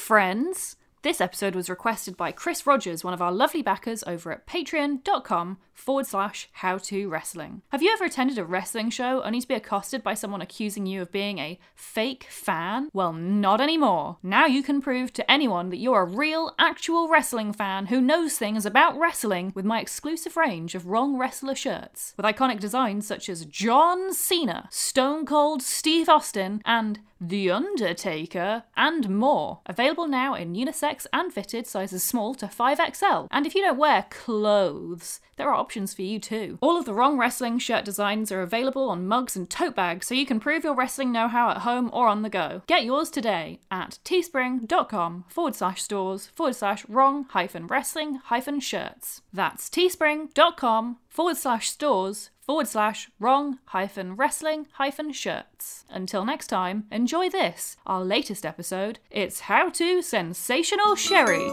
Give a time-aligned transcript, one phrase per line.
[0.00, 0.76] friends!
[1.02, 5.56] This episode was requested by Chris Rogers, one of our lovely backers over at patreon.com
[5.72, 7.62] forward slash how to wrestling.
[7.70, 11.00] Have you ever attended a wrestling show only to be accosted by someone accusing you
[11.00, 12.90] of being a fake fan?
[12.92, 14.18] Well, not anymore.
[14.22, 18.36] Now you can prove to anyone that you're a real, actual wrestling fan who knows
[18.36, 23.30] things about wrestling with my exclusive range of Wrong Wrestler shirts, with iconic designs such
[23.30, 29.60] as John Cena, Stone Cold Steve Austin, and The Undertaker, and more.
[29.64, 33.28] Available now in unisex and fitted sizes small to 5XL.
[33.30, 36.58] And if you don't wear clothes, there are options for you too.
[36.60, 40.14] All of the Wrong Wrestling shirt designs are available on mugs and tote bags so
[40.14, 42.62] you can prove your wrestling know how at home or on the go.
[42.66, 49.22] Get yours today at teespring.com forward slash stores forward slash wrong hyphen wrestling hyphen shirts.
[49.32, 55.84] That's teespring.com forward slash stores forward slash wrong hyphen wrestling hyphen shirts.
[55.88, 58.98] Until next time, enjoy this, our latest episode.
[59.08, 61.48] It's How to Sensational Sherry.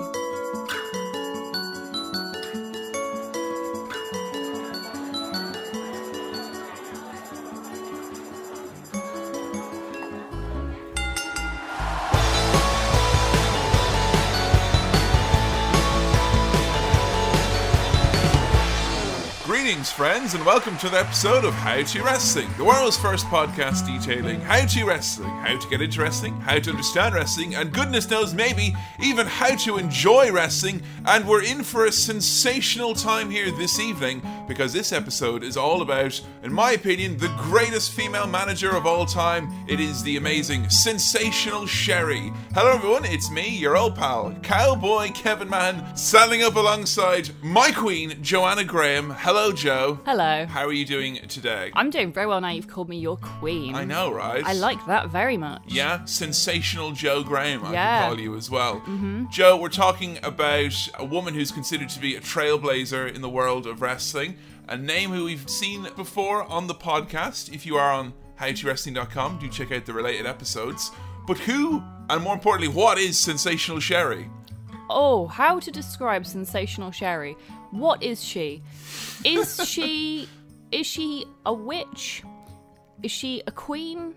[19.67, 23.85] Greetings, friends, and welcome to the episode of How to Wrestling, the world's first podcast
[23.85, 28.09] detailing how to wrestling, how to get into wrestling, how to understand wrestling, and goodness
[28.09, 28.73] knows maybe
[29.03, 30.81] even how to enjoy wrestling.
[31.05, 35.81] And we're in for a sensational time here this evening because this episode is all
[35.81, 39.51] about, in my opinion, the greatest female manager of all time.
[39.67, 42.31] It is the amazing, sensational Sherry.
[42.53, 48.23] Hello, everyone, it's me, your old pal, Cowboy Kevin Mann, standing up alongside my queen,
[48.23, 49.09] Joanna Graham.
[49.09, 49.99] Hello, Joe.
[50.05, 50.45] Hello.
[50.45, 51.71] How are you doing today?
[51.73, 53.73] I'm doing very well now you've called me your queen.
[53.75, 54.43] I know, right?
[54.45, 55.63] I like that very much.
[55.65, 57.99] Yeah, sensational Joe Graham, I Yeah.
[58.01, 58.75] can call you as well.
[58.81, 59.25] Mm-hmm.
[59.31, 63.65] Joe, we're talking about a woman who's considered to be a trailblazer in the world
[63.65, 64.35] of wrestling,
[64.67, 67.51] a name who we've seen before on the podcast.
[67.51, 70.91] If you are on howtowrestling.com, do check out the related episodes.
[71.25, 74.29] But who, and more importantly, what is Sensational Sherry?
[74.89, 77.35] Oh, how to describe sensational Sherry?
[77.77, 78.63] What is she?
[79.23, 80.27] Is she
[80.71, 82.23] is she a witch?
[83.03, 84.15] Is she a queen?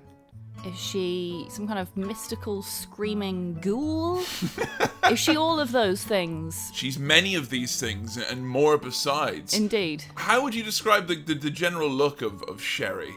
[0.67, 4.19] Is she some kind of mystical screaming ghoul?
[5.11, 6.71] is she all of those things?
[6.75, 9.55] She's many of these things and more besides.
[9.55, 10.05] Indeed.
[10.17, 13.15] How would you describe the, the, the general look of, of Sherry?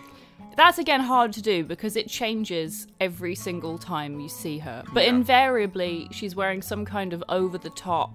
[0.56, 4.84] That's again hard to do because it changes every single time you see her.
[4.94, 5.10] But Yeah.
[5.10, 8.12] invariably, she's wearing some kind of over the top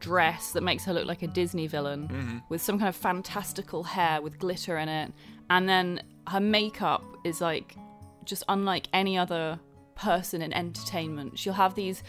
[0.00, 2.38] dress that makes her look like a Disney villain Mm-hmm.
[2.48, 5.12] with some kind of fantastical hair with glitter in it.
[5.48, 7.76] And then her makeup is like
[8.24, 9.58] just unlike any other
[9.94, 11.38] person in entertainment.
[11.38, 12.02] She'll have these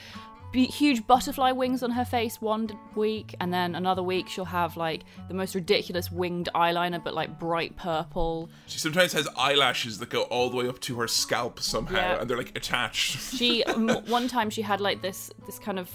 [0.53, 5.03] huge butterfly wings on her face one week, and then another week she'll have like
[5.29, 8.50] the most ridiculous winged eyeliner, but like bright purple.
[8.68, 12.19] She sometimes has eyelashes that go all the way up to her scalp somehow, Yeah.
[12.22, 13.18] and they're like attached.
[13.38, 13.63] She
[14.08, 15.90] one time she had like this this kind of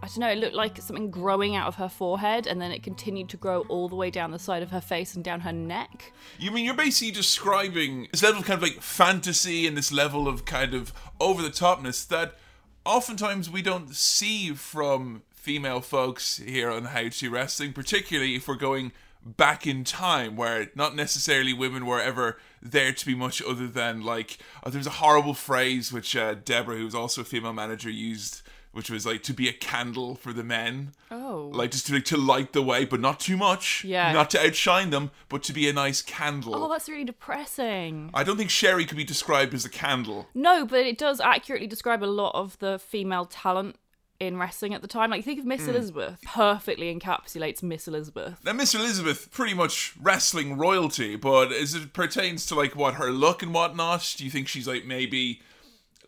[0.00, 2.82] I don't know, it looked like something growing out of her forehead and then it
[2.82, 5.52] continued to grow all the way down the side of her face and down her
[5.52, 6.12] neck.
[6.38, 10.28] You mean you're basically describing this level of kind of like fantasy and this level
[10.28, 12.36] of kind of over the topness that
[12.84, 18.54] oftentimes we don't see from female folks here on How to Wrestling, particularly if we're
[18.54, 18.92] going
[19.24, 24.02] back in time where not necessarily women were ever there to be much other than
[24.02, 28.42] like oh, there's a horrible phrase which uh, Deborah, was also a female manager, used.
[28.78, 31.50] Which was like to be a candle for the men, Oh.
[31.52, 34.12] like just to like, to light the way, but not too much, Yeah.
[34.12, 36.54] not to outshine them, but to be a nice candle.
[36.54, 38.10] Oh, that's really depressing.
[38.14, 40.28] I don't think Sherry could be described as a candle.
[40.32, 43.74] No, but it does accurately describe a lot of the female talent
[44.20, 45.10] in wrestling at the time.
[45.10, 45.70] Like you think of Miss hmm.
[45.70, 48.36] Elizabeth, perfectly encapsulates Miss Elizabeth.
[48.44, 53.10] Now, Miss Elizabeth, pretty much wrestling royalty, but as it pertains to like what her
[53.10, 55.40] look and whatnot, do you think she's like maybe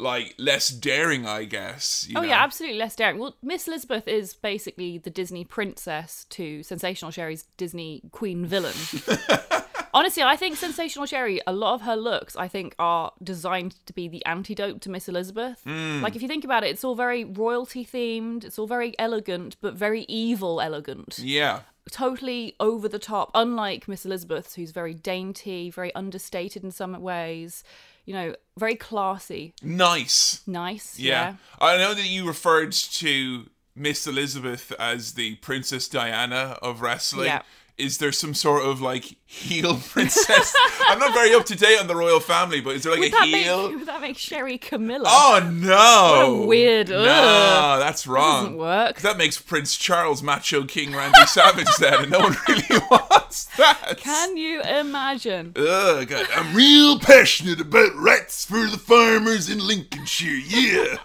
[0.01, 1.27] like less daring?
[1.27, 2.07] I guess.
[2.09, 2.29] you Oh know?
[2.29, 3.19] yeah, absolutely less daring.
[3.19, 8.75] Well, Miss Elizabeth is basically the Disney princess to Sensational Sherry's Disney queen villain.
[9.93, 13.93] Honestly, I think Sensational Sherry, a lot of her looks, I think, are designed to
[13.93, 15.61] be the antidote to Miss Elizabeth.
[15.65, 16.01] Hmm.
[16.01, 19.57] Like, if you think about it, it's all very royalty themed, it's all very elegant,
[19.61, 21.19] but very evil elegant.
[21.19, 21.63] Yeah.
[21.91, 27.65] Totally over the top, unlike Miss Elizabeth, who's very dainty, very understated in some ways,
[28.05, 30.41] you know, very classy, Nice.
[30.47, 30.99] nice.
[30.99, 31.35] Yeah.
[31.61, 37.27] I know that you referred to Miss Elizabeth as the Princess Diana of wrestling.
[37.27, 37.43] Yeah.
[37.81, 40.55] Is there some sort of like heel princess?
[40.89, 43.09] I'm not very up to date on the royal family, but is there like Would
[43.09, 43.69] a that, heel?
[43.71, 45.07] make, would that make Sherry Camilla?
[45.09, 46.47] Oh no!
[46.47, 47.81] Weird- No, ugh.
[47.81, 48.45] that's wrong.
[48.45, 49.01] doesn't work.
[49.01, 53.95] That makes Prince Charles Macho King Randy Savage then, and no one really wants that.
[53.99, 55.53] Can you imagine?
[55.57, 60.29] Ugh, God, I'm real passionate about rights for the farmers in Lincolnshire.
[60.31, 60.97] Yeah.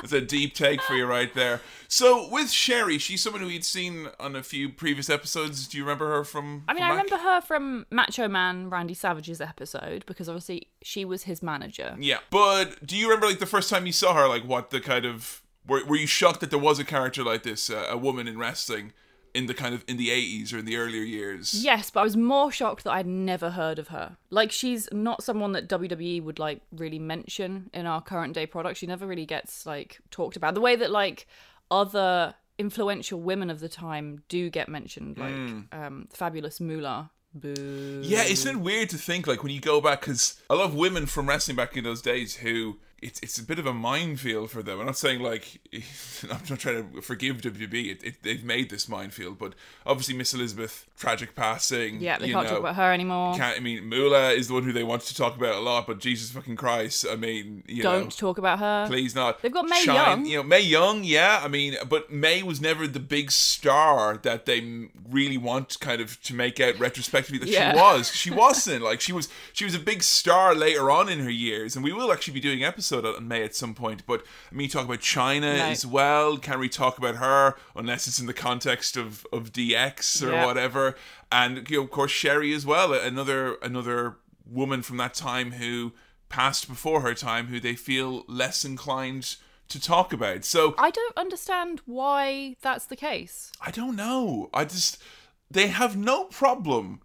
[0.00, 1.60] That's a deep take for you right there.
[1.88, 5.66] So with Sherry, she's someone who we'd seen on a few previous episodes.
[5.66, 6.64] Do you remember her from?
[6.68, 11.04] I mean, from I remember her from Macho Man Randy Savage's episode because obviously she
[11.04, 11.96] was his manager.
[11.98, 14.28] Yeah, but do you remember like the first time you saw her?
[14.28, 17.42] Like, what the kind of were, were you shocked that there was a character like
[17.42, 18.92] this, uh, a woman in wrestling,
[19.36, 21.54] in the kind of in the eighties or in the earlier years?
[21.54, 24.16] Yes, but I was more shocked that I'd never heard of her.
[24.30, 28.78] Like, she's not someone that WWE would like really mention in our current day product.
[28.78, 31.26] She never really gets like talked about the way that like
[31.70, 37.10] other influential women of the time do get mentioned, like um, Fabulous Moolah.
[37.34, 38.00] Boo.
[38.02, 40.74] Yeah, isn't it weird to think like when you go back because a lot of
[40.74, 44.50] women from wrestling back in those days who it's it's a bit of a minefield
[44.50, 44.80] for them.
[44.80, 45.60] I'm not saying like
[46.24, 47.90] I'm not trying to forgive WB.
[47.90, 49.54] It, it, they've made this minefield, but
[49.84, 52.00] obviously Miss Elizabeth tragic passing.
[52.00, 53.34] Yeah, they can't know, talk about her anymore.
[53.36, 55.86] Can't, I mean, Moolah is the one who they want to talk about a lot,
[55.86, 58.86] but Jesus fucking Christ, I mean, you Don't know, talk about her.
[58.88, 59.42] please not.
[59.42, 60.26] They've got Mae Shine- Young.
[60.26, 61.40] You know, Mae Young, yeah.
[61.42, 66.20] I mean, but Mae was never the big star that they really want kind of
[66.22, 67.72] to make out retrospectively that Yeah.
[67.72, 68.14] she was.
[68.14, 68.82] She wasn't.
[68.82, 71.92] Like she was she was a big star later on in her years, and we
[71.92, 74.04] will actually be doing an episode on Mae at some point.
[74.06, 75.70] But I mean, talk about Chyna Right.
[75.72, 76.38] as well.
[76.38, 80.46] Can't we talk about her unless it's in the context of of DX or Yeah.
[80.46, 80.96] whatever?
[81.30, 85.92] And you know, of course, Sherry as well, another another woman from that time who
[86.28, 89.36] passed before her time, who they feel less inclined
[89.68, 90.44] to talk about.
[90.44, 93.50] So I don't understand why that's the case.
[93.60, 94.48] I don't know.
[94.54, 95.02] I just
[95.50, 97.00] they have no problem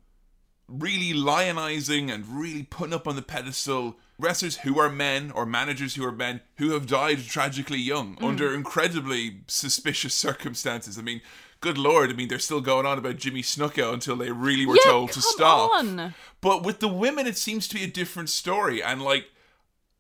[0.68, 5.96] really lionizing and really putting up on the pedestal wrestlers who are men or managers
[5.96, 8.28] who are men who have died tragically young Mm.
[8.30, 10.98] under incredibly suspicious circumstances.
[10.98, 11.22] I mean,
[11.60, 14.78] good lord, I mean they're still going on about Jimmy Snuka until they really were
[14.86, 15.72] Yeah, told to stop.
[15.72, 16.14] on.
[16.40, 19.26] But with the women it seems to be a different story and like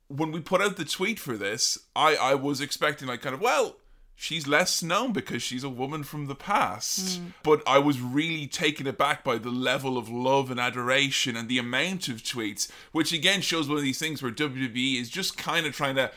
[0.08, 3.42] when we put out the tweet for this, I I was expecting like kind of
[3.42, 3.78] well,
[4.22, 7.18] she's less known because she's a woman from the past.
[7.18, 7.28] Hmm.
[7.42, 11.58] But I was really taken aback by the level of love and adoration and the
[11.58, 15.66] amount of tweets, which again shows one of these things where WWE is just kind
[15.66, 16.12] of trying to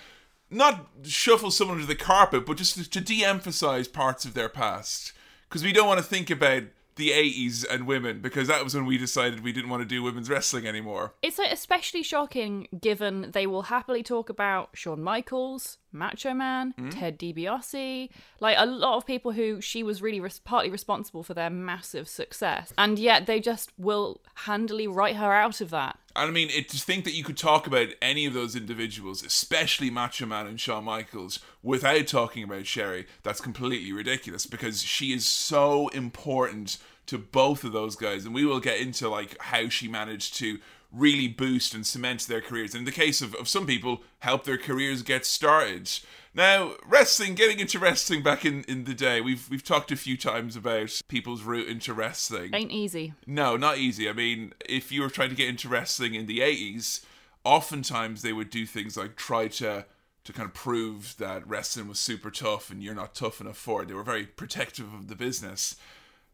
[0.51, 5.15] not shuffle someone under the carpet, but just to, to de-emphasize parts of their past
[5.49, 6.65] because we don't want to think about
[6.97, 10.03] the 80s and women because that was when we decided we didn't want to do
[10.03, 11.15] women's wrestling anymore.
[11.23, 16.91] It's like especially shocking given they will happily talk about Shawn Michaels, Macho Man, Hmm?
[16.91, 18.11] Ted DiBiase,
[18.41, 22.09] like a lot of people who she was really res- partly responsible for their massive
[22.09, 25.99] success, and yet they just will handily write her out of that.
[26.17, 29.91] I mean, it, to think that you could talk about any of those individuals, especially
[29.91, 35.27] Macho Man and Shawn Michaels, without talking about Sherry, that's completely ridiculous because she is
[35.27, 38.25] so important to both of those guys.
[38.25, 40.59] And we will get into like how she managed to
[40.93, 42.75] really boost and cement their careers.
[42.75, 45.91] And in the case of, of some people, help their careers get started.
[46.35, 50.17] Now, wrestling, getting into wrestling back in, in the day, we've we've talked a few
[50.17, 52.51] times about people's route into wrestling.
[52.53, 53.15] Ain't easy.
[53.25, 54.09] No, not easy.
[54.09, 57.05] I mean, if you were trying to get into wrestling in the 80s,
[57.45, 59.87] oftentimes they would do things like try to
[60.25, 63.83] to kind of prove that wrestling was super tough and you're not tough enough for
[63.83, 63.89] it.
[63.89, 65.77] They were very protective of the business.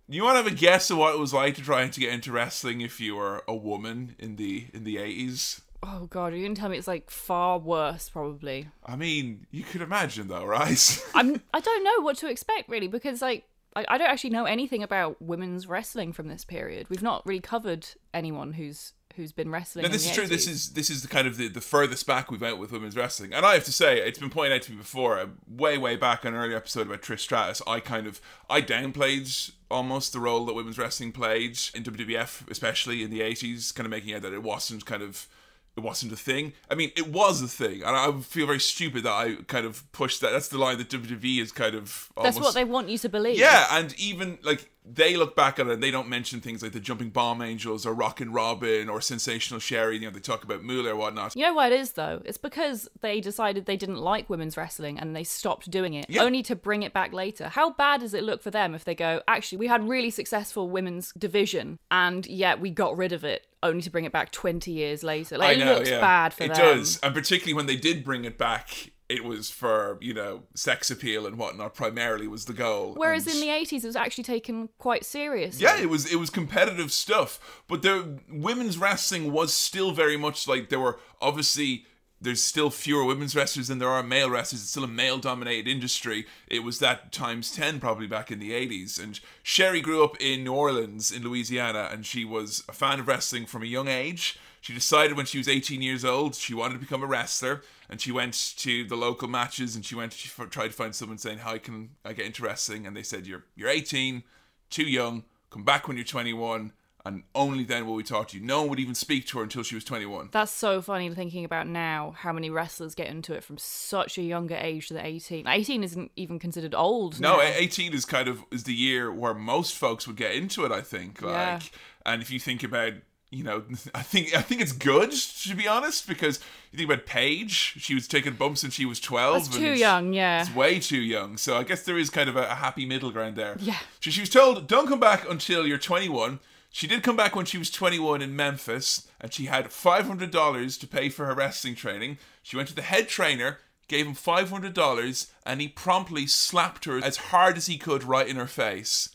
[0.09, 2.13] You want to have a guess of what it was like to try to get
[2.13, 5.61] into wrestling if you were a woman in the in the 80s?
[5.83, 8.69] Oh god, are you gonna tell me it's like far worse probably.
[8.85, 11.05] I mean, you could imagine though, right?
[11.15, 13.45] I'm I don't know what to expect really because like
[13.75, 16.89] I, I don't actually know anything about women's wrestling from this period.
[16.91, 19.83] We've not really covered anyone who's who's been wrestling.
[19.83, 20.27] No, in this is true.
[20.27, 22.97] This is this is the kind of the, the furthest back we've went with women's
[22.97, 25.79] wrestling, and I have to say it's been pointed out to me before, uh, way
[25.79, 27.63] way back on an earlier episode about Trish Stratus.
[27.67, 33.03] I kind of I downplayed almost the role that women's wrestling played in WWF, especially
[33.03, 35.29] in the eighties, kind of making out that it wasn't kind of
[35.77, 36.53] it wasn't a thing.
[36.71, 39.91] I mean, it was a thing, and I feel very stupid that I kind of
[39.93, 40.33] pushed that.
[40.33, 42.11] That's the line that WWE is kind of.
[42.23, 43.39] That's what they want you to believe.
[43.39, 46.73] yeah, and even like they look back at it and they don't mention things like
[46.73, 49.99] the Jumping Bomb Angels or Rockin' Robin or Sensational Sherry.
[49.99, 51.37] You know, they talk about Moolah or whatnot.
[51.37, 52.23] You know why it is though?
[52.25, 56.23] It's because they decided they didn't like women's wrestling and they stopped doing it, Yeah.
[56.23, 57.49] only to bring it back later.
[57.49, 60.69] How bad does it look for them if they go, actually, we had really successful
[60.71, 64.71] women's division and yet we got rid of it, only to bring it back 20
[64.71, 65.39] years later?
[65.39, 66.01] Like, I it looks yeah.
[66.01, 66.67] bad for it them.
[66.67, 68.91] It does, and particularly when they did bring it back.
[69.11, 71.75] It was for you know sex appeal and whatnot.
[71.75, 72.95] Primarily was the goal.
[72.97, 75.63] Whereas And- in the 80s, it was actually taken quite seriously.
[75.63, 80.47] yeah, it was it was competitive stuff, but the women's wrestling was still very much
[80.47, 81.87] like there were obviously
[82.23, 84.61] there's still fewer women's wrestlers than there are male wrestlers.
[84.61, 86.27] It's still a male dominated industry.
[86.49, 89.03] It was that times 10 probably back in the 80s.
[89.03, 93.09] And Sherry grew up in New Orleans in Louisiana and she was a fan of
[93.09, 94.39] wrestling from a young age.
[94.61, 98.01] She decided when she was 18 years old she wanted to become a wrestler and
[98.01, 101.19] she went to the local matches and she went she f- tried to find someone
[101.19, 104.23] saying how can I get into wrestling and they said you're you're 18
[104.71, 106.73] too young come back when you're 21
[107.07, 109.43] and only then will we talk to you no one would even speak to her
[109.43, 113.33] until she was 21 That's so funny thinking about now how many wrestlers get into
[113.35, 115.49] it from such a younger age than 18.
[115.49, 117.19] 18 isn't even considered old.
[117.19, 117.43] no now.
[117.43, 120.83] 18 is kind of is the year where most folks would get into it i
[120.83, 121.59] think like Yeah.
[122.07, 122.93] and if you think about
[123.31, 123.63] you know
[123.95, 127.95] i think i think it's good to be honest because you think about paige she
[127.95, 130.43] was taking bumps when she was 12 That's too young, yeah.
[130.43, 131.37] It's way too young.
[131.37, 133.57] So I guess there is kind of a, a happy middle ground there.
[133.59, 133.79] Yeah.
[134.01, 136.39] So she was told, don't come back until you're 21.
[136.71, 140.87] She did come back when she was 21 in Memphis, and she had $500 to
[140.87, 142.19] pay for her wrestling training.
[142.43, 143.59] She went to the head trainer,
[143.89, 148.37] gave him $500, and he promptly slapped her as hard as he could right in
[148.37, 149.09] her face.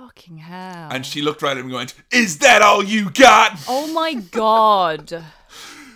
[0.00, 0.88] Fucking hell.
[0.90, 3.60] And she looked right at him and went, Is that all you got?
[3.68, 5.24] oh my god.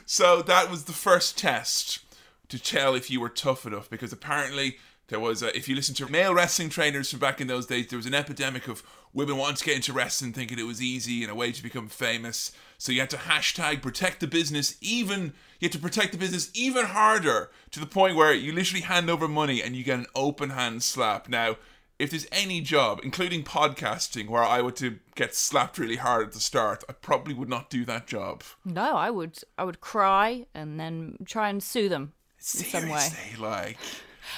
[0.06, 2.00] So that was the first test
[2.49, 4.76] to tell if you were tough enough because apparently
[5.08, 7.88] there was a, if you listen to male wrestling trainers from back in those days
[7.88, 8.82] there was an epidemic of
[9.14, 11.88] women wanting to get into wrestling thinking it was easy and a way to become
[11.88, 16.18] famous so you had to hashtag protect the business even you had to protect the
[16.18, 19.99] business even harder to the point where you literally hand over money and you get
[19.99, 21.56] an open hand slap now
[22.04, 26.32] if there's any job, including podcasting, where I were to get slapped really hard at
[26.32, 28.42] the start, I probably would not do that job.
[28.64, 33.08] No, I would I would cry and then try and sue them in some way.
[33.38, 33.78] Like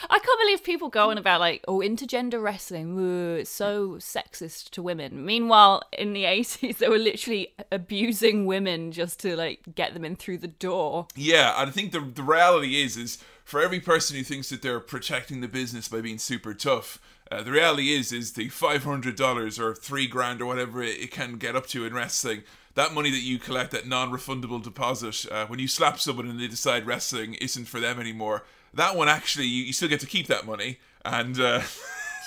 [0.08, 4.70] I can't believe people go on about like, oh, intergender wrestling, ooh, it's so sexist
[4.70, 5.24] to women.
[5.24, 10.16] Meanwhile, in the eighties, they were literally abusing women just to like get them in
[10.16, 11.08] through the door.
[11.14, 14.62] Yeah, and I think the the reality is is for every person who thinks that
[14.62, 18.84] they're protecting the business by being super tough, uh, the reality is is the five
[18.84, 22.42] hundred dollars or three grand or whatever it, it can get up to in wrestling.
[22.74, 26.46] That money that you collect, that non-refundable deposit, uh, when you slap someone and they
[26.46, 30.26] decide wrestling isn't for them anymore, that one actually you, you still get to keep
[30.26, 31.62] that money, and uh,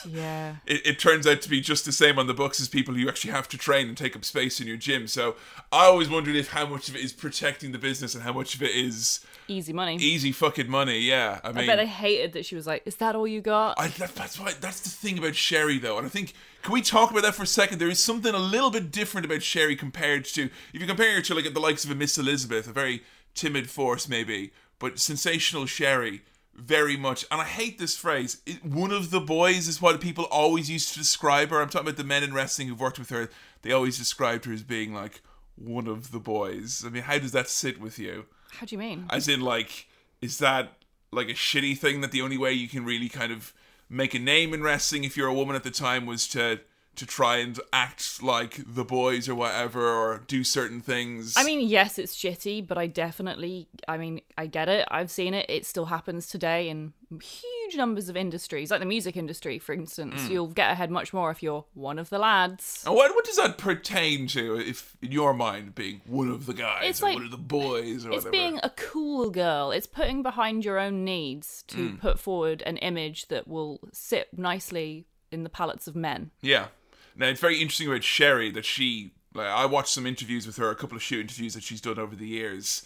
[0.09, 0.55] Yeah.
[0.65, 3.07] it, it turns out to be just the same on the books as people who
[3.07, 5.07] actually have to train and take up space in your gym.
[5.07, 5.35] So
[5.71, 8.55] I always wondered if how much of it is protecting the business and how much
[8.55, 9.97] of it is Easy money.
[9.97, 10.99] easy fucking money.
[10.99, 13.41] Yeah, I I mean, bet they hated that she was like, "Is that all you
[13.41, 16.73] got?" I, that, that's why that's the thing about Sherry though, and I think can
[16.73, 17.79] we talk about that for a second?
[17.79, 21.21] There is something a little bit different about Sherry compared to if you compare her
[21.21, 23.03] to like the likes of a Miss Elizabeth, a very
[23.33, 26.21] timid force maybe, but sensational Sherry.
[26.55, 28.41] Very much, and I hate this phrase.
[28.45, 31.61] It, one of the boys is what people always used to describe her.
[31.61, 33.29] I'm talking about the men in wrestling who've worked with her.
[33.61, 35.21] They always described her as being like
[35.55, 36.83] one of the boys.
[36.85, 38.25] I mean, how does that sit with you?
[38.51, 39.05] How do you mean?
[39.09, 39.87] As in, like,
[40.21, 40.73] is that
[41.11, 43.53] like a shitty thing that the only way you can really kind of
[43.89, 46.59] make a name in wrestling if you're a woman at the time was to
[46.95, 51.33] to try and act like the boys or whatever or do certain things?
[51.37, 54.85] I mean, yes, it's shitty, but I definitely, I mean, I get it.
[54.91, 55.45] I've seen it.
[55.47, 60.21] It still happens today in huge numbers of industries, like the music industry, for instance.
[60.23, 60.29] Mm.
[60.29, 62.83] You'll get ahead much more if you're one of the lads.
[62.85, 64.57] And what what does that pertain to?
[64.59, 67.37] If in your mind, being one of the guys It's or like- one of the
[67.37, 68.29] boys or It's whatever?
[68.31, 69.71] being a cool girl.
[69.71, 71.99] It's putting behind your own needs to Mm.
[71.99, 76.31] put forward an image that will sit nicely in the palates of men.
[76.41, 76.67] Yeah.
[77.15, 80.69] Now it's very interesting about Sherry that she like I watched some interviews with her,
[80.71, 82.83] a couple of shoot interviews that she's done over the years,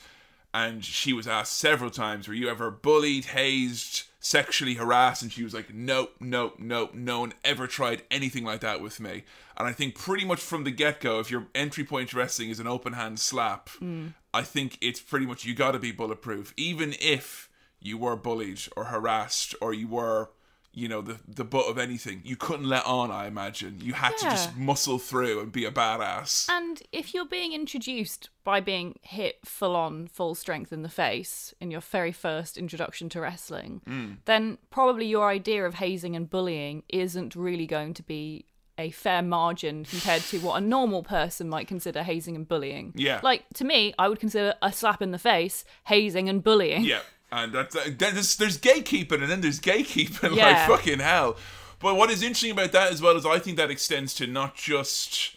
[0.53, 5.43] and she was asked several times, "Were you ever bullied, hazed, sexually harassed?" And she
[5.43, 6.95] was like, "Nope, nope, nope.
[6.95, 9.23] No one ever tried anything like that with me."
[9.55, 12.49] And I think pretty much from the get go, if your entry point to wrestling
[12.49, 14.13] is an open hand slap, mm.
[14.33, 17.49] I think it's pretty much you got to be bulletproof, even if
[17.79, 20.29] you were bullied or harassed or you were
[20.75, 24.15] you know the the butt of anything you couldn't let on i imagine you had
[24.17, 28.97] to just muscle through and be a badass And if you're being introduced by being
[29.01, 33.81] hit full on, full strength in the face in your very first introduction to wrestling,
[33.85, 34.11] Hmm.
[34.25, 38.45] then probably your idea of hazing and bullying isn't really going to be
[38.77, 42.91] a fair margin compared to what a normal person might consider hazing and bullying.
[42.95, 43.19] Yeah.
[43.23, 46.83] Like, to me, I would consider a slap in the face hazing and bullying.
[46.83, 47.01] yeah
[47.33, 50.45] and that's uh, there's, there's gatekeeping and then there's gatekeeping Yeah.
[50.47, 51.35] like fucking hell
[51.79, 54.55] but what is interesting about that as well is i think that extends to not
[54.55, 55.35] just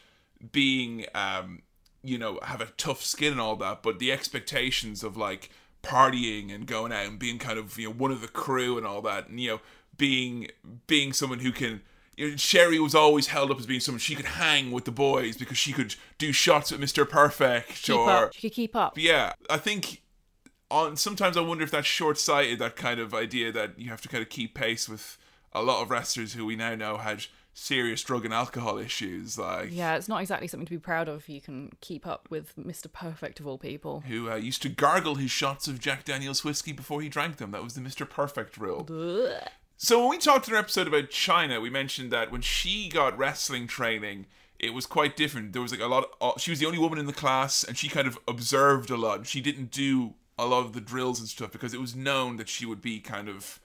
[0.52, 1.62] being um
[2.02, 5.50] you know have a tough skin and all that but the expectations of like
[5.82, 8.84] partying and going out and being kind of you know one of the crew and
[8.86, 9.60] all that, and you know
[9.96, 10.48] being
[10.86, 11.80] being someone who can.
[12.16, 14.90] You know, Sherry was always held up as being someone she could hang with the
[14.90, 17.06] boys because she could do shots with Mr.
[17.08, 18.32] Perfect Keep or up.
[18.34, 18.96] She could keep up.
[18.96, 20.00] yeah, I think
[20.70, 24.00] on sometimes I wonder if that's short sighted, that kind of idea that you have
[24.02, 25.18] to kind of keep pace with
[25.52, 29.68] a lot of wrestlers who we now know had serious drug and alcohol issues, like
[29.72, 32.54] Yeah, it's not exactly something to be proud of if you can keep up with
[32.56, 32.92] Mr.
[32.92, 34.00] Perfect of all people.
[34.06, 37.52] who uh, used to gargle his shots of Jack Daniels whiskey before he drank them.
[37.52, 38.08] That was the Mr.
[38.08, 38.86] Perfect rule.
[38.90, 39.48] Ugh.
[39.78, 43.16] So when we talked in our episode about Chyna, we mentioned that when she got
[43.16, 44.26] wrestling training,
[44.58, 45.52] it was quite different.
[45.52, 46.08] There was like a lot.
[46.20, 48.96] Of, she was the only woman in the class, and she kind of observed a
[48.96, 49.26] lot.
[49.26, 52.48] She didn't do a lot of the drills and stuff because it was known that
[52.48, 53.60] she would be kind of.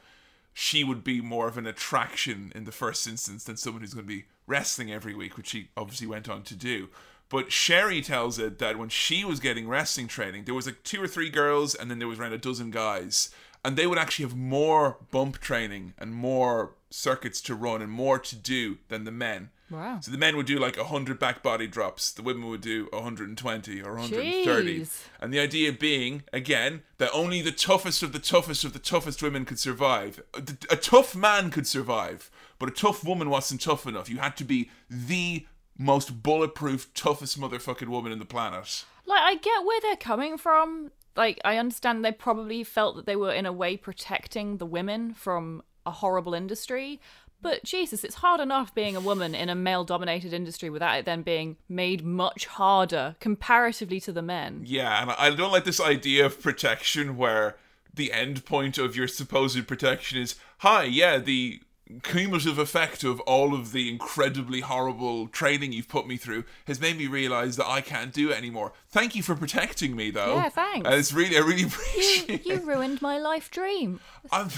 [0.54, 4.06] She would be more of an attraction in the first instance than someone who's going
[4.06, 6.90] to be wrestling every week, which she obviously went on to do.
[7.30, 11.02] But Sherry tells it that when she was getting wrestling training, there was like two
[11.02, 13.30] or three girls, and then there was around a dozen guys,
[13.64, 18.20] and they would actually have more bump training and more circuits to run and more
[18.20, 19.50] to do than the men.
[19.72, 20.00] Wow.
[20.02, 23.82] So the men would do like 100 back body drops, the women would do 120
[23.82, 24.80] or 130.
[24.82, 25.04] Jeez.
[25.22, 29.24] And the idea being, again, that only the toughest of the toughest of the toughest
[29.24, 30.22] women could survive.
[30.34, 34.10] A, a tough man could survive, but a tough woman wasn't tough enough.
[34.10, 35.48] You had to be the
[35.78, 38.86] most bulletproof, toughest motherfucking woman in the planet.
[39.06, 40.92] Like, I get where they're coming from.
[41.16, 45.14] Like, I understand they probably felt that they were, in a way, protecting the women
[45.14, 47.00] from a horrible industry.
[47.42, 51.06] But Jesus, it's hard enough being a woman in a male dominated industry without it
[51.06, 54.62] then being made much harder comparatively to the men.
[54.66, 57.58] Yeah, and I don't like this idea of protection where
[57.94, 61.62] the end point of your supposed protection is hi, yeah, the
[62.04, 66.98] cumulative effect of all of the incredibly horrible training you've put me through has made
[66.98, 68.74] me realize that I can't do it anymore.
[68.90, 70.36] Thank you for protecting me, though.
[70.36, 70.86] Yeah, thanks.
[70.88, 72.46] And it's really, I really You, appreciate.
[72.46, 74.00] you ruined my life dream.
[74.32, 74.50] I'm,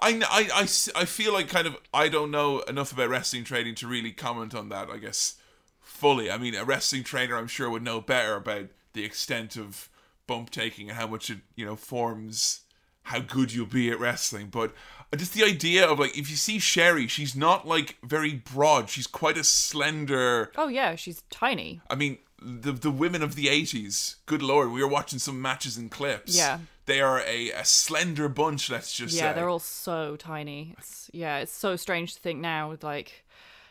[0.00, 3.74] I, I, I, I feel like kind of I don't know enough about wrestling training
[3.76, 4.88] to really comment on that.
[4.90, 5.36] I guess
[5.80, 6.30] fully.
[6.30, 9.88] I mean, a wrestling trainer I'm sure would know better about the extent of
[10.26, 12.60] bump taking and how much it you know forms
[13.04, 14.48] how good you'll be at wrestling.
[14.48, 14.72] But
[15.18, 18.88] just the idea of like if you see Sherry, she's not like very broad.
[18.90, 20.52] She's quite a slender.
[20.56, 21.80] Oh, yeah, she's tiny.
[21.90, 24.16] I mean, the the women of the eighties.
[24.26, 26.36] Good lord, we were watching some matches and clips.
[26.36, 26.58] Yeah.
[26.86, 29.34] They are a, a slender bunch, let's just Yeah, say.
[29.34, 30.74] they're all so tiny.
[30.78, 33.24] It's yeah, it's so strange to think now with like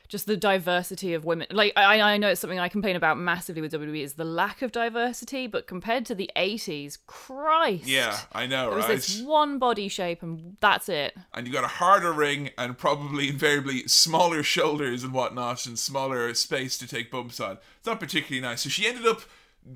[0.09, 1.47] just the diversity of women.
[1.51, 4.61] Like I, I know it's something I complain about massively with WWE is the lack
[4.61, 8.95] of diversity, but compared to the '80s, Christ, Yeah, I know, was right?
[8.95, 11.15] this one body shape and that's it.
[11.33, 16.33] and you got a harder ring and probably invariably smaller shoulders and whatnot and smaller
[16.33, 17.59] space to take bumps on.
[17.77, 18.61] It's not particularly nice.
[18.61, 19.21] So she ended up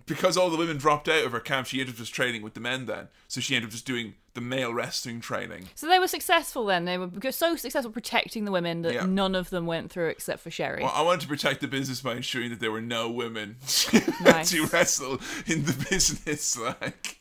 [0.05, 2.53] because all the women dropped out of her camp, she ended up just training with
[2.55, 3.09] the men then.
[3.27, 5.69] So she ended up just doing the male wrestling training.
[5.75, 6.85] So they were successful then.
[6.85, 9.05] They were so successful protecting the women that Yeah.
[9.05, 10.81] none of them went through except for Sherry.
[10.81, 13.57] Well, I wanted to protect the business by ensuring that there were no women
[14.21, 14.49] Nice.
[14.51, 16.57] to wrestle in the business.
[16.57, 17.19] Like,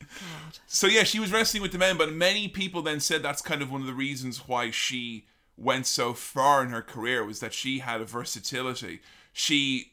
[0.65, 3.61] so yeah, she was wrestling with the men, but many people then said that's kind
[3.61, 7.53] of one of the reasons why she went so far in her career was that
[7.53, 9.01] she had a versatility.
[9.31, 9.92] She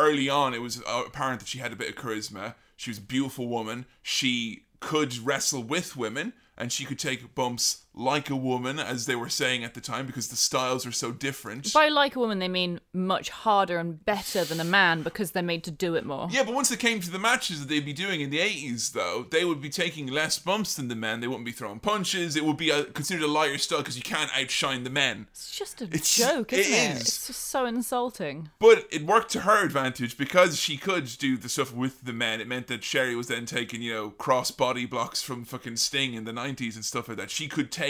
[0.00, 2.54] early on, it was uh, apparent that she had a bit of charisma.
[2.76, 3.86] She was a beautiful woman.
[4.02, 9.14] She could wrestle with women, and she could take bumps like a woman, as they
[9.14, 11.72] were saying at the time, because the styles are so different.
[11.72, 15.42] By like a woman, they mean much harder and better than a man because they're
[15.42, 16.28] made to do it more.
[16.30, 18.92] Yeah, but once it came to the matches that they'd be doing in the 80s,
[18.92, 21.20] though, they would be taking less bumps than the men.
[21.20, 22.36] They wouldn't be throwing punches.
[22.36, 25.26] It would be a, considered a lighter style because you can't outshine the men.
[25.30, 26.94] It's just a It's- joke, isn't it it?
[26.96, 27.00] is.
[27.02, 28.50] It's just so insulting.
[28.58, 32.40] But it worked to her advantage because she could do the stuff with the men.
[32.40, 36.14] It meant that Sherry was then taking, you know, cross body blocks from fucking Sting
[36.14, 37.30] in the 90s and stuff like that.
[37.30, 37.89] She could take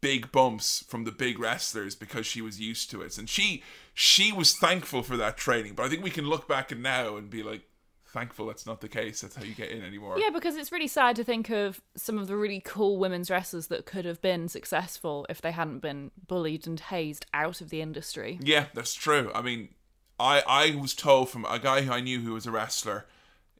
[0.00, 3.18] big bumps from the big wrestlers because she was used to it.
[3.18, 3.62] And she
[3.94, 5.74] she was thankful for that training.
[5.74, 7.62] But I think we can look back and now and be like,
[8.10, 9.20] thankful that's not the case.
[9.20, 10.18] That's how you get in anymore.
[10.18, 13.68] Yeah, because it's really sad to think of some of the really cool women's wrestlers
[13.68, 17.80] that could have been successful if they hadn't been bullied and hazed out of the
[17.80, 18.38] industry.
[18.42, 19.30] Yeah, that's true.
[19.34, 19.70] I mean,
[20.18, 23.06] I I was told from a guy who I knew who was a wrestler.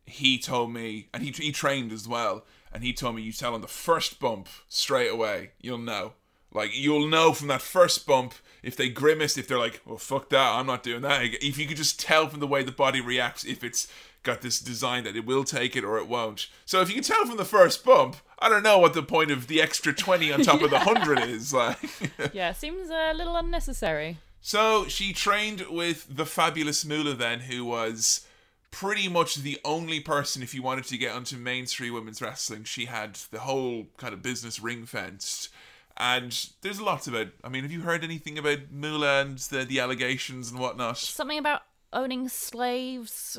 [0.06, 3.54] He told me, and he he trained as well, and he told me you tell
[3.54, 6.14] on the first bump straight away, you'll know.
[6.52, 10.28] Like you'll know from that first bump if they grimace, if they're like, "Well, fuck
[10.30, 13.00] that, I'm not doing that." If you could just tell from the way the body
[13.00, 13.86] reacts, if it's
[14.22, 16.48] got this design that it will take it or it won't.
[16.66, 19.30] So if you can tell from the first bump, I don't know what the point
[19.30, 21.54] of the extra twenty on top of the hundred is.
[21.54, 21.78] Like.
[22.32, 24.18] Yeah, seems a little unnecessary.
[24.40, 28.26] So she trained with the fabulous Moolah then, who was
[28.70, 32.86] pretty much the only person, if you wanted to get onto mainstream women's wrestling, she
[32.86, 35.48] had the whole kind of business ring fenced.
[35.96, 37.34] And there's lots it.
[37.44, 40.96] I mean, have you heard anything about Moolah and the, the allegations and whatnot?
[40.98, 43.38] Something about owning slaves,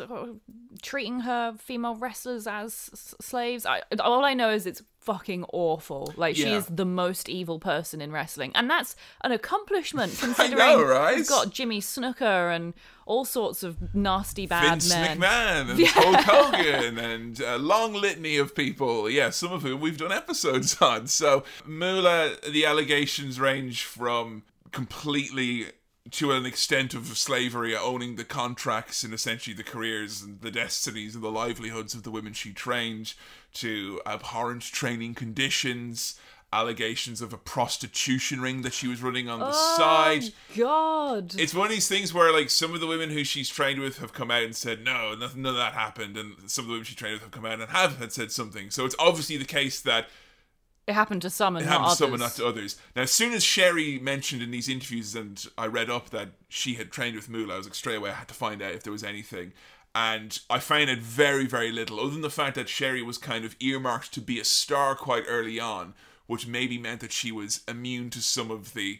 [0.81, 3.65] treating her female wrestlers as s- slaves.
[3.65, 6.13] I, all I know is it's fucking awful.
[6.17, 10.83] Like she is the most evil person in wrestling, and that's an accomplishment considering know,
[10.83, 11.15] right?
[11.15, 12.73] we've got Jimmy Snuka and
[13.05, 15.19] all sorts of nasty bad Vince men.
[15.19, 16.15] McMahon and Hulk
[16.55, 19.09] Hogan and a long litany of people.
[19.09, 21.07] Yeah, some of whom we've done episodes on.
[21.07, 25.67] So, Moolah, the allegations range from completely
[26.09, 31.13] to an extent of slavery, owning the contracts and essentially the careers and the destinies
[31.13, 33.13] and the livelihoods of the women she trained,
[33.53, 36.19] to abhorrent training conditions.
[36.53, 41.33] Allegations of a prostitution ring that she was running on the oh side God.
[41.39, 43.99] it's one of these things where like some of the women who she's trained with
[43.99, 46.73] have come out and said no, nothing, none of that happened, and some of the
[46.73, 48.69] women she trained with have come out and have had said something.
[48.69, 50.07] So it's obviously the case that
[50.87, 51.97] it happened to some and it not happened to others.
[51.97, 52.77] some and not to others.
[52.95, 56.75] Now, as soon as Sherry mentioned in these interviews, and I read up that she
[56.75, 58.83] had trained with Moolah, I was like straight away I had to find out if
[58.83, 59.53] there was anything.
[59.93, 63.43] And I found out very, very little, other than the fact that Sherry was kind
[63.43, 65.93] of earmarked to be a star quite early on,
[66.27, 68.99] which maybe meant that she was immune to some of the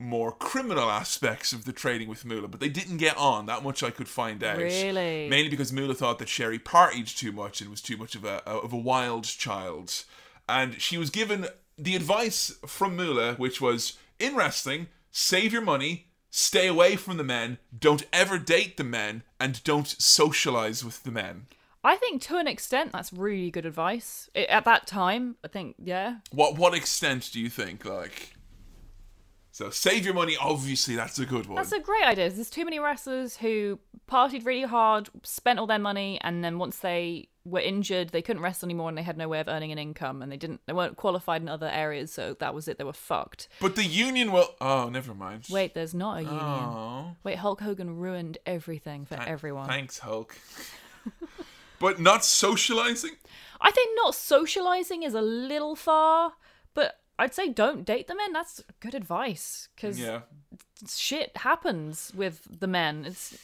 [0.00, 3.46] more criminal aspects of the trading with Moolah, but they didn't get on.
[3.46, 4.58] That much I could find out.
[4.58, 5.28] Really?
[5.28, 8.42] Mainly because Moolah thought that Sherry partied too much and was too much of a
[8.44, 10.04] of a wild child.
[10.48, 11.46] And she was given
[11.78, 17.24] the advice from Moolah, which was in wrestling, save your money, stay away from the
[17.24, 21.46] men, don't ever date the men, and don't socialize with the men.
[21.84, 24.30] I think to an extent that's really good advice.
[24.34, 26.16] I at that time, I think, yeah.
[26.32, 27.84] What what extent do you think?
[27.84, 28.34] Like
[29.52, 31.56] so save your money, obviously that's a good one.
[31.56, 32.30] That's a great idea.
[32.30, 33.78] There's too many wrestlers who
[34.10, 38.42] partied really hard, spent all their money, and then once they were injured, they couldn't
[38.42, 40.72] wrestle anymore, and they had no way of earning an income, and they didn't, they
[40.72, 42.78] weren't qualified in other areas, so that was it.
[42.78, 43.48] They were fucked.
[43.60, 45.46] but the union will oh, never mind.
[45.50, 46.40] Wait, there's not a union.
[46.40, 47.16] Oh.
[47.22, 49.66] Wait, Hulk Hogan ruined everything for everyone.
[49.68, 50.38] Thanks, Hulk.
[51.78, 53.16] but not socializing?
[53.60, 56.32] I think not socializing is a little far,
[56.72, 58.32] but I'd say don't date the men.
[58.32, 60.20] That's good advice because Yeah.
[60.88, 63.04] Shit happens with the men.
[63.06, 63.36] It's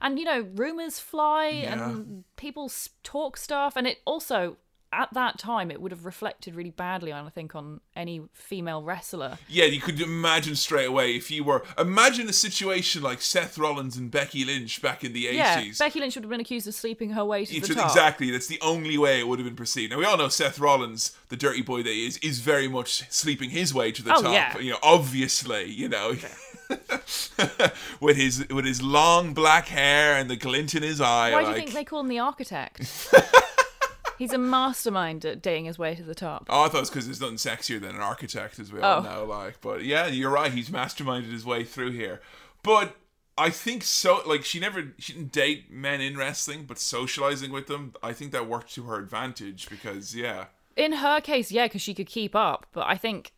[0.00, 1.88] and you know rumors fly Yeah.
[1.90, 2.70] and people
[3.02, 4.56] talk stuff, and it also
[4.92, 8.82] at that time it would have reflected really badly on I think on any female
[8.84, 9.36] wrestler.
[9.48, 13.96] Yeah, you could imagine straight away if you were imagine a situation like Seth Rollins
[13.96, 15.78] and Becky Lynch back in the Yeah, eighties.
[15.80, 17.86] Becky Lynch would have been accused of sleeping her way to It's the top.
[17.90, 18.30] exactly.
[18.30, 19.90] That's the only way it would have been perceived.
[19.90, 23.10] Now we all know Seth Rollins, the dirty boy that he is, is very much
[23.10, 24.32] sleeping his way to the Oh, top.
[24.32, 24.56] yeah.
[24.58, 26.14] You know, obviously, you know,
[28.00, 31.32] with his with his long black hair and the glint in his eye.
[31.32, 33.10] Why do like, you think they call him the architect?
[34.18, 36.46] He's a mastermind at dating his way to the top.
[36.48, 38.84] Oh, I thought it's because there's nothing sexier than an architect, as we Oh.
[38.84, 39.24] all know.
[39.26, 40.50] Like, but yeah, you're right.
[40.52, 42.22] He's masterminded his way through here.
[42.62, 42.96] But
[43.36, 44.22] I think so.
[44.24, 48.32] Like, she never she didn't date men in wrestling, but socializing with them, I think
[48.32, 52.34] that worked to her advantage because yeah, In her case, yeah, because she could keep
[52.34, 52.66] up.
[52.72, 53.32] But I think,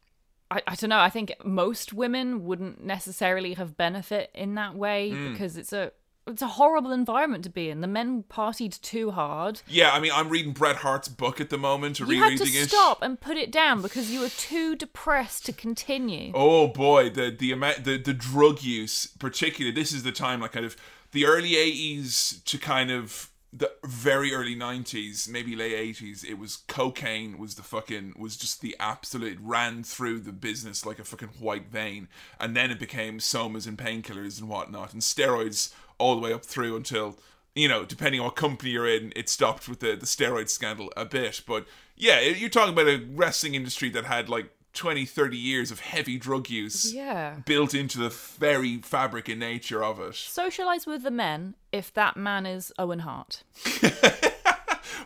[0.50, 5.10] I, I don't know, I think most women wouldn't necessarily have benefit in that way
[5.10, 5.32] Hmm.
[5.32, 5.92] because it's a
[6.26, 7.80] it's a horrible environment to be in.
[7.80, 9.62] The men partied too hard.
[9.66, 9.92] yeah.
[9.92, 12.68] I mean, I'm reading Bret Hart's book at the moment, You had to it.
[12.68, 16.32] stop and put it down because you were too depressed to continue.
[16.34, 20.52] Oh boy, the the amount the the drug use, particularly this is the time like
[20.52, 20.76] kind of
[21.12, 26.22] the early eighties to kind of the very early nineties, maybe late eighties.
[26.22, 30.98] It was cocaine was the fucking was just the absolute ran through the business like
[30.98, 32.08] a fucking white vein,
[32.38, 36.44] and then it became somas and painkillers and whatnot, and steroids all the way up
[36.44, 37.18] through until
[37.54, 40.92] you know, depending on what company you're in, it stopped with the, the steroid scandal
[40.96, 41.42] a bit.
[41.44, 45.80] But yeah, you're talking about a wrestling industry that had like 20, 30 years of
[45.80, 47.36] heavy drug use Yeah.
[47.46, 50.14] built into the very fabric and nature of it.
[50.14, 53.42] Socialize with the men if that man is Owen Hart.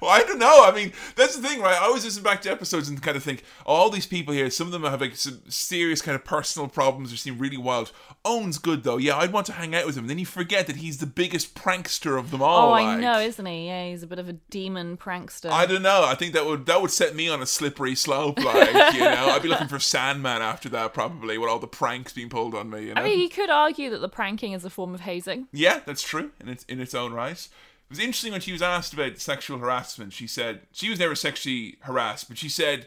[0.03, 0.65] Well, I don't know.
[0.65, 1.81] I mean, that's the thing, right?
[1.81, 4.67] I always listen back to episodes and kind of think, all these people here, some
[4.67, 7.93] of them have like some serious kind of personal problems or seem really wild.
[8.25, 8.99] Owen's good though.
[8.99, 10.09] Yeah, I'd want to hang out with him.
[10.09, 12.71] Then you forget that he's the biggest prankster of them all.
[12.71, 13.01] Oh, I like.
[13.01, 13.67] know, isn't he?
[13.67, 15.51] Yeah, he's a bit of a demon prankster.
[15.51, 16.05] I don't know.
[16.05, 18.39] I think that would that would set me on a slippery slope.
[18.43, 22.13] Like you know, I'd be looking for Sandman after that, probably, with all the pranks
[22.13, 22.87] being pulled on me.
[22.87, 23.03] You know?
[23.03, 25.49] I mean, you could argue that the pranking is a form of hazing.
[25.53, 27.49] yeah, that's true in its in its own right.
[27.93, 30.15] It was interesting when she was asked about sexual harassment.
[30.15, 32.87] She said she was never sexually harassed, but she said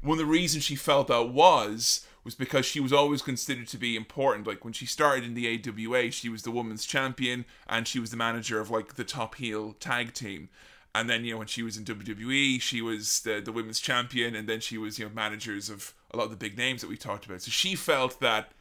[0.00, 3.76] one of the reasons she felt that was was because she was always considered to
[3.76, 4.46] be important.
[4.46, 8.10] Like when she started in the AWA, she was the women's champion and she was
[8.10, 10.48] the manager of like the top heel tag team.
[10.94, 14.34] And then, you know, when she was in WWE, she was the, the women's champion,
[14.34, 16.88] and then she was, you know, managers of a lot of the big names that
[16.88, 17.42] we talked about.
[17.42, 18.52] So she felt that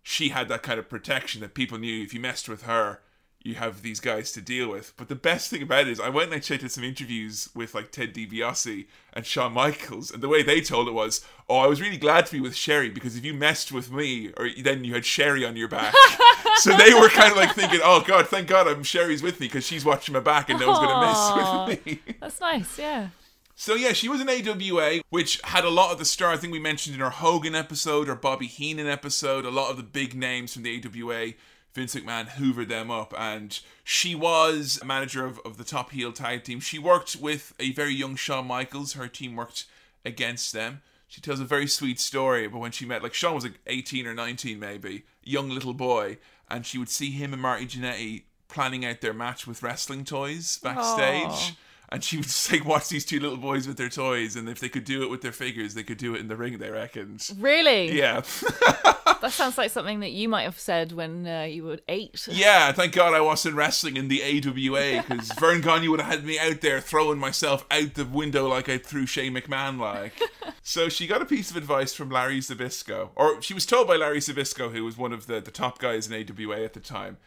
[0.00, 3.00] she had that kind of protection that people knew if you messed with her,
[3.42, 4.92] you have these guys to deal with.
[4.96, 7.48] But the best thing about it is, I went and I checked out some interviews
[7.54, 11.56] with like Ted DiBiase and Shawn Michaels, and the way they told it was, "Oh,
[11.56, 14.48] I was really glad to be with Sherry because if you messed with me, or
[14.62, 15.94] then you had Sherry on your back."
[16.56, 19.46] so they were kind of like thinking, "Oh God, thank God, I'm Sherry's with me
[19.46, 22.78] because she's watching my back and no one's going to mess with me." That's nice,
[22.78, 23.08] yeah.
[23.56, 26.32] So yeah, she was an AWA, which had a lot of the star.
[26.32, 29.76] I think we mentioned in our Hogan episode or Bobby Heenan episode, a lot of
[29.76, 31.34] the big names from the AWA
[31.72, 36.12] Vince McMahon hoovered them up, and she was a manager of, of the top heel
[36.12, 36.60] tag team.
[36.60, 38.94] She worked with a very young Shawn Michaels.
[38.94, 39.66] Her team worked
[40.04, 40.82] against them.
[41.06, 44.06] She tells a very sweet story but when she met, like Shawn was like 18
[44.06, 48.84] or 19 maybe, young little boy, and she would see him and Marty Jannetty planning
[48.84, 51.24] out their match with wrestling toys backstage.
[51.24, 51.56] Aww.
[51.92, 54.60] And she would just like watch these two little boys with their toys, and if
[54.60, 56.58] they could do it with their figures, they could do it in the ring.
[56.58, 57.28] They reckoned.
[57.38, 57.98] Really?
[57.98, 58.22] Yeah.
[59.20, 62.26] That sounds like something that you might have said when uh, you were eight.
[62.30, 66.24] Yeah, thank God I wasn't wrestling in the AWA because Verne Gagne would have had
[66.24, 70.20] me out there throwing myself out the window like I threw Shane McMahon like.
[70.62, 73.96] so she got a piece of advice from Larry Zbyszko, or she was told by
[73.96, 77.18] Larry Zbyszko, who was one of the, the top guys in AWA at the time,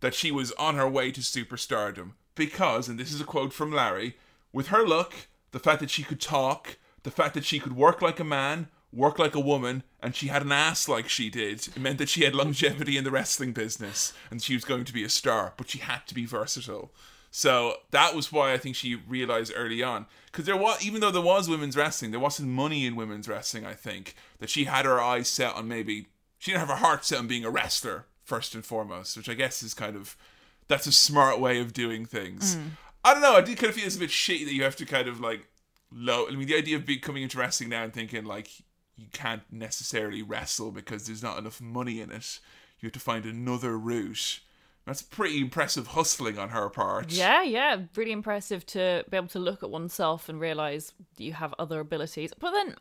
[0.00, 3.72] that she was on her way to superstardom because, and this is a quote from
[3.72, 4.16] Larry,
[4.52, 5.14] with her look,
[5.50, 8.68] the fact that she could talk, the fact that she could work like a man,
[8.92, 11.68] work like a woman, and she had an ass like she did.
[11.68, 14.92] It meant that she had longevity in the wrestling business and she was going to
[14.92, 16.92] be a star, but she had to be versatile.
[17.30, 21.10] So that was why I think she realized early on, because there was, even though
[21.10, 23.66] there was women's wrestling, there wasn't money in women's wrestling.
[23.66, 26.06] I think that she had her eyes set on maybe
[26.38, 29.34] she didn't have her heart set on being a wrestler first and foremost, which I
[29.34, 30.16] guess is kind of
[30.68, 32.56] that's a smart way of doing things.
[32.56, 32.70] Mm.
[33.04, 33.34] I don't know.
[33.34, 35.20] I do kind of feel it's a bit shitty that you have to kind of
[35.20, 35.46] like
[35.92, 36.26] low.
[36.28, 38.50] I mean, the idea of becoming into wrestling now and thinking like
[38.96, 42.40] you can't necessarily wrestle because there's not enough money in it.
[42.80, 44.40] You have to find another route.
[44.86, 47.10] That's pretty impressive hustling on her part.
[47.10, 51.52] Yeah, yeah, really impressive to be able to look at oneself and realize you have
[51.58, 52.32] other abilities.
[52.38, 52.76] But then,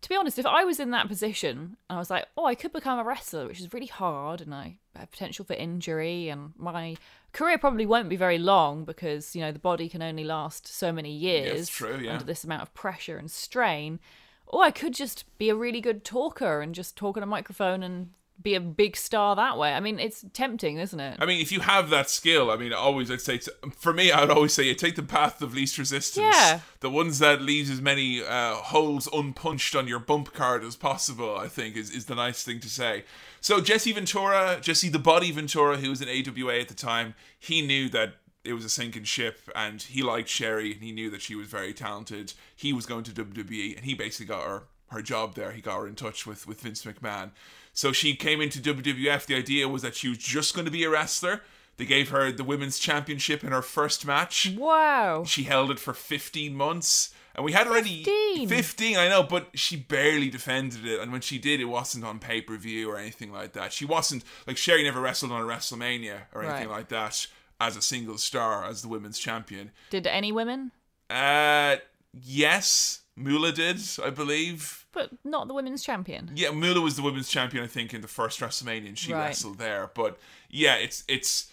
[0.00, 2.54] to be honest, if I was in that position, and I was like, oh, I
[2.54, 6.54] could become a wrestler, which is really hard, and I have potential for injury, and
[6.56, 6.96] my
[7.32, 10.90] career probably won't be very long because you know the body can only last so
[10.90, 12.14] many years true, yeah.
[12.14, 14.00] under this amount of pressure and strain.
[14.46, 17.82] Or I could just be a really good talker and just talk on a microphone
[17.82, 18.10] and
[18.42, 19.72] be a big star that way.
[19.72, 21.16] I mean, it's tempting, isn't it?
[21.20, 23.40] I mean, if you have that skill, I mean, always I'd say,
[23.74, 26.34] for me, I would always say you take the path of least resistance.
[26.36, 26.60] Yeah.
[26.80, 31.36] The ones that leaves as many uh, holes unpunched on your bump card as possible,
[31.36, 33.04] I think, is, is the nice thing to say.
[33.40, 37.62] So Jesse Ventura, Jesse the Body Ventura, who was in AWA at the time, he
[37.62, 38.14] knew that
[38.46, 41.48] it was a sinking ship and he liked Sherry and he knew that she was
[41.48, 42.32] very talented.
[42.54, 45.50] He was going to WWE and he basically got her her job there.
[45.50, 47.30] He got her in touch with, with Vince McMahon.
[47.72, 49.26] So she came into WWF.
[49.26, 51.42] The idea was that she was just going to be a wrestler.
[51.76, 54.54] They gave her the women's championship in her first match.
[54.56, 55.24] Wow.
[55.24, 57.12] She held it for 15 months.
[57.34, 58.48] And we had already 15?
[58.48, 61.00] 15, I know, but she barely defended it.
[61.00, 63.72] And when she did, it wasn't on pay per view or anything like that.
[63.74, 66.78] She wasn't, like, Sherry never wrestled on a WrestleMania or anything Right.
[66.78, 67.26] like that
[67.60, 69.70] as a single star, as the women's champion.
[69.90, 70.72] Did any women?
[71.08, 71.76] Uh,
[72.12, 74.86] yes, Moolah did, I believe.
[74.92, 76.30] But not the women's champion.
[76.34, 79.26] Yeah, Moolah was the women's champion, I think, in the first WrestleMania, and she Right.
[79.26, 79.90] wrestled there.
[79.94, 80.18] But
[80.50, 81.50] yeah, it's it's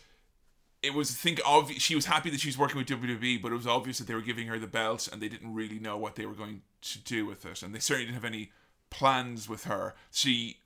[0.82, 3.52] it was I think obvious she was happy that she was working with WWE, but
[3.52, 5.98] it was obvious that they were giving her the belt, and they didn't really know
[5.98, 8.52] what they were going to do with it, and they certainly didn't have any
[8.90, 9.96] plans with her.
[10.12, 10.58] She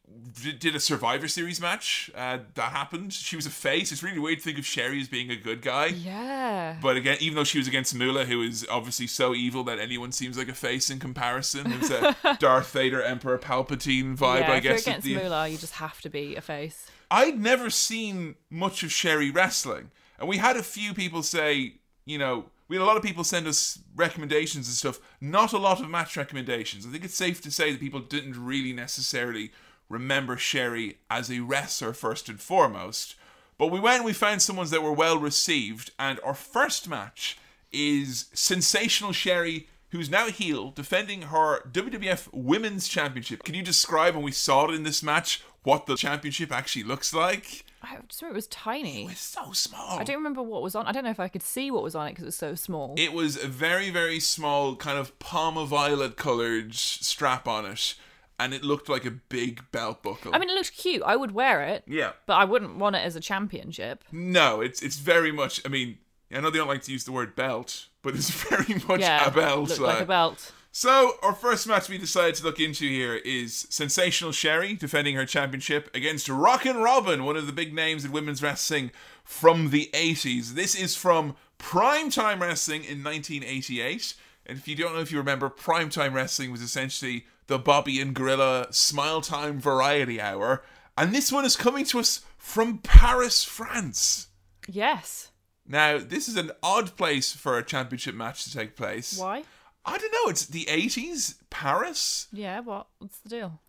[0.59, 3.11] did a Survivor Series match uh, that happened.
[3.11, 3.91] She was a face.
[3.91, 5.87] It's really weird to think of Sherry as being a good guy.
[5.87, 6.77] Yeah.
[6.81, 10.11] But again, even though she was against Moolah, who is obviously so evil that anyone
[10.11, 14.57] seems like a face in comparison, it's a Darth Vader, Emperor Palpatine vibe, yeah, I
[14.57, 14.85] if guess.
[14.85, 16.89] you're against the- Moolah, you just have to be a face.
[17.11, 22.17] I'd never seen much of Sherry wrestling, and we had a few people say, you
[22.17, 24.99] know, we had a lot of people send us recommendations and stuff.
[25.21, 26.85] Not a lot of match recommendations.
[26.85, 29.51] I think it's safe to say that people didn't really necessarily
[29.89, 33.15] remember Sherry as a wrestler first and foremost.
[33.57, 36.87] But we went and we found some ones that were well received, and our first
[36.87, 37.37] match
[37.71, 43.43] is sensational Sherry, who's now heel, defending her WWF Women's Championship.
[43.43, 47.13] Can you describe when we saw it in this match what the championship actually looks
[47.13, 47.65] like?
[47.81, 49.05] I just remember it was tiny.
[49.05, 49.99] It's so small.
[49.99, 50.85] I don't remember what was on.
[50.85, 52.55] I don't know if I could see what was on it because it was so
[52.55, 52.95] small.
[52.97, 57.95] It was a very, very small, kind of palm of violet colored strap on it.
[58.39, 60.33] And it looked like a big belt buckle.
[60.33, 61.03] I mean, it looks cute.
[61.03, 62.11] I would wear it, yeah.
[62.25, 64.03] but I wouldn't want it as a championship.
[64.11, 65.61] No, it's it's very much.
[65.65, 65.97] I mean,
[66.31, 69.25] I know they don't like to use the word belt, but it's very much Yeah,
[69.27, 69.79] a belt.
[69.79, 70.51] like a belt.
[70.71, 75.25] So, our first match we decided to look into here is Sensational Sherry defending her
[75.25, 78.91] championship against Rockin' Robin, one of the big names in women's wrestling
[79.23, 80.51] from the 80s.
[80.53, 84.13] This is from Primetime Wrestling in 1988.
[84.45, 88.13] And if you don't know if you remember, Primetime Wrestling was essentially the Bobby and
[88.13, 90.63] Gorilla Smile Time Variety Hour.
[90.97, 94.27] And this one is coming to us from Paris, France.
[94.67, 95.31] Yes.
[95.67, 99.17] Now, this is an odd place for a championship match to take place.
[99.17, 99.43] Why?
[99.85, 100.29] I don't know.
[100.29, 102.27] It's the 80s, Paris.
[102.31, 102.59] Yeah.
[102.61, 102.87] What?
[102.99, 103.59] What's the deal?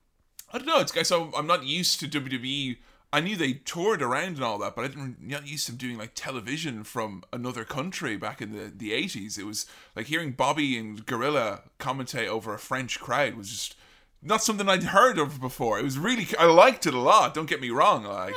[0.52, 0.80] I don't know.
[0.80, 1.08] It's guys.
[1.08, 2.78] so I'm not used to WWE.
[3.12, 5.96] I knew they toured around and all that, but I didn't not used to doing
[5.96, 9.38] like television from another country back in the the 80s.
[9.38, 9.66] It was
[9.96, 13.76] like hearing Bobby and Gorilla commentate over a French crowd was just
[14.22, 15.78] not something I'd heard of before.
[15.78, 17.34] It was really I liked it a lot.
[17.34, 18.04] Don't get me wrong.
[18.04, 18.34] Like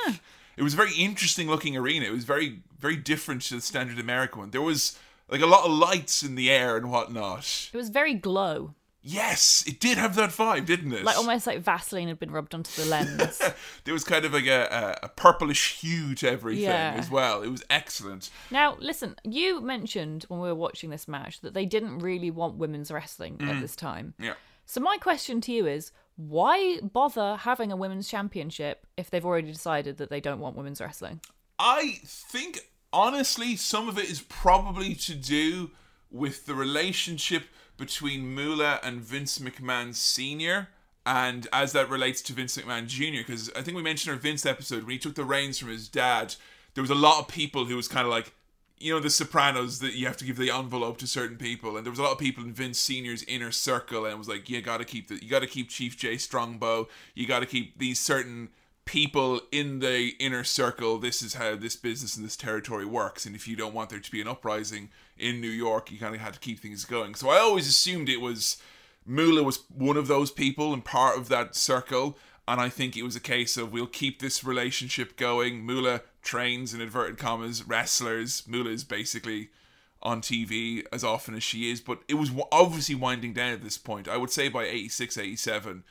[0.55, 2.05] it was a very interesting looking arena.
[2.05, 4.51] It was very very different to the standard American one.
[4.51, 7.69] There was like a lot of lights in the air and whatnot.
[7.73, 11.03] It was very glow, Yes, it did have that vibe, didn't it?
[11.03, 13.41] like almost like Vaseline had been rubbed onto the lens.
[13.83, 16.95] there was kind of like a, a, a purplish hue to everything Yeah.
[16.97, 17.41] as well.
[17.41, 18.29] It was excellent.
[18.51, 19.15] now, listen.
[19.23, 23.37] You mentioned when we were watching this match that they didn't really want women's wrestling
[23.37, 23.49] Mm.
[23.49, 24.13] at this time.
[24.19, 24.33] Yeah.
[24.67, 29.51] So my question to you is, why bother having a women's championship if they've already
[29.51, 31.21] decided that they don't want women's wrestling?
[31.57, 32.59] I think
[32.93, 35.71] honestly, some of it is probably to do
[36.11, 37.43] with the relationship
[37.81, 40.67] between Moolah and Vince McMahon Sr.
[41.03, 44.45] And as that relates to Vince McMahon Jr., because I think we mentioned our Vince
[44.45, 46.35] episode when he took the reins from his dad,
[46.75, 48.33] there was a lot of people who was kind of like,
[48.77, 51.83] you know, the Sopranos that you have to give the envelope to certain people, and
[51.83, 54.47] there was a lot of people in Vince Senior's inner circle, and it was like,
[54.47, 57.47] you got to keep the, you got to keep Chief Jay Strongbow, you got to
[57.47, 58.49] keep these certain
[58.85, 60.97] people in the inner circle.
[60.97, 63.99] This is how this business and this territory works, and if you don't want there
[63.99, 67.15] to be an uprising in New York, you kind of had to keep things going.
[67.15, 68.57] So I always assumed it was
[69.05, 72.17] Moolah was one of those people and part of that circle.
[72.47, 75.65] And I think it was a case of we'll keep this relationship going.
[75.65, 78.43] Moolah trains in inverted commas wrestlers.
[78.47, 79.49] Moolah is basically
[80.01, 83.77] on TV as often as she is, but it was obviously winding down at this
[83.77, 84.07] point.
[84.07, 85.83] I would say by 86, 87,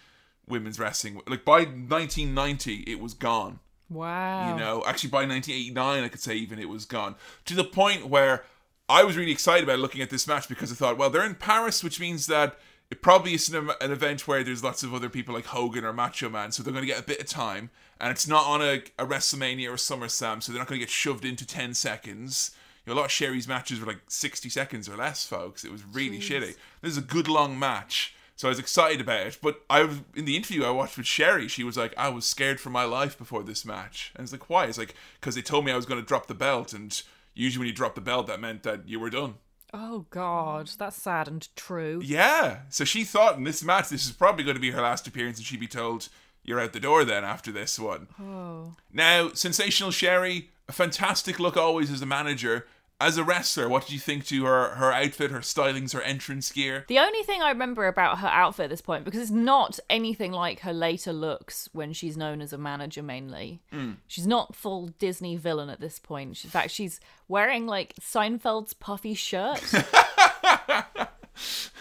[0.50, 3.60] women's wrestling, like by 1990, it was gone.
[3.88, 4.52] Wow.
[4.52, 7.16] You know, actually by 1989, I could say even it was gone.
[7.46, 8.44] To the point where
[8.88, 11.34] I was really excited about looking at this match because I thought, well, they're in
[11.34, 12.58] Paris, which means that
[12.90, 16.28] it probably isn't an event where there's lots of other people like Hogan or Macho
[16.28, 17.70] Man, so they're going to get a bit of time.
[18.00, 20.90] And it's not on a, a WrestleMania or SummerSlam, so they're not going to get
[20.90, 22.50] shoved into 10 seconds.
[22.84, 25.64] You know, a lot of Sherry's matches were like 60 seconds or less, folks.
[25.64, 26.56] It was really shitty.
[26.80, 28.14] This is a good long match.
[28.40, 29.38] So I was excited about it.
[29.42, 32.24] But I was in the interview I watched with Sherry, she was like, I was
[32.24, 34.12] scared for my life before this match.
[34.14, 34.64] And it's like, why?
[34.64, 36.72] It's like, because they told me I was going to drop the belt.
[36.72, 37.03] And
[37.35, 39.35] usually when you drop the belt, that meant that you were done.
[39.74, 42.00] Oh God, that's sad and true.
[42.03, 42.61] Yeah.
[42.70, 45.37] So she thought in this match, this is probably going to be her last appearance,
[45.37, 46.09] and she'd be told,
[46.42, 48.09] You're out the door then after this one.
[48.18, 48.74] Oh.
[48.90, 52.66] Now, Sensational Sherry, a fantastic look always as a manager.
[53.00, 56.52] As a wrestler, what did you think to her her outfit, her stylings, her entrance
[56.52, 56.84] gear?
[56.88, 60.32] The only thing I remember about her outfit at this point, because it's not anything
[60.32, 63.62] like her later looks when she's known as a manager mainly.
[63.72, 63.92] Hmm.
[64.06, 66.44] She's not full Disney villain at this point.
[66.44, 69.62] In fact, she's wearing like Seinfeld's puffy shirt.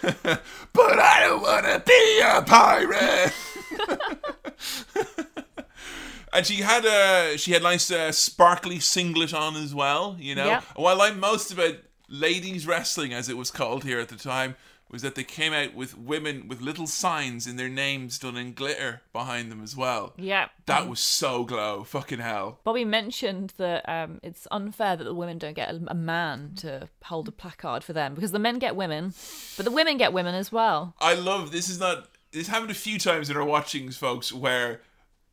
[0.01, 3.33] But I don't want to be a pirate.
[6.33, 10.15] and she had a she had nice uh, sparkly singlet on as well.
[10.19, 10.49] You know.
[10.49, 11.75] And what I like most about
[12.07, 14.55] ladies wrestling, as it was called here at the time,
[14.91, 18.53] was that they came out with women with little signs in their names done in
[18.53, 20.13] glitter behind them as well.
[20.17, 20.47] yeah.
[20.65, 22.59] That was so glow, fucking hell.
[22.63, 26.89] Bobby mentioned that um, it's unfair that the women don't get a, a man to
[27.03, 29.13] hold a placard for them because the men get women,
[29.57, 30.95] but the women get women as well.
[30.99, 31.69] I love this.
[31.69, 34.81] Is not this happened a few times in our watchings, folks, where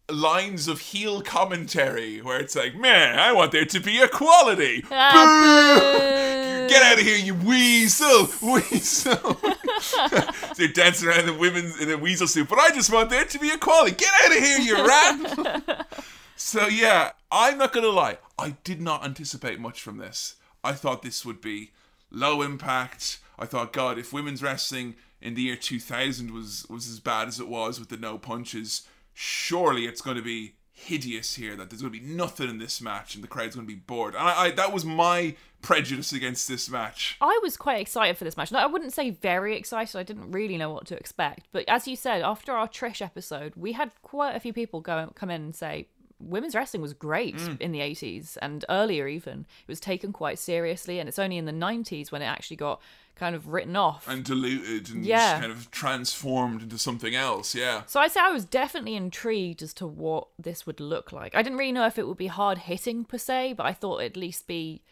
[0.08, 4.84] lines of heel commentary where it's like, man, I want there to be equality.
[4.90, 6.68] Ah, Boo!
[6.68, 9.40] Get out of here, you weasel, weasel.
[10.56, 13.38] They're dancing around in women's in a weasel suit, but I just want there to
[13.38, 13.96] be equality.
[13.96, 15.86] Get out of here, you rat.
[16.36, 18.18] so yeah, I'm not gonna lie.
[18.38, 20.36] I did not anticipate much from this.
[20.62, 21.72] I thought this would be
[22.10, 23.18] low impact.
[23.38, 27.40] I thought, God, if women's wrestling in the year 2000 was was as bad as
[27.40, 28.86] it was with the no punches,
[29.20, 31.56] surely it's going to be hideous here.
[31.56, 33.78] That there's going to be nothing in this match, and the crowd's going to be
[33.80, 34.14] bored.
[34.14, 37.16] And I, I that was my prejudice against this match.
[37.20, 38.52] I was quite excited for this match.
[38.52, 39.98] No, I wouldn't say very excited.
[39.98, 41.48] I didn't really know what to expect.
[41.50, 45.10] But as you said, after our Trish episode, we had quite a few people go
[45.14, 45.88] come in and say
[46.18, 47.60] women's wrestling was great Mm.
[47.60, 49.40] in the 80s and earlier even.
[49.40, 52.80] It was taken quite seriously and it's only in the 90s when it actually got
[53.16, 54.06] kind of written off.
[54.08, 55.40] And diluted and Yeah.
[55.40, 57.54] kind of transformed into something else.
[57.54, 57.82] Yeah.
[57.86, 61.34] So I say I was definitely intrigued as to what this would look like.
[61.34, 64.00] I didn't really know if it would be hard hitting per se, but I thought
[64.00, 64.82] it'd at least be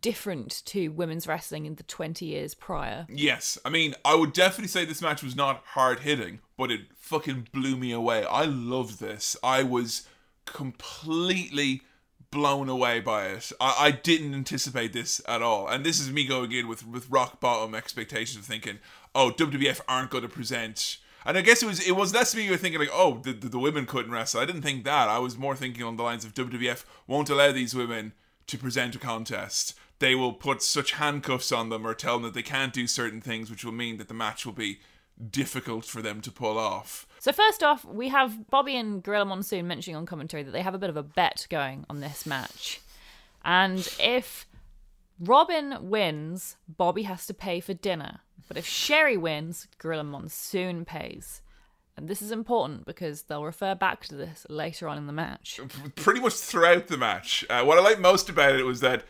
[0.00, 3.06] different to women's wrestling in the 20 years prior.
[3.08, 6.86] Yes, I mean, I would definitely say this match was not hard hitting, but it
[6.96, 8.24] fucking blew me away.
[8.24, 9.36] I loved this.
[9.44, 10.08] I was
[10.46, 11.82] completely
[12.34, 13.50] blown away by it.
[13.60, 17.08] I, I didn't anticipate this at all, and this is me going in with with
[17.08, 18.80] rock bottom expectations of thinking,
[19.14, 20.98] oh, WWF aren't going to present.
[21.24, 23.58] And I guess it was it was less me thinking like, oh, the, the, the
[23.58, 24.40] women couldn't wrestle.
[24.40, 25.08] I didn't think that.
[25.08, 28.12] I was more thinking on the lines of WWF won't allow these women
[28.48, 29.74] to present a contest.
[30.00, 33.22] They will put such handcuffs on them or tell them that they can't do certain
[33.22, 34.80] things, which will mean that the match will be
[35.30, 37.06] difficult for them to pull off.
[37.18, 40.74] So first off, we have Bobby and Gorilla Monsoon mentioning on commentary that they have
[40.74, 42.80] a bit of a bet going on this match.
[43.44, 44.46] And if
[45.20, 48.20] Robin wins, Bobby has to pay for dinner.
[48.48, 51.40] But if Sherry wins, Gorilla Monsoon pays.
[51.96, 55.60] And this is important because they'll refer back to this later on in the match.
[55.94, 57.44] Pretty much throughout the match.
[57.48, 59.04] Uh, what I liked most about it was that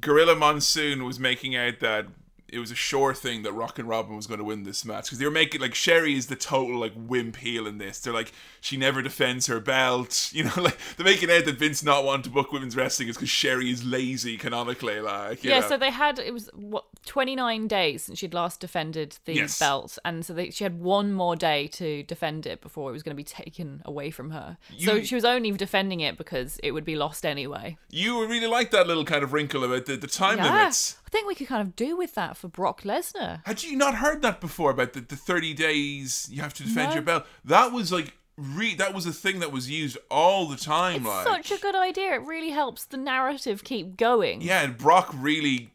[0.00, 2.06] Gorilla Monsoon was making out that
[2.48, 5.18] it was a sure thing that Rockin' Robin was going to win this match because
[5.18, 7.98] they were making like Sherry is the total like wimp heel in this.
[7.98, 10.52] They're like she never defends her belt, you know.
[10.56, 13.70] Like they're making out that Vince not wanting to book women's wrestling is because Sherry
[13.70, 15.00] is lazy canonically.
[15.00, 15.68] Like you Yeah, know.
[15.70, 19.58] so they had it was what 29 days since she'd last defended the Yes.
[19.58, 23.02] belt, and so they, she had one more day to defend it before it was
[23.02, 24.56] going to be taken away from her.
[24.78, 27.76] so she was only defending it because it would be lost anyway.
[27.90, 30.96] you really like that little kind of wrinkle about the, the time Yeah, limits.
[31.06, 33.40] I think we could kind of do with that for Brock Lesnar.
[33.46, 36.88] Had you not heard that before about the, the 30 days you have to defend
[36.90, 36.94] No.
[36.94, 37.26] your belt?
[37.44, 41.06] That was like re that was a thing that was used all the time It's
[41.06, 42.14] like such a good idea.
[42.14, 44.42] It really helps the narrative keep going.
[44.42, 45.70] Yeah, and Brock really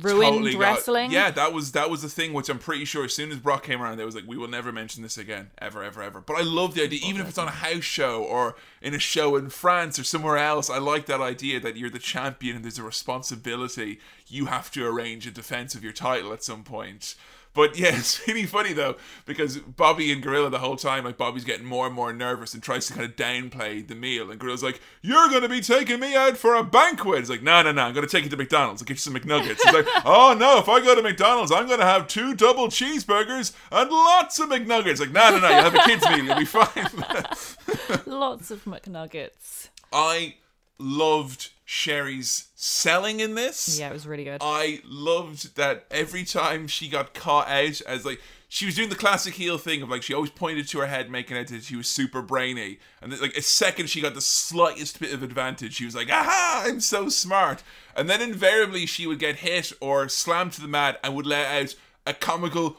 [0.00, 1.10] Ruined totally got- wrestling.
[1.10, 3.62] yeah, that was that was the thing which I'm pretty sure as soon as Brock
[3.64, 6.20] came around, they was like, we will never mention this again, ever, ever, ever.
[6.20, 8.98] But I love the idea, even if it's on a house show or in a
[8.98, 10.68] show in France or somewhere else.
[10.70, 13.98] I like that idea that you're the champion and there's a responsibility.
[14.28, 17.14] You have to arrange a defense of your title at some point.
[17.56, 21.44] But yeah, it's really funny though because Bobby and Gorilla the whole time, like Bobby's
[21.44, 24.62] getting more and more nervous and tries to kind of downplay the meal, and Gorilla's
[24.62, 27.82] like, "You're gonna be taking me out for a banquet." He's like, "No, no, no,
[27.82, 28.82] I'm gonna take you to McDonald's.
[28.82, 31.66] I'll get you some McNuggets." He's like, "Oh no, if I go to McDonald's, I'm
[31.66, 35.74] gonna have two double cheeseburgers and lots of McNuggets." Like, "No, no, no, you have
[35.74, 36.66] a kids meal, you'll be fine."
[38.06, 39.68] Lots of McNuggets.
[39.92, 40.36] I
[40.78, 43.78] loved Sherry's selling in this.
[43.78, 44.38] Yeah, it was really good.
[44.40, 48.94] I loved that every time she got caught out as like she was doing the
[48.94, 51.74] classic heel thing of like she always pointed to her head making out that she
[51.74, 55.74] was super brainy and then, like a second she got the slightest bit of advantage
[55.74, 57.64] she was like aha I'm so smart
[57.96, 61.46] and then invariably she would get hit or slammed to the mat and would let
[61.46, 61.74] out
[62.06, 62.78] a comical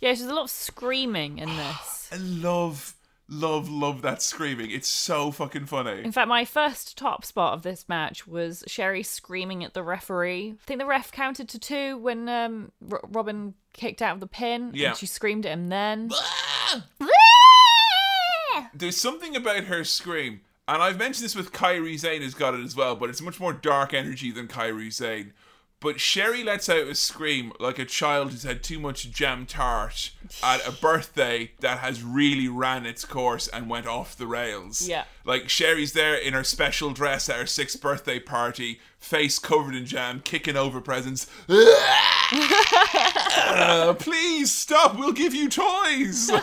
[0.00, 2.08] yeah, there's a lot of screaming in this.
[2.12, 2.94] I love
[3.30, 7.62] love love that screaming it's so fucking funny In fact, my first top spot of
[7.62, 10.56] this match was Sherry screaming at the referee.
[10.60, 14.26] I think the ref counted to two when um, R- Robin kicked out of the
[14.26, 14.72] pin.
[14.74, 14.88] Yeah.
[14.88, 16.10] And she screamed at him then.
[18.74, 22.64] there's something about her scream, and I've mentioned this with Kairi Sane has got it
[22.64, 25.32] as well, but it's much more dark energy than Kairi Sane.
[25.80, 30.10] But Sherry lets out a scream like a child who's had too much jam tart
[30.42, 34.86] at a birthday that has really ran its course and went off the rails.
[34.86, 35.04] Yeah.
[35.24, 39.86] Like Sherry's there in her special dress at her sixth birthday party, face covered in
[39.86, 41.26] jam, kicking over presents.
[41.48, 41.64] Uh,
[43.98, 46.30] please stop, we'll give you toys.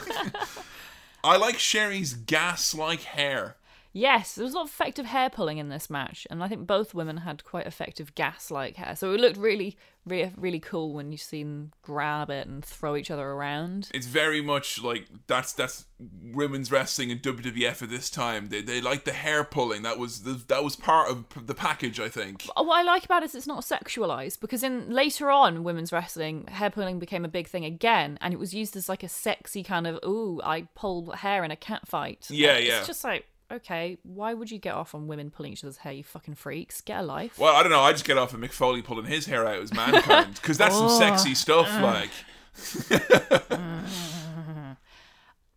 [1.23, 3.55] I like Sherry's gas like hair.
[3.97, 6.67] Yes, there was a lot of effective hair pulling in this match, and I think
[6.67, 8.95] both women had quite effective gas-like hair.
[8.95, 9.75] So it looked really,
[10.05, 13.89] really, really cool when you see them grab it and throw each other around.
[13.95, 18.49] It's very much like that's that's women's wrestling in WWF at this time.
[18.49, 19.81] They they like the hair pulling.
[19.81, 22.43] That was the, that was part of the package, I think.
[22.55, 26.45] What I like about it is it's not sexualized because in later on women's wrestling,
[26.49, 29.63] hair pulling became a big thing again, and it was used as like a sexy
[29.63, 32.27] kind of ooh, I pulled hair in a cat fight.
[32.29, 32.77] Yeah, it's yeah.
[32.77, 35.93] It's just like okay, why would you get off on women pulling each other's hair?
[35.93, 37.37] You fucking freaks, get a life.
[37.37, 37.81] Well, I don't know.
[37.81, 40.75] I just get off on Mick Foley pulling his hair out as mankind because that's
[40.75, 40.99] some oh.
[40.99, 41.67] sexy stuff.
[41.67, 41.81] Mm.
[41.81, 42.11] Like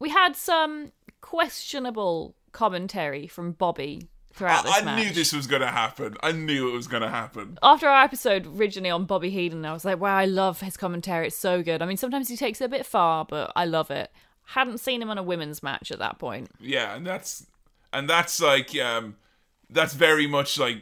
[0.01, 4.83] We had some questionable commentary from Bobby throughout this match.
[4.83, 5.05] I match.
[5.05, 6.17] knew this was going to happen.
[6.23, 7.59] I knew it was going to happen.
[7.63, 11.27] After our episode originally on Bobby Heenan, I was like, wow, I love his commentary.
[11.27, 11.83] It's so good.
[11.83, 14.11] I mean, sometimes he takes it a bit far, but I love it.
[14.47, 16.51] Hadn't seen him on a women's match at that point.
[16.59, 17.47] Yeah, and that's
[17.93, 19.17] and that's like um
[19.69, 20.79] that's very much like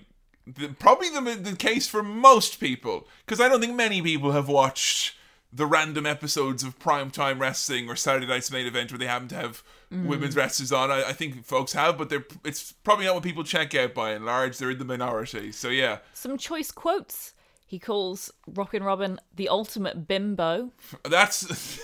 [0.46, 4.48] the, probably the the case for most people because I don't think many people have
[4.48, 5.14] watched
[5.52, 9.34] the random episodes of primetime wrestling or Saturday Night's main event where they happen to
[9.34, 10.90] have women's wrestlers on.
[10.90, 14.10] I, I think folks have, but they're it's probably not what people check out by
[14.10, 14.58] and large.
[14.58, 15.52] They're in the minority.
[15.52, 17.32] So yeah, Some choice quotes.
[17.66, 20.72] He calls Rockin' Robin the ultimate bimbo.
[21.04, 21.78] that's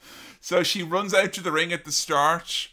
[0.40, 2.68] so she runs out to the ring at the start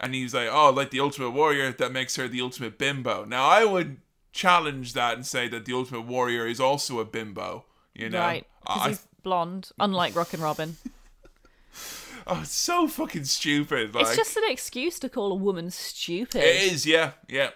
[0.00, 3.46] and he's like oh like the ultimate warrior that makes her the ultimate bimbo now
[3.46, 3.98] i would
[4.32, 8.46] challenge that and say that the ultimate warrior is also a bimbo you know Right.
[8.62, 10.76] Because he's blonde, unlike Rockin' Robin.
[12.26, 16.42] oh it's so fucking stupid like It's just an excuse to call a woman stupid.
[16.42, 17.50] it is yeah yeah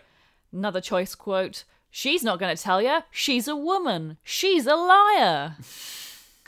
[0.53, 1.65] Another choice quote.
[1.91, 3.01] She's not going to tell you.
[3.11, 4.19] She's a woman.
[4.23, 5.57] She's a liar.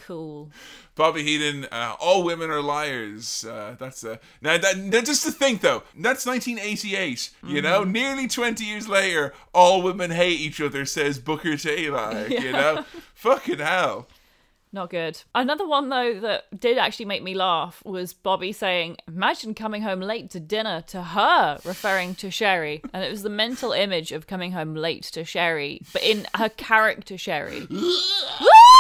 [0.07, 0.51] Cool.
[0.95, 3.45] Bobby Heenan, uh, all women are liars.
[3.45, 7.31] Uh, that's uh, now that now just to think though, that's 1988.
[7.45, 7.93] You know, Mm-hmm.
[7.93, 10.85] nearly 20 years later, all women hate each other.
[10.85, 11.91] Says Booker T.
[11.91, 12.85] Like, you know,
[13.15, 14.07] fucking hell.
[14.73, 15.23] Not good.
[15.35, 20.01] Another one, though, that did actually make me laugh was Bobby saying, Imagine coming home
[20.01, 22.83] late to dinner to her, referring to Sherry.
[22.93, 26.49] And it was the mental image of coming home late to Sherry, but in her
[26.51, 27.67] character, Sherry.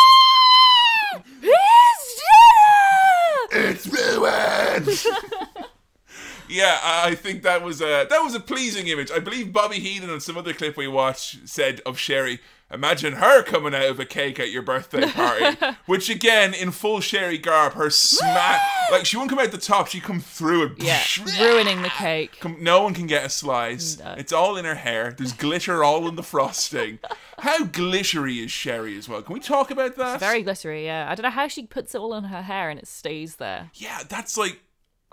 [3.52, 4.88] It's ruined.
[6.48, 9.10] yeah, I I think that was a that was a pleasing image.
[9.10, 12.40] I believe Bobby Heenan on some other clip we watched said of Sherry,
[12.70, 15.56] "Imagine her coming out of a cake at your birthday party."
[15.86, 18.60] Which again, in full Sherry garb, her smack
[18.90, 20.72] like she won't come out the top, she'd come through it.
[20.82, 21.02] Yeah,
[21.40, 22.38] ruining the cake.
[22.40, 24.00] Come- No one can get a slice.
[24.16, 25.14] It's all in her hair.
[25.16, 26.98] There's glitter all in the frosting.
[27.38, 29.20] How glittery is Sherry as well?
[29.22, 30.20] Can we talk about that?
[30.20, 31.06] Very glittery, yeah.
[31.10, 33.70] I don't know how she puts it all in her hair and it stays there.
[33.74, 34.60] Yeah, that's like.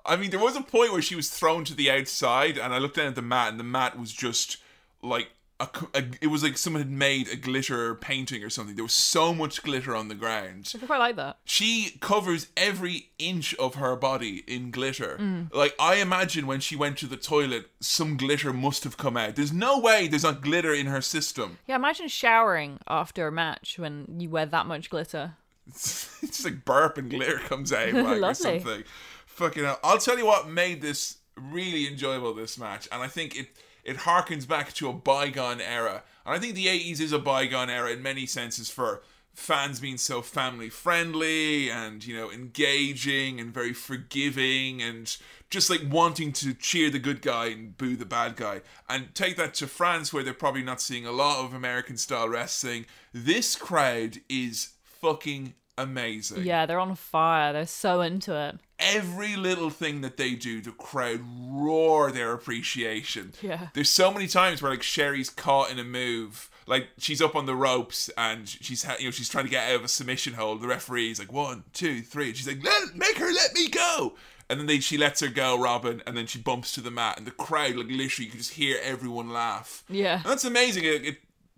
[0.06, 2.78] I mean, there was a point where she was thrown to the outside, and I
[2.78, 4.58] looked down at the mat, and the mat was just
[5.01, 5.32] like
[5.64, 8.76] a, a- It was like someone had made a glitter painting or something.
[8.76, 10.72] There was so much glitter on the ground.
[10.82, 11.38] I quite like that.
[11.45, 15.18] She covers every inch of her body in glitter.
[15.20, 15.53] Mm.
[15.53, 19.36] Like I imagine when she went to the toilet, some glitter must have come out.
[19.36, 21.57] There's no way there's not glitter in her system.
[21.68, 25.34] Yeah, imagine showering after a match when you wear that much glitter.
[25.68, 28.84] it's just like burp and glitter comes out like, or something.
[29.26, 29.80] Fucking hell.
[29.84, 33.47] I'll tell you what made this really enjoyable this match, and I think it
[33.84, 36.04] it harkens back to a bygone era.
[36.26, 39.02] And I think the 80s is a bygone era in many senses for
[39.34, 45.18] fans being so family friendly and you know engaging and very forgiving and
[45.50, 49.36] just like wanting to cheer the good guy and boo the bad guy and take
[49.36, 53.56] that to France where they're probably not seeing a lot of American style wrestling this
[53.56, 57.54] crowd is fucking amazing Yeah, they're on fire.
[57.54, 58.60] They're so into it.
[58.80, 63.34] every little thing that they do, the crowd roar their appreciation.
[63.42, 63.68] Yeah.
[63.74, 67.46] There's so many times where like Sherry's caught in a move, like she's up on
[67.46, 70.34] the ropes and she's ha- you know she's trying to get out of a submission
[70.34, 70.62] hold.
[70.62, 74.14] The referee's like one, two, three, and she's like, let, make her let me go.
[74.50, 77.18] And then they, she lets her go, Robin, and then she bumps to the mat,
[77.18, 79.84] and the crowd, like literally, you can just hear everyone laugh.
[79.90, 80.16] Yeah.
[80.18, 80.84] And that's amazing.
[80.84, 81.18] It, it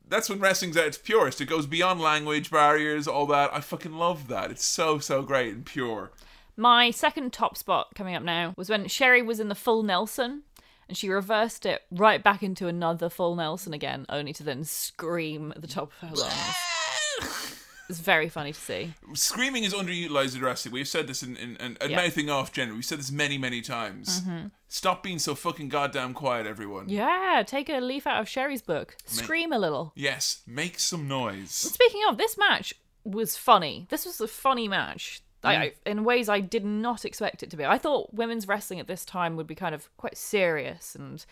[0.10, 1.42] that's when wrestling's at its purest.
[1.42, 3.54] It goes beyond language barriers, all that.
[3.54, 4.52] I fucking love that.
[4.52, 6.12] It's so so great and pure.
[6.58, 10.44] My second top spot coming up now was when Sherry was in the full Nelson
[10.88, 15.52] and she reversed it right back into another full Nelson again, only to then scream
[15.56, 17.52] at the top of her lungs.
[17.88, 18.94] It's very funny to see.
[19.14, 20.74] Screaming is underutilized in wrestling.
[20.74, 21.98] We've said this in, in, in and Yeah.
[21.98, 22.78] mouthing off generally.
[22.78, 24.22] We've said this many, many times.
[24.22, 24.48] Mm-hmm.
[24.68, 26.90] Stop being so fucking goddamn quiet, everyone.
[26.90, 28.98] Yeah, take a leaf out of Sherry's book.
[29.06, 29.94] Scream a little.
[29.96, 31.52] Yes, make some noise.
[31.52, 32.74] Speaking of, this match
[33.04, 33.86] was funny.
[33.90, 35.22] This was a funny match.
[35.44, 35.60] I, mm.
[35.60, 37.66] I, in ways I did not expect it to be.
[37.66, 41.24] I thought women's wrestling at this time would be kind of quite serious, and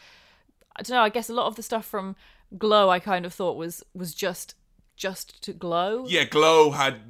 [0.76, 1.02] I don't know.
[1.02, 2.16] I guess a lot of the stuff from
[2.56, 4.54] Glow I kind of thought was was just
[4.96, 6.06] just to glow.
[6.08, 7.02] Yeah, Glow had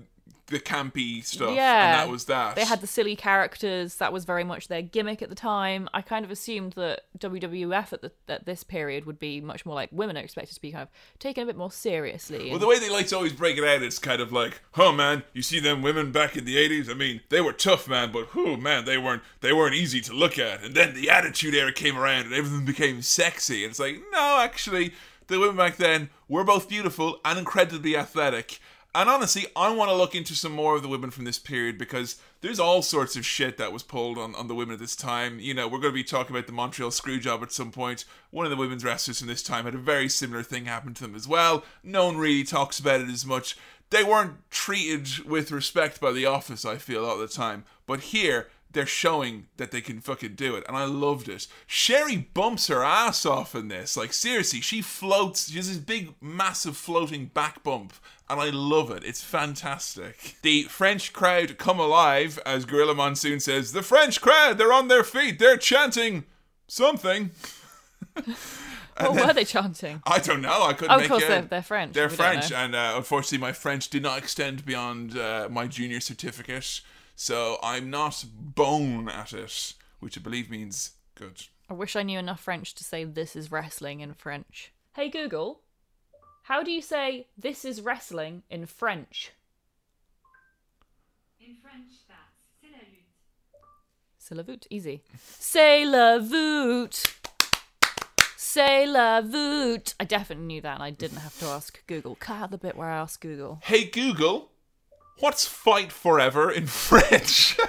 [0.48, 2.56] the campy stuff, Yeah, and that was that.
[2.56, 3.96] They had the silly characters.
[3.96, 5.90] That was very much their gimmick at the time.
[5.94, 9.74] I kind of assumed that WWF at the at this period would be much more
[9.74, 12.50] like women are expected to be kind of taken a bit more seriously.
[12.50, 14.92] Well, the way they like to always break it out, it's kind of like, "Oh
[14.92, 16.90] man, you see them women back in the '80s?
[16.90, 20.14] I mean, they were tough, man, but oh man, they weren't they weren't easy to
[20.14, 23.64] look at." And then the Attitude Era came around, and everything became sexy.
[23.64, 24.94] And it's like, no, actually,
[25.34, 28.60] the women back then were both beautiful and incredibly athletic.
[28.96, 31.80] And honestly, I want to look into some more of the women from this period
[31.80, 34.96] because there's all sorts of shit that was pulled on, on the women at this
[34.96, 35.40] time.
[35.40, 38.06] You know, we're going to be talking about the Montreal Screwjob at some point.
[38.30, 41.02] One of the women's wrestlers from this time had a very similar thing happen to
[41.02, 41.64] them as well.
[41.84, 43.58] No one really talks about it as much.
[43.90, 47.64] They weren't treated with respect by the office, I feel, all the time.
[47.88, 51.48] But here, they're showing that they can fucking do it, and I loved it.
[51.66, 53.96] Sherry bumps her ass off in this.
[53.96, 55.50] Like seriously, she floats.
[55.50, 57.94] She has this big, massive floating back bump,
[58.30, 59.04] and I love it.
[59.04, 60.38] It's fantastic.
[60.42, 65.04] The French crowd come alive as Gorilla Monsoon says, "The French crowd, they're on their
[65.04, 65.40] feet.
[65.40, 66.26] They're chanting
[66.68, 67.32] something."
[69.00, 70.02] What were they chanting?
[70.06, 70.64] I don't know.
[70.64, 71.94] I couldn't Oh, of course, they're, they're French.
[71.94, 76.00] They're We French, and uh, unfortunately, my French did not extend beyond uh, my junior
[76.00, 76.82] certificate,
[77.16, 81.44] so I'm not bone at it, which I believe means good.
[81.70, 84.74] I wish I knew enough French to say this is wrestling in French.
[84.94, 85.62] Hey Google,
[86.44, 89.32] how do you say this is wrestling in French?
[91.40, 93.08] In French, that's c'est la lutte.
[94.20, 95.02] C'est la voûte, easy.
[95.40, 97.04] C'est la voûte.
[98.38, 99.96] C'est la voûte.
[100.00, 102.16] I definitely knew that and I didn't have to ask Google.
[102.20, 103.60] Cut out the bit where I asked Google.
[103.64, 104.52] Hey Google,
[105.24, 107.58] what's fight forever in French?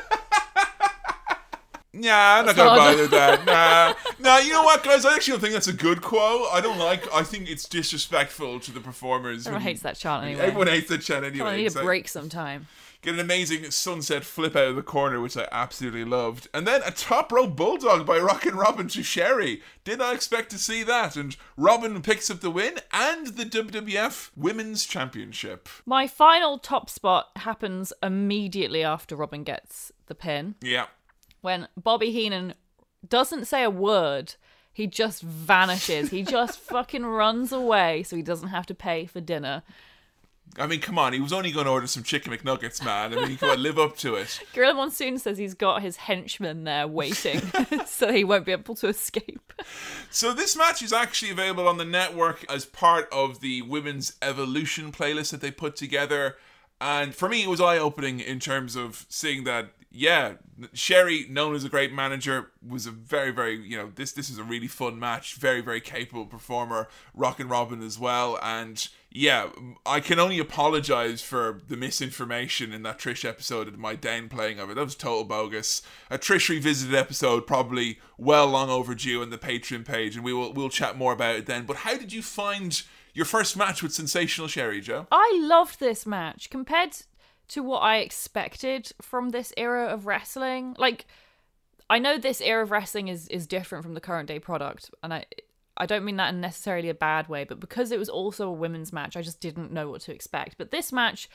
[1.97, 3.47] Nah, I'm not gonna bother that.
[3.47, 4.39] Nah, nah.
[4.39, 5.05] You know what, guys?
[5.05, 6.49] I actually don't think that's a good quote.
[6.53, 7.07] I don't like.
[7.15, 9.47] I think it's disrespectful to the performers.
[9.47, 10.41] Everyone hates that chant anyway.
[10.43, 11.39] Everyone hates that chant anyway.
[11.39, 12.67] Come on, I need a break sometime.
[13.05, 16.49] Get an amazing sunset flip out of the corner, which I absolutely loved.
[16.55, 19.61] And then a top rope bulldog by Rockin' Robin to Sherry.
[19.85, 21.15] Did not expect to see that.
[21.15, 25.69] And Robin picks up the win and the WWF Women's Championship.
[25.85, 30.55] My final top spot happens immediately after Robin gets the pin.
[30.63, 30.87] Yeah.
[31.43, 32.55] when Bobby Heenan
[33.07, 34.35] doesn't say a word.
[34.73, 36.09] He just vanishes.
[36.11, 39.63] He just fucking runs away so he doesn't have to pay for dinner.
[40.59, 41.13] I mean, come on.
[41.13, 43.17] He was only going to order some chicken McNuggets, man.
[43.17, 44.41] I mean, come on, live up to it.
[44.55, 47.41] Gorilla Monsoon says he's got his henchmen there waiting
[47.87, 49.53] so he won't be able to escape.
[50.11, 54.93] So this match is actually available on the network as part of the Women's Evolution
[54.93, 56.37] playlist that they put together.
[56.81, 60.35] And for me, it was eye-opening in terms of seeing that, yeah,
[60.73, 64.39] Sherry, known as a great manager, was a very, very, you know, this this is
[64.39, 65.37] a really fun match.
[65.37, 66.89] Very, very capable performer.
[67.15, 68.39] Rockin' Robin as well.
[68.43, 68.87] And
[69.17, 69.51] yeah,
[69.87, 74.71] I can only apologize for the misinformation in that Trish episode and my downplaying of
[74.71, 74.75] it.
[74.75, 75.83] That was total bogus.
[76.11, 80.53] A Trish revisited episode, probably well long overdue on the Patreon page, and we will
[80.53, 81.65] we'll chat more about it then.
[81.65, 85.07] But how did you find your first match with Sensational Sherry, Joe?
[85.13, 86.97] I loved this match compared
[87.49, 90.75] to what I expected from this era of wrestling.
[90.77, 91.07] Like,
[91.89, 95.15] I know this era of wrestling is is different from the current day product, and
[95.15, 95.27] I
[95.77, 98.53] I don't mean that in necessarily a bad way, but because it was also a
[98.53, 100.57] women's match, I just didn't know what to expect.
[100.57, 101.29] But this match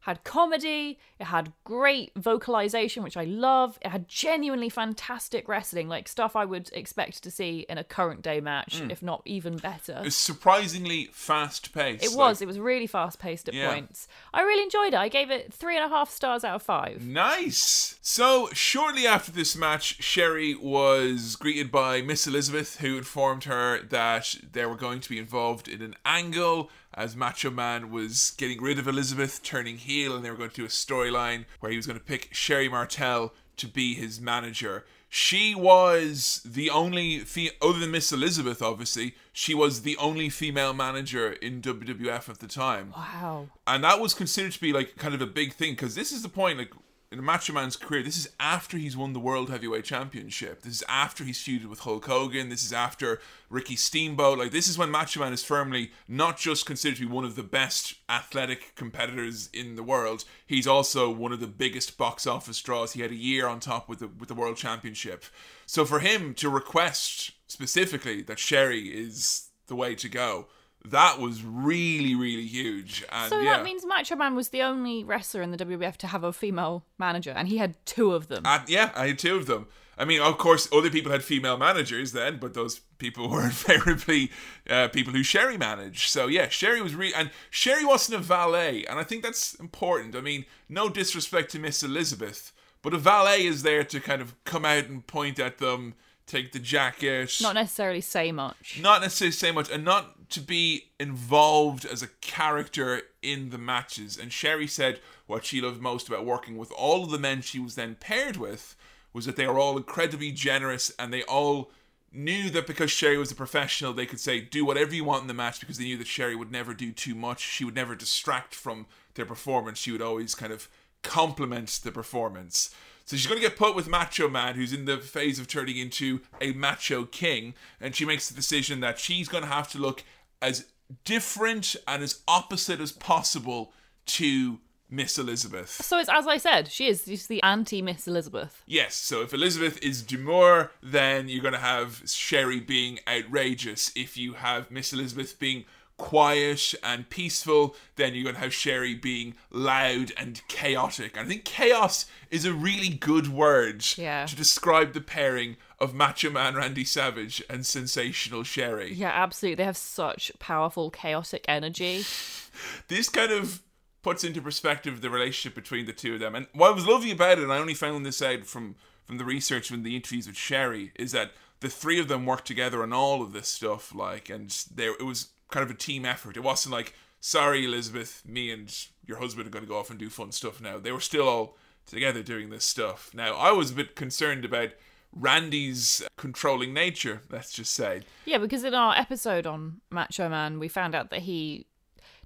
[0.00, 3.76] had comedy, it had great vocalization, which I love.
[3.82, 8.22] It had genuinely fantastic wrestling, like stuff I would expect to see in a current
[8.22, 8.90] day match, hmm.
[8.90, 10.02] if not even better.
[10.04, 12.04] It's surprisingly fast paced.
[12.04, 12.40] It was.
[12.40, 13.72] It was really fast paced at Yeah.
[13.72, 14.06] points.
[14.32, 14.98] I really enjoyed it.
[14.98, 17.02] I gave it three and a half stars out of five.
[17.02, 17.98] Nice.
[18.00, 24.36] So, shortly after this match, Sherry was greeted by Miss Elizabeth, who informed her that
[24.52, 28.78] they were going to be involved in an angle as Macho Man was getting rid
[28.78, 31.86] of Elizabeth, turning heel, and they were going to do a storyline where he was
[31.86, 34.84] going to pick Sherry Martel to be his manager.
[35.08, 40.72] She was the only, fe- other than Miss Elizabeth, obviously, she was the only female
[40.72, 43.48] manager in WWF at the time Wow.
[43.66, 46.22] and that was considered to be like kind of a big thing because this is
[46.22, 46.72] the point like
[47.18, 50.62] in Macho Man's career this is after he's won the world heavyweight championship.
[50.62, 52.48] This is after he's feuded with Hulk Hogan.
[52.48, 54.38] This is after Ricky Steamboat.
[54.38, 57.36] Like this is when Macho Man is firmly not just considered to be one of
[57.36, 62.60] the best athletic competitors in the world he's also one of the biggest box office
[62.62, 62.92] draws.
[62.92, 65.24] He had a year on top with the with the world championship.
[65.66, 70.46] So for him to request specifically that Sherry is the way to go
[70.90, 73.04] that was really, really huge.
[73.10, 73.56] And So yeah.
[73.56, 76.84] that means Macho Man was the only wrestler in the WWF to have a female
[76.98, 78.42] manager, and he had two of them.
[78.46, 79.66] And, yeah, I had two of them.
[79.98, 84.30] I mean, of course, other people had female managers then, but those people were invariably
[84.68, 86.10] uh, people who Sherry managed.
[86.10, 90.14] So yeah, Sherry was really, and Sherry wasn't a valet, and I think that's important.
[90.14, 94.34] I mean, no disrespect to Miss Elizabeth, but a valet is there to kind of
[94.44, 95.94] come out and point at them,
[96.26, 98.78] take the jacket, Not necessarily say much.
[98.82, 104.18] not necessarily say much and not to be involved as a character in the matches.
[104.18, 107.58] And Sherry said what she loved most about working with all of the men she
[107.58, 108.76] was then paired with
[109.12, 111.70] was that they were all incredibly generous and they all
[112.12, 115.28] knew that because Sherry was a professional, they could say do whatever you want in
[115.28, 117.40] the match because they knew that Sherry would never do too much.
[117.40, 119.78] She would never distract from their performance.
[119.78, 120.68] She would always kind of
[121.02, 122.74] complement the performance.
[123.06, 125.76] So she's going to get put with Macho Man, who's in the phase of turning
[125.76, 129.78] into a macho king, and she makes the decision that she's going to have to
[129.78, 130.02] look
[130.40, 130.66] as
[131.04, 133.72] different and as opposite as possible
[134.06, 135.70] to Miss Elizabeth.
[135.70, 138.62] So it's as I said, she is she's the anti Miss Elizabeth.
[138.66, 143.90] Yes, so if Elizabeth is demure, then you're going to have Sherry being outrageous.
[143.96, 145.64] If you have Miss Elizabeth being
[145.96, 151.16] quiet and peaceful, then you're going to have Sherry being loud and chaotic.
[151.16, 154.26] And I think chaos is a really good word Yeah.
[154.26, 158.92] to describe the pairing of Macho Man Randy Savage and Sensational Sherry.
[158.92, 159.56] Yeah, absolutely.
[159.56, 162.04] They have such powerful chaotic energy.
[162.88, 163.62] this kind of
[164.02, 166.34] puts into perspective the relationship between the two of them.
[166.34, 169.18] And what I was lovely about it, and I only found this out from from
[169.18, 171.30] the research and the interviews with Sherry, is that
[171.60, 173.94] the three of them worked together on all of this stuff.
[173.94, 176.36] Like, and there it was kind of a team effort.
[176.36, 178.74] It wasn't like, sorry, Elizabeth, me and
[179.06, 180.78] your husband are going to go off and do fun stuff now.
[180.78, 183.10] They were still all together doing this stuff.
[183.14, 184.70] Now, I was a bit concerned about
[185.12, 187.22] Randy's controlling nature.
[187.30, 188.02] Let's just say.
[188.24, 191.66] Yeah, because in our episode on Macho Man, we found out that he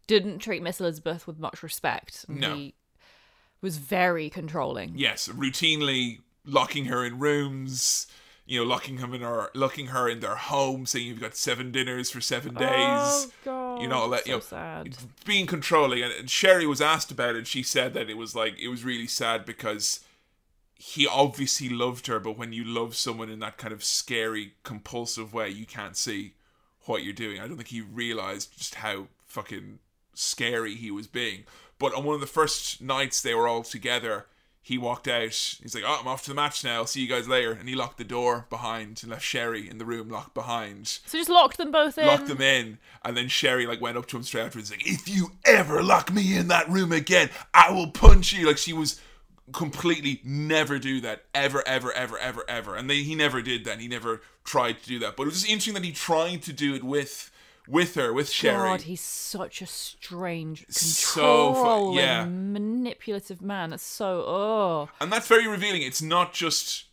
[0.07, 2.25] didn't treat Miss Elizabeth with much respect.
[2.29, 2.55] and No.
[2.55, 2.75] He
[3.61, 4.93] was very controlling.
[4.97, 8.07] yes, routinely locking her in rooms,
[8.47, 11.71] you know, locking him in her, locking her in their home, saying you've got seven
[11.71, 12.71] dinners for seven oh, days.
[12.73, 13.83] Oh god.
[13.83, 14.97] you know, let so you know, sad.
[15.25, 16.03] being controlling.
[16.03, 17.47] And, and Sherry was asked about it.
[17.47, 20.01] She said that it was like it was really sad because
[20.75, 25.35] he obviously loved her, but when you love someone in that kind of scary, compulsive
[25.35, 26.33] way, you can't see
[26.87, 27.39] what you're doing.
[27.39, 29.79] I don't think he realized just how fucking
[30.15, 31.45] scary he was being.
[31.79, 34.27] But on one of the first nights they were all together,
[34.63, 35.23] he walked out.
[35.23, 36.77] He's like, "Oh, I'm off to the match now.
[36.77, 39.79] I'll see you guys later." And he locked the door behind and left Sherry in
[39.79, 42.07] the room locked behind So just locked them both in.
[42.07, 44.59] locked them in, and then Sherry like went up to him straight after.
[44.59, 48.47] afterwards, like, "If you ever lock me in that room again, I will punch you."
[48.47, 49.01] Like she was
[49.53, 53.81] completely never do that ever, ever, ever, ever, ever, and they, he never did that.
[53.81, 56.53] He never tried to do that, but it was just interesting that he tried to
[56.53, 57.30] do it with
[57.71, 58.69] with her, with Sherry.
[58.69, 62.25] God, he's such a strange, So controlling, yeah.
[62.25, 63.71] manipulative man.
[63.71, 64.89] That's so oh.
[65.01, 65.83] And that's very revealing.
[65.83, 66.87] It's not just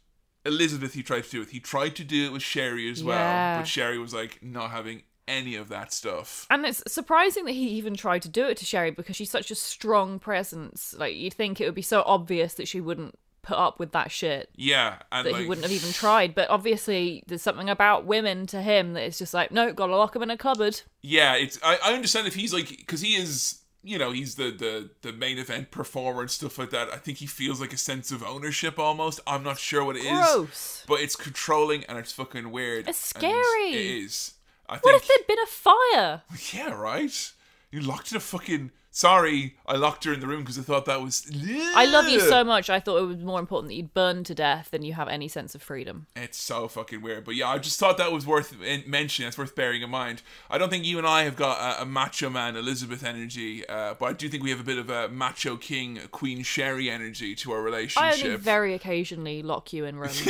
[0.46, 1.50] Elizabeth he tried to do it.
[1.50, 3.60] He tried to do it with Sherry as well, Yeah.
[3.60, 6.48] but Sherry was like not having any of that stuff.
[6.50, 9.52] And it's surprising that he even tried to do it to Sherry because she's such
[9.52, 10.96] a strong presence.
[10.98, 13.16] Like you'd think it would be so obvious that she wouldn't
[13.48, 14.50] put up with that shit.
[14.56, 18.46] Yeah, and That like, he wouldn't have even tried, but obviously there's something about women
[18.48, 20.82] to him that it's just like, no, gotta lock him in a cupboard.
[21.02, 24.52] Yeah, it's I, I understand if he's like because he is you know he's the
[24.52, 26.90] the the main event performer and stuff like that.
[26.94, 29.22] I think he feels like a sense of ownership almost.
[29.26, 30.84] I'm not sure what it is, Gross.
[30.88, 32.90] but it's controlling and it's fucking weird.
[32.90, 33.72] It's scary.
[33.72, 34.34] It is.
[34.68, 35.04] I What think.
[35.04, 36.22] if there'd been a fire?
[36.54, 37.32] yeah, right.
[37.72, 38.72] You locked in a fucking.
[38.98, 41.30] Sorry, I locked her in the room because I thought that was.
[41.76, 42.68] I love you so much.
[42.68, 45.28] I thought it was more important that you'd burn to death than you have any
[45.28, 46.08] sense of freedom.
[46.16, 47.24] It's so fucking weird.
[47.24, 48.56] But yeah, I just thought that was worth
[48.88, 49.28] mentioning.
[49.28, 50.24] It's worth bearing in mind.
[50.50, 53.94] I don't think you and I have got a, a macho man Elizabeth energy, uh,
[54.00, 57.36] but I do think we have a bit of a macho king Queen Sherry energy
[57.36, 58.26] to our relationship.
[58.26, 60.26] I only very occasionally lock you in rooms,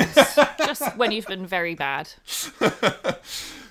[0.58, 2.10] just when you've been very bad.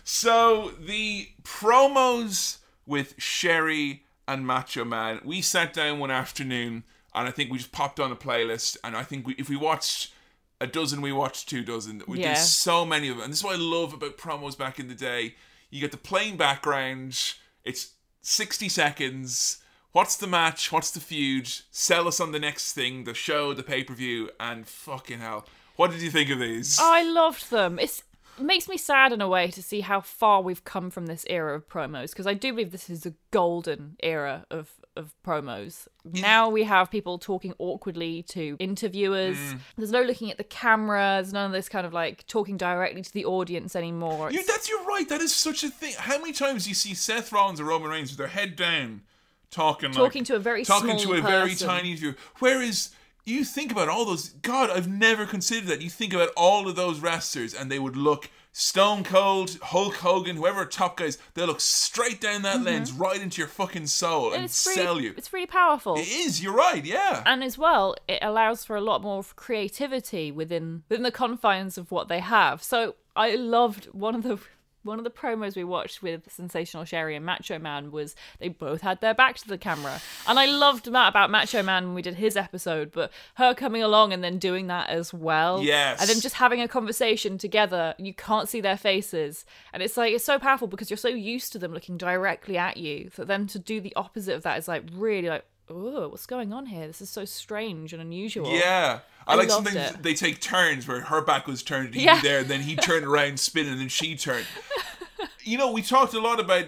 [0.09, 7.31] So the promos with Sherry and Macho Man, we sat down one afternoon and I
[7.31, 10.13] think we just popped on a playlist and I think we, if we watched
[10.61, 12.03] a dozen, we watched two dozen.
[12.07, 12.35] We Yeah.
[12.35, 13.25] did so many of them.
[13.25, 15.35] And this is what I love about promos back in the day.
[15.71, 17.91] You get the plain background, it's
[18.23, 19.59] 60 seconds.
[19.93, 20.71] What's the match?
[20.73, 21.49] What's the feud?
[21.71, 25.47] Sell us on the next thing, the show, the pay per view, and fucking hell.
[25.77, 26.79] What did you think of these?
[26.81, 27.79] I loved them.
[27.79, 28.05] It's it
[28.39, 31.55] makes me sad in a way to see how far we've come from this era
[31.55, 35.87] of promos because I do believe this is a golden era of of promos.
[36.05, 39.37] Now we have people talking awkwardly to interviewers.
[39.37, 39.59] Mm.
[39.77, 41.21] There's no looking at the camera.
[41.21, 44.31] There's none of this kind of like talking directly to the audience anymore.
[44.31, 45.09] You, that's you're right.
[45.09, 45.95] That is such a thing.
[45.99, 49.03] How many times do you see Seth Rollins or Roman Reigns with their head down,
[49.51, 52.17] talking, Talking like, to a very talking to a very tiny viewer?
[52.39, 52.91] Whereas
[53.27, 54.31] you think about all those.
[54.31, 55.83] God, I've never considered that.
[55.83, 60.37] You think about all of those wrestlers, and they would look Stone Cold, Hulk Hogan,
[60.37, 61.19] whoever top guys.
[61.35, 64.69] They look straight down that lens, right into your fucking soul, and, Mm-hmm.
[64.71, 65.15] really, sell you.
[65.17, 65.97] It's really powerful.
[65.97, 66.43] It is.
[66.43, 66.83] You're right.
[66.85, 67.23] Yeah.
[67.27, 71.91] and as well it allows for a lot more creativity within within the confines of
[71.91, 74.39] what they have so i loved one of the
[74.87, 78.81] one of the promos we watched with Sensational Sherry and Macho Man was they both
[78.81, 80.01] had their back to the camera.
[80.27, 83.83] And I loved that about Macho Man when we did his episode, but her coming
[83.83, 85.63] along and then doing that as well.
[85.63, 86.01] Yes.
[86.01, 89.45] And then just having a conversation together, you can't see their faces.
[89.73, 92.77] And it's like, it's so powerful because you're so used to them looking directly at
[92.77, 96.27] you that then to do the opposite of that is like really like, oh, what's
[96.27, 96.87] going on here?
[96.87, 98.51] This is so strange and unusual.
[98.51, 99.01] Yeah.
[99.27, 100.03] I, I like something it.
[100.03, 102.21] they take turns where her back was turned to Yeah.
[102.23, 104.47] there, and then he turned around, spinning, and then she turned.
[105.43, 106.67] you know, we talked a lot about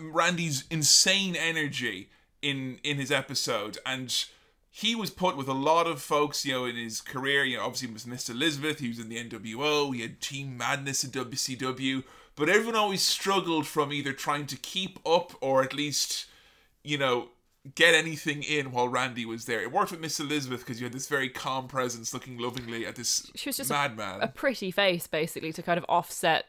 [0.00, 2.10] Randy's insane energy
[2.42, 4.24] in in his episode, and
[4.70, 7.44] he was put with a lot of folks, you know, in his career.
[7.44, 8.78] You know, obviously, he was Miss Elizabeth.
[8.80, 9.94] He was in the NWO.
[9.94, 12.02] He had Team Madness in WCW.
[12.34, 16.26] But everyone always struggled from either trying to keep up or at least,
[16.84, 17.28] you know,
[17.74, 19.60] get anything in while Randy was there.
[19.60, 22.96] It worked with Miss Elizabeth because you had this very calm presence looking lovingly at
[22.96, 24.20] this She was just a- madman.
[24.22, 26.46] A pretty face, basically, to kind of offset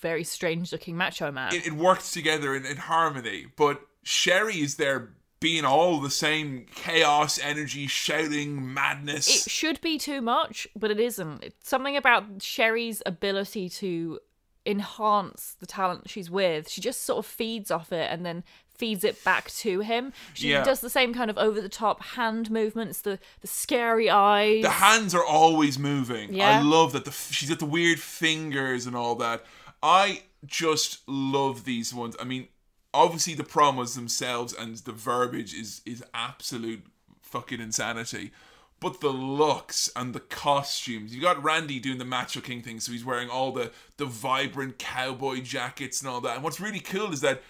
[0.00, 1.54] very strange looking Macho Man.
[1.54, 3.46] it, it worked together in, in harmony.
[3.56, 5.10] But Sherry is there
[5.40, 9.44] being all the same chaos, energy, shouting, madness.
[9.46, 11.42] it should be too much, but it isn't.
[11.42, 14.20] It's something about Sherry's ability to
[14.64, 16.68] enhance the talent she's with.
[16.68, 18.44] She just sort of feeds off it and then
[18.76, 20.12] feeds it back to him.
[20.34, 20.64] She Yeah.
[20.64, 24.62] does the same kind of over the top hand movements, the the scary eyes.
[24.62, 26.34] the hands are always moving.
[26.34, 26.58] Yeah.
[26.58, 27.04] I love that.
[27.04, 29.44] The she's got the weird fingers and all that.
[29.82, 32.16] I just love these ones.
[32.20, 32.48] I mean,
[32.94, 36.84] obviously the promos themselves and the verbiage is is absolute
[37.20, 38.32] fucking insanity.
[38.80, 41.14] But the looks and the costumes.
[41.14, 44.78] You got Randy doing the Macho King thing, so he's wearing all the the vibrant
[44.78, 46.34] cowboy jackets and all that.
[46.34, 47.42] And what's really cool is that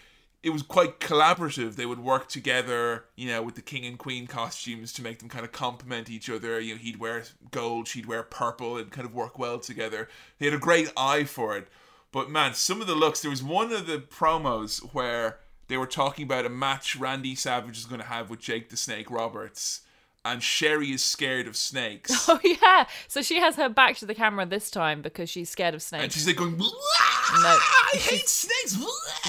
[0.42, 1.76] it was quite collaborative.
[1.76, 5.28] They would work together, you know, with the king and queen costumes to make them
[5.28, 6.58] kind of complement each other.
[6.58, 10.08] You know, he'd wear gold, she'd wear purple, and kind of work well together.
[10.38, 11.68] They had a great eye for it.
[12.10, 13.20] But man, some of the looks.
[13.20, 15.38] There was one of the promos where
[15.68, 18.76] they were talking about a match Randy Savage is going to have with Jake the
[18.76, 19.82] Snake Roberts,
[20.24, 22.12] and Sherry is scared of snakes.
[22.28, 22.86] Oh yeah.
[23.08, 26.04] So she has her back to the camera this time because she's scared of snakes.
[26.04, 26.70] And she's like going, No,
[27.42, 28.78] I hate snakes.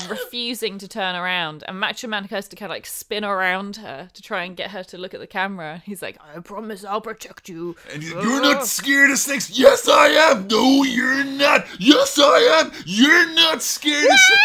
[0.09, 4.09] refusing to turn around, and Macho Man has to kind of like spin around her
[4.13, 5.81] to try and get her to look at the camera.
[5.85, 9.49] He's like, "I promise I'll protect you." And he's like, You're not scared of snakes?
[9.57, 10.47] Yes, I am.
[10.47, 11.65] No, you're not.
[11.79, 12.71] Yes, I am.
[12.85, 14.43] You're not scared of snakes.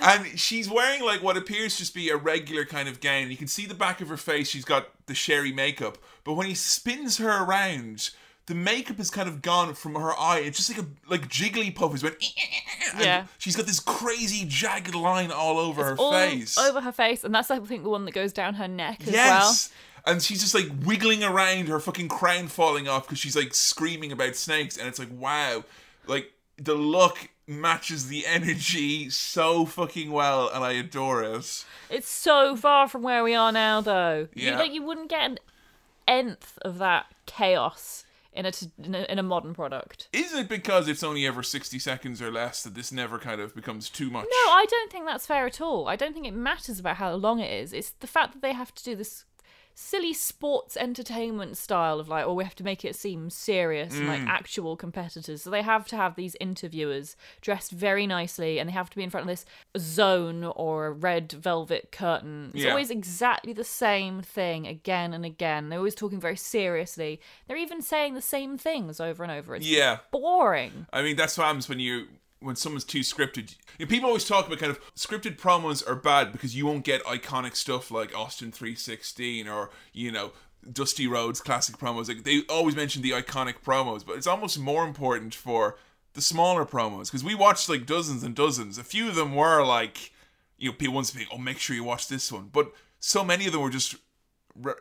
[0.00, 3.30] And she's wearing like what appears to just be a regular kind of gown.
[3.30, 4.48] You can see the back of her face.
[4.48, 5.98] She's got the sherry makeup.
[6.24, 8.10] But when he spins her around,
[8.46, 10.40] the makeup is kind of gone from her eye.
[10.44, 12.16] It's just like a like Jigglypuff is went.
[12.98, 13.26] Yeah.
[13.38, 16.58] She's got this crazy jagged line all over her all face.
[16.58, 19.12] over her face, and that's I think the one that goes down her neck as
[19.12, 19.14] well.
[19.14, 19.72] Yes.
[20.04, 24.10] And she's just like wiggling around, her fucking crown falling off because she's like screaming
[24.10, 24.76] about snakes.
[24.76, 25.64] And it's like, wow.
[26.06, 31.64] Like, the look matches the energy so fucking well, and I adore it.
[31.90, 34.28] It's so far from where we are now, though.
[34.34, 34.58] You, Yeah.
[34.58, 35.38] like, you wouldn't get an
[36.06, 40.08] nth of that chaos in a, t- in a in a modern product.
[40.12, 43.54] Isn't it because it's only ever 60 seconds or less that this never kind of
[43.54, 44.24] becomes too much?
[44.24, 45.86] No, I don't think that's fair at all.
[45.88, 47.72] I don't think it matters about how long it is.
[47.72, 49.24] It's the fact that they have to do this
[49.74, 54.04] silly sports entertainment style of like, oh, we have to make it seem serious and
[54.04, 54.08] Mm.
[54.08, 55.42] like actual competitors.
[55.42, 59.02] So they have to have these interviewers dressed very nicely and they have to be
[59.02, 59.44] in front of this
[59.78, 62.50] zone or a red velvet curtain.
[62.54, 62.70] It's Yeah.
[62.70, 65.68] always exactly the same thing again and again.
[65.68, 67.20] They're always talking very seriously.
[67.46, 69.56] They're even saying the same things over and over.
[69.56, 69.98] It's Yeah.
[70.10, 70.86] boring.
[70.92, 72.08] I mean, that's what happens when you
[72.42, 73.56] when someone's too scripted.
[73.78, 76.84] You know, people always talk about kind of scripted promos are bad because you won't
[76.84, 80.32] get iconic stuff like Austin 316 or you know
[80.70, 82.08] Dusty Rhodes classic promos.
[82.08, 85.76] Like they always mention the iconic promos, but it's almost more important for
[86.14, 88.78] the smaller promos because we watched like dozens and dozens.
[88.78, 90.12] A few of them were like,
[90.58, 93.46] you know, people once think, oh, make sure you watch this one, but so many
[93.46, 93.96] of them were just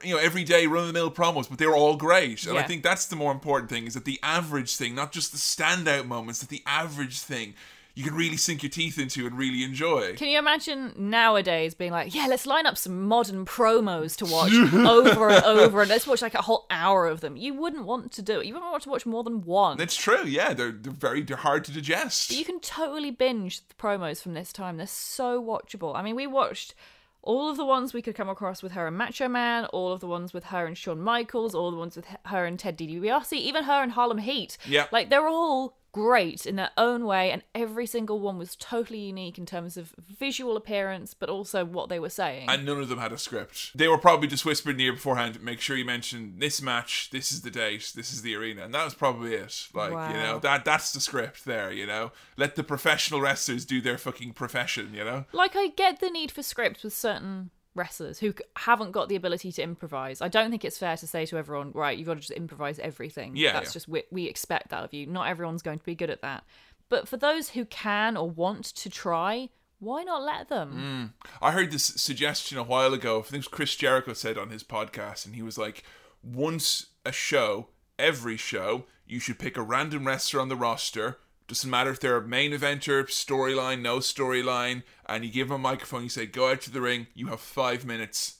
[0.03, 2.45] you know everyday run of the mill promos, but they were all great.
[2.45, 5.31] And I think that's the more important thing is that the average thing, not just
[5.31, 7.53] the standout moments, that the average thing
[7.93, 10.15] you can really sink your teeth into and really enjoy.
[10.15, 14.53] Can you imagine nowadays being like, yeah, let's line up some modern promos to watch
[14.73, 17.35] over and over, and let's watch like a whole hour of them?
[17.35, 18.45] You wouldn't want to do it.
[18.45, 19.77] You wouldn't want to watch more than one.
[19.77, 20.23] That's true.
[20.25, 22.29] Yeah, they're, they're very they're hard to digest.
[22.29, 24.77] But you can totally binge the promos from this time.
[24.77, 25.95] They're so watchable.
[25.95, 26.75] I mean, we watched
[27.23, 29.99] all of the ones we could come across with her and Macho Man, all of
[29.99, 33.33] the ones with her and Shawn Michaels, all the ones with her and Ted DiBiase,
[33.33, 34.57] even her and Harlem Heat.
[34.67, 34.87] Yeah.
[34.91, 39.37] Like, they're all great in their own way, and every single one was totally unique
[39.37, 42.49] in terms of visual appearance, but also what they were saying.
[42.49, 43.77] And none of them had a script.
[43.77, 45.41] They were probably just whispered in the ear beforehand.
[45.41, 47.09] Make sure you mention this match.
[47.11, 47.91] This is the date.
[47.95, 49.67] This is the arena, and that was probably it.
[49.73, 51.71] Like you know that that's the script there.
[51.71, 54.93] You know, let the professional wrestlers do their fucking profession.
[54.93, 55.25] You know.
[55.33, 59.51] like, I get the need for scripts with certain wrestlers who haven't got the ability
[59.53, 60.21] to improvise.
[60.21, 62.79] I don't think it's fair to say to everyone, right, you've got to just improvise
[62.79, 63.35] everything.
[63.35, 63.73] Yeah, That's yeah.
[63.73, 65.05] just, we, we expect that of you.
[65.05, 66.43] Not everyone's going to be good at that.
[66.89, 69.49] But for those who can or want to try,
[69.79, 71.13] why not let them?
[71.23, 71.27] Mm.
[71.41, 73.19] I heard this suggestion a while ago.
[73.19, 75.83] I think it was Chris Jericho said on his podcast, and he was like,
[76.21, 81.17] once a show, every show, you should pick a random wrestler on the roster.
[81.51, 85.57] Doesn't matter if they're a main eventer, storyline, no storyline, and you give them a
[85.59, 86.03] microphone.
[86.03, 87.07] You say, "Go out to the ring.
[87.13, 88.37] You have five minutes.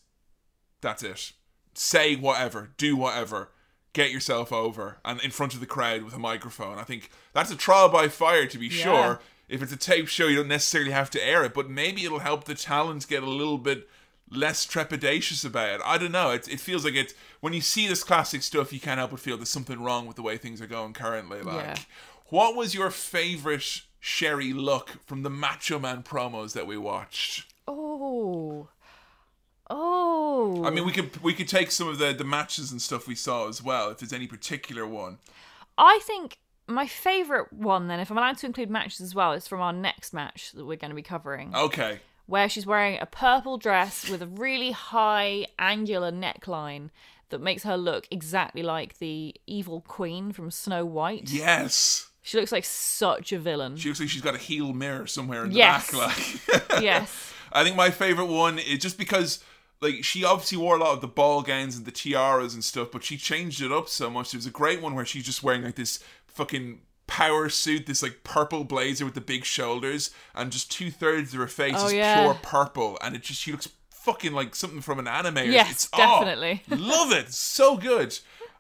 [0.80, 1.34] That's it.
[1.74, 3.50] Say whatever, do whatever,
[3.92, 7.52] get yourself over, and in front of the crowd with a microphone." I think that's
[7.52, 8.84] a trial by fire, to be Yeah.
[8.84, 9.22] sure.
[9.50, 12.20] If it's a tape show, you don't necessarily have to air it, but maybe it'll
[12.20, 13.90] help the talent get a little bit
[14.30, 15.82] less trepidatious about it.
[15.84, 16.30] I don't know.
[16.32, 19.20] It, it feels like it's when you see this classic stuff, you can't help but
[19.20, 21.42] feel there's something wrong with the way things are going currently.
[21.42, 21.76] Like, Yeah.
[22.32, 27.46] What was your favorite Sherry look from the Macho Man promos that we watched?
[27.68, 28.70] Oh.
[29.70, 30.64] Oh.
[30.66, 30.96] I mean, we oh.
[30.96, 33.92] could we could take some of the the matches and stuff we saw as well,
[33.92, 35.20] if there's any particular one.
[35.78, 39.48] I think my favourite one, then, if I'm allowed to include matches as well, is
[39.48, 42.00] from our next match that we're going to be covering, Okay.
[42.28, 46.90] where she's wearing a purple dress with a really high angular neckline
[47.30, 51.30] that makes her look exactly like the evil queen from Snow White.
[51.32, 52.11] Yes.
[52.24, 53.78] She looks like such a villain.
[53.78, 55.92] She looks like she's got a heel mirror somewhere in the Yes.
[55.92, 56.18] back.
[56.70, 57.34] Like, yes.
[57.52, 59.44] I think my favorite one is just because
[59.82, 62.90] like she obviously wore a lot of the ball gowns and the tiaras and stuff,
[62.92, 64.32] but she changed it up so much.
[64.32, 68.24] There's a great one where she's just wearing like this fucking power suit, this like
[68.24, 71.94] purple blazer with the big shoulders, and just two thirds of her face Oh, is
[71.94, 72.22] yeah.
[72.22, 75.52] pure purple, and it just she looks fucking like something from an anime.
[75.52, 76.62] Yes, it's, oh, definitely.
[76.70, 78.18] love it, so good.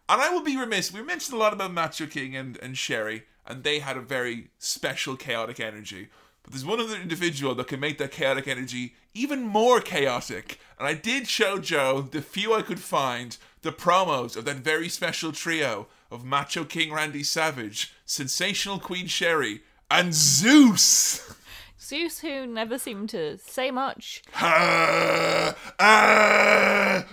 [0.09, 0.91] And I will be remiss.
[0.91, 4.47] We mentioned a lot about Macho King and and Sherry, and they had a very
[4.57, 6.07] special chaotic energy.
[6.43, 10.59] But there's one other individual that can make that chaotic energy even more chaotic.
[10.79, 14.89] And I did show Joe the few I could find the promos of that very
[14.89, 21.35] special trio of Macho King Randy Savage, Sensational Queen Sherry, and Zeus.
[21.79, 27.05] Zeus, who never seemed to say much, Ah, ah,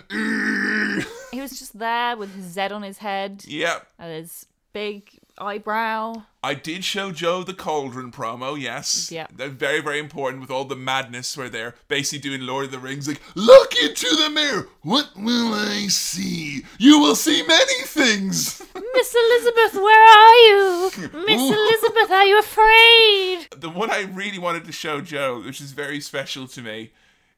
[1.33, 3.87] he was just there with his Z on his head Yep.
[3.99, 6.25] and his big eyebrow.
[6.43, 9.11] I did show Joe the Cauldron promo, yes.
[9.11, 9.27] Yeah.
[9.35, 12.79] They're very, very important with all the madness where they're basically doing Lord of the
[12.79, 14.69] Rings, like, look into the mirror.
[14.83, 16.63] What will I see?
[16.79, 18.63] You will see many things.
[18.95, 20.91] Miss Elizabeth, where are you?
[21.27, 23.49] Miss Elizabeth, are you afraid?
[23.57, 26.93] the one I really wanted to show Joe, which is very special to me,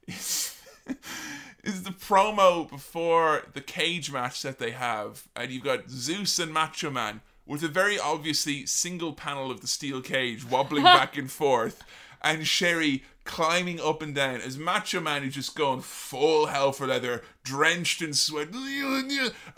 [0.07, 0.61] is,
[1.65, 5.27] is the promo before the cage match that they have.
[5.35, 9.67] And you've got Zeus and Macho Man with a very obviously single panel of the
[9.67, 11.83] steel cage wobbling back and forth.
[12.23, 16.87] And Sherry climbing up and down as Macho Man is just going full hell for
[16.87, 18.49] leather, drenched in sweat,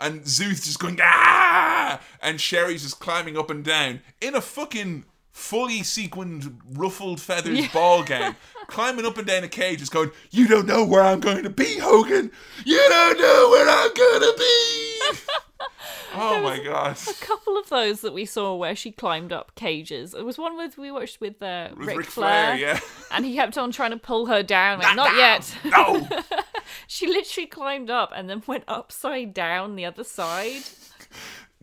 [0.01, 5.05] and Zeus just going ah, and Sherry's just climbing up and down in a fucking
[5.31, 8.35] fully sequined, ruffled feathers ball game,
[8.67, 11.49] climbing up and down a cage, just going, "You don't know where I'm going to
[11.49, 12.31] be, Hogan.
[12.65, 15.19] You don't know where I'm gonna be."
[16.15, 16.97] oh my god!
[17.09, 20.11] A couple of those that we saw where she climbed up cages.
[20.11, 22.79] There was one with we watched with uh, With Ric Ric Flair, Flair, yeah.
[23.11, 24.79] and he kept on trying to pull her down.
[24.79, 25.57] Like, not Now, yet.
[25.65, 26.07] No.
[26.87, 30.63] she literally climbed up and then went upside down the other side.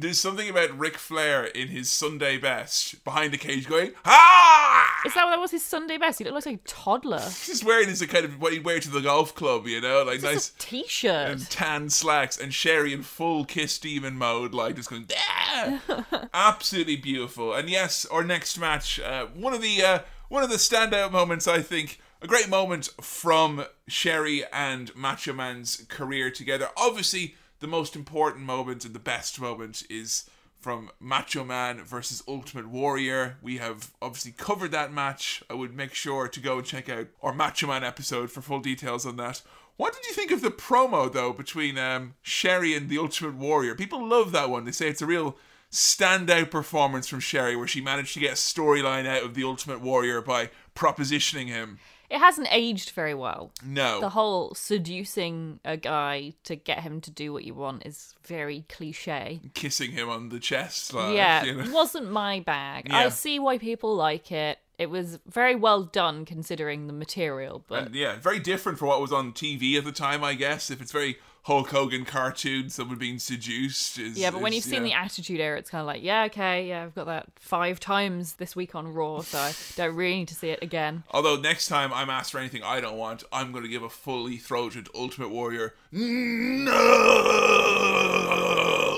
[0.01, 5.03] There's something about Ric Flair in his Sunday best behind the cage going, ah!
[5.05, 6.19] Is that what that was his Sunday best?
[6.19, 7.21] He looked like a toddler.
[7.45, 10.23] He's wearing his kind of what he'd wear to the golf club, you know, like
[10.23, 11.31] nice It's a t-shirt.
[11.31, 16.29] and tan slacks, and Sherry in full kiss demon mode, like just going, ah!
[16.35, 17.53] absolutely beautiful.
[17.53, 19.99] And yes, our next match, uh, one of the uh,
[20.31, 25.85] one of the standout moments, I think, a great moment from Sherry and Macho Man's
[25.89, 26.69] career together.
[26.77, 32.69] Obviously, the most important moment and the best moment is from Macho Man versus Ultimate
[32.69, 33.39] Warrior.
[33.43, 35.43] We have obviously covered that match.
[35.49, 38.61] I would make sure to go and check out our Macho Man episode for full
[38.61, 39.43] details on that.
[39.77, 43.75] What did you think of the promo though between um, Sherry and the Ultimate Warrior?
[43.75, 44.65] People love that one.
[44.65, 45.37] They say it's a real
[45.71, 49.81] standout performance from Sherry where she managed to get a storyline out of the Ultimate
[49.81, 51.79] Warrior by propositioning him.
[52.11, 53.53] It hasn't aged very well.
[53.65, 54.01] No.
[54.01, 58.65] The whole seducing a guy to get him to do what you want is very
[58.69, 59.41] cliche.
[59.55, 60.93] Kissing him on the chest.
[60.93, 61.71] Like, yeah, you know.
[61.71, 62.89] wasn't my bag.
[62.89, 62.99] Yeah.
[62.99, 64.59] I see why people like it.
[64.77, 69.01] It was very well done considering the material, but And yeah, very different from what
[69.01, 70.71] was on TV at the time, I guess.
[70.71, 74.19] If it's very Hulk Hogan cartoon, someone being seduced is.
[74.19, 74.31] yeah.
[74.31, 74.93] But when is, you've seen the.
[74.93, 78.55] Attitude Era, it's kind of like, yeah, okay, yeah, I've got that five times this
[78.55, 81.05] week on Raw, so I don't really need to see it again.
[81.11, 83.89] Although next time I'm asked for anything I don't want, I'm going to give a
[83.89, 85.75] fully throated Ultimate Warrior.
[85.93, 86.77] No!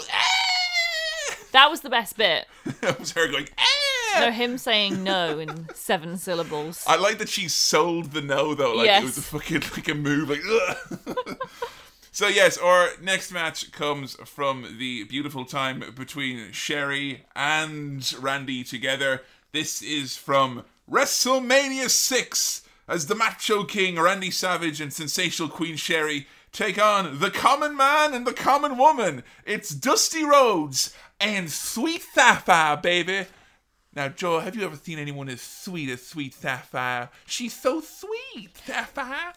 [1.52, 2.46] That was the best bit.
[2.80, 3.46] that was her going.
[3.58, 6.82] "Ah!" No, him saying no in seven syllables.
[6.86, 8.74] I like that she sold the no though.
[8.74, 9.02] Like Yes.
[9.02, 10.30] it was a fucking like a move.
[10.30, 10.40] Like.
[12.14, 19.22] So yes, our next match comes from the beautiful time between Sherry and Randy together.
[19.52, 26.26] This is from WrestleMania six as the Macho King Randy Savage and Sensational Queen Sherry
[26.52, 29.22] take on the Common Man and the Common Woman.
[29.46, 33.24] It's Dusty Rhodes and Sweet Sapphire, baby.
[33.94, 37.08] Now, Joe, have you ever seen anyone as sweet as Sweet Sapphire?
[37.24, 39.32] She's so sweet, Sapphire.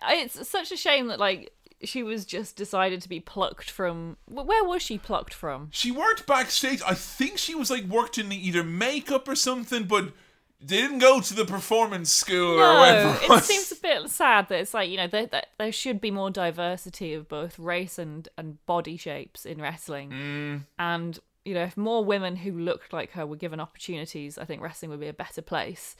[0.00, 1.52] It's such a shame that like
[1.84, 4.16] she was just decided to be plucked from.
[4.26, 5.68] Where was she plucked from?
[5.72, 6.82] She worked backstage.
[6.86, 10.12] I think she was like worked in either makeup or something, but
[10.60, 13.34] they didn't go to the performance school or No, whatever.
[13.34, 16.10] it seems a bit sad that it's like you know there, there, there should be
[16.10, 20.64] more diversity of both race and and body shapes in wrestling, Mm.
[20.80, 24.60] and you know if more women who looked like her were given opportunities, I think
[24.60, 25.94] wrestling would be a better place.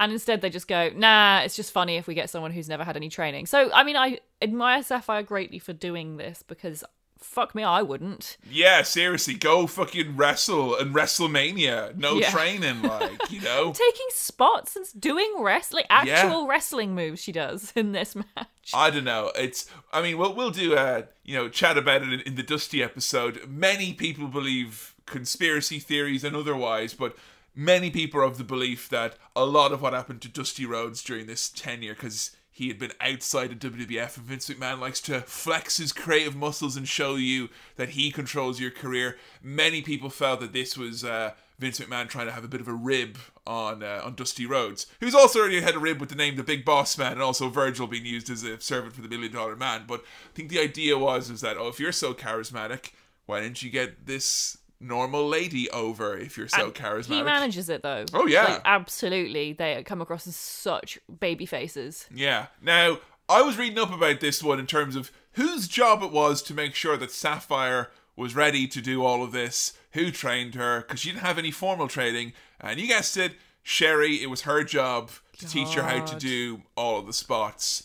[0.00, 2.84] And instead, they just go, nah, it's just funny if we get someone who's never
[2.84, 3.46] had any training.
[3.46, 6.84] So, I mean, I admire Sapphire greatly for doing this because
[7.18, 8.36] fuck me, I wouldn't.
[8.48, 11.96] Yeah, seriously, go fucking wrestle and WrestleMania.
[11.96, 12.30] No Yeah.
[12.30, 13.72] training, like, you know?
[13.76, 18.46] Taking spots and doing wrestling, like actual wrestling moves she does in this match.
[18.72, 19.32] I don't know.
[19.34, 19.68] It's.
[19.92, 22.82] I mean, we'll we'll do a you know chat about it in, in the Dusty
[22.82, 23.48] episode.
[23.48, 27.16] Many people believe conspiracy theories and otherwise, but
[27.58, 31.02] many people are of the belief that a lot of what happened to Dusty Rhodes
[31.02, 35.22] during this tenure, because he had been outside of WWF, and Vince McMahon likes to
[35.22, 39.16] flex his creative muscles and show you that he controls your career.
[39.42, 41.04] Many people felt that this was.
[41.04, 44.46] Uh, Vince McMahon trying to have a bit of a rib on uh, on Dusty
[44.46, 47.20] Rhodes, who's also already had a rib with the name the Big Boss Man, and
[47.20, 49.82] also Virgil being used as a servant for the Million Dollar Man.
[49.88, 52.92] But I think the idea was was that oh, if you're so charismatic,
[53.26, 56.16] why didn't you get this normal lady over?
[56.16, 58.04] If you're so And charismatic, He manages it though.
[58.12, 58.44] Oh, yeah.
[58.44, 59.52] Like, absolutely.
[59.52, 62.06] They come across as such baby faces.
[62.14, 62.46] Yeah.
[62.62, 62.98] Now,
[63.28, 66.54] I was reading up about this one in terms of whose job it was to
[66.54, 71.00] make sure that Sapphire was ready to do all of this, who trained her, because
[71.00, 72.32] she didn't have any formal training.
[72.60, 76.62] And you guessed it, Sherry, it was her job to teach her how to do
[76.76, 77.84] all of the spots.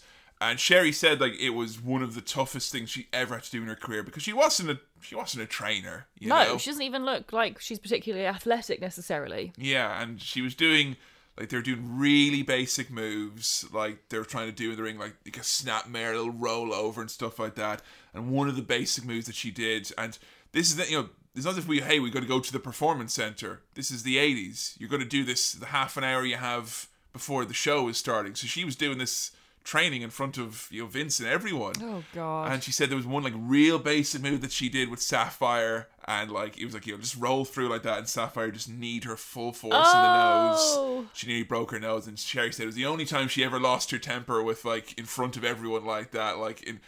[0.49, 3.51] And Sherry said like it was one of the toughest things she ever had to
[3.51, 6.07] do in her career because she wasn't a she wasn't a trainer.
[6.17, 6.57] You no, know?
[6.57, 9.53] she doesn't even look like she's particularly athletic necessarily.
[9.57, 10.97] Yeah, and she was doing
[11.37, 14.83] like they were doing really basic moves, like they were trying to do in the
[14.83, 17.81] ring, like, like a snap mare, a little roll over and stuff like that.
[18.13, 20.17] And one of the basic moves that she did, and
[20.51, 22.39] this is that you know, it's not as if we hey we got to go
[22.39, 23.61] to the performance center.
[23.73, 24.79] This is the '80s.
[24.79, 27.97] You're going to do this the half an hour you have before the show is
[27.97, 28.35] starting.
[28.35, 29.31] So she was doing this
[29.64, 31.74] training in front of you know Vince and everyone.
[31.82, 32.51] Oh god.
[32.51, 35.88] And she said there was one like real basic move that she did with Sapphire,
[36.05, 38.70] and like it was like you know just roll through like that, and Sapphire just
[38.70, 40.99] kneed her full force in the Oh.
[41.01, 41.07] nose.
[41.14, 43.59] She nearly broke her nose, and Sherry said it was the only time she ever
[43.59, 46.38] lost her temper with like in front of everyone like that.
[46.38, 46.80] Like in,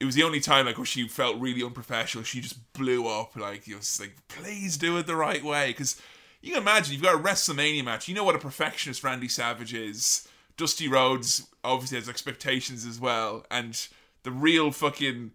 [0.00, 2.24] it was the only time like where she felt really unprofessional.
[2.24, 3.36] She just blew up.
[3.36, 6.00] Like you know, like please do it the right way because.
[6.42, 8.06] You can imagine you've got a WrestleMania match.
[8.06, 10.25] You know what a perfectionist Randy Savage is.
[10.56, 13.86] Dusty Rhodes obviously has expectations as well, and
[14.22, 15.32] the real fucking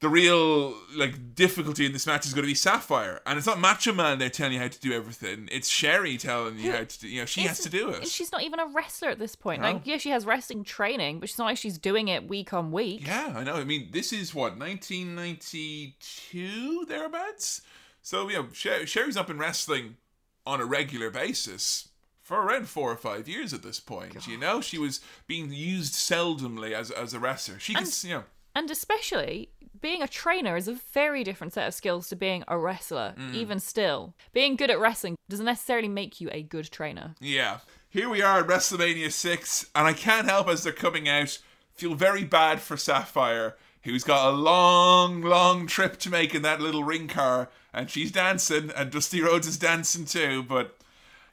[0.00, 3.58] the real like difficulty in this match is going to be Sapphire, and it's not
[3.58, 5.48] Macho Man there telling you how to do everything.
[5.50, 7.08] It's Sherry telling you how to do.
[7.08, 8.06] You know, she has to do it.
[8.06, 9.62] She's not even a wrestler at this point.
[9.62, 9.72] No.
[9.72, 12.72] Like, yeah, she has wrestling training, but she's not like she's doing it week on
[12.72, 13.06] week.
[13.06, 13.54] Yeah, I know.
[13.54, 17.62] I mean, this is what 1992 thereabouts.
[18.02, 19.96] So you know, Sherry's not been wrestling
[20.44, 21.88] on a regular basis
[22.26, 24.26] for around four or five years at this point.
[24.26, 27.60] You know, she was being used seldomly as as a wrestler.
[27.60, 29.50] She can, you know, And especially
[29.80, 33.14] being a trainer is a very different set of skills to being a wrestler.
[33.16, 33.34] Mm.
[33.34, 37.14] Even still, being good at wrestling doesn't necessarily make you a good trainer.
[37.20, 37.58] Yeah.
[37.88, 41.38] Here we are at WrestleMania 6, and I can't help as they're coming out
[41.74, 46.60] feel very bad for Sapphire, who's got a long, long trip to make in that
[46.60, 50.75] little ring car, and she's dancing, and Dusty Rhodes is dancing too, but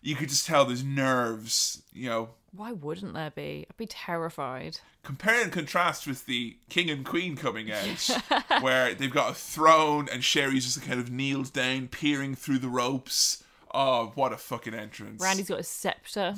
[0.04, 3.66] you could just tell there's nerves, you know, Why wouldn't there be?
[3.70, 4.80] I'd be terrified.
[5.02, 8.10] Compare and contrast with the king and queen coming out,
[8.62, 12.70] where they've got a throne and Sherry's just kind of kneeled down, peering through the
[12.70, 13.44] ropes.
[13.74, 15.22] Oh, what a fucking entrance!
[15.22, 16.36] Randy's got a scepter.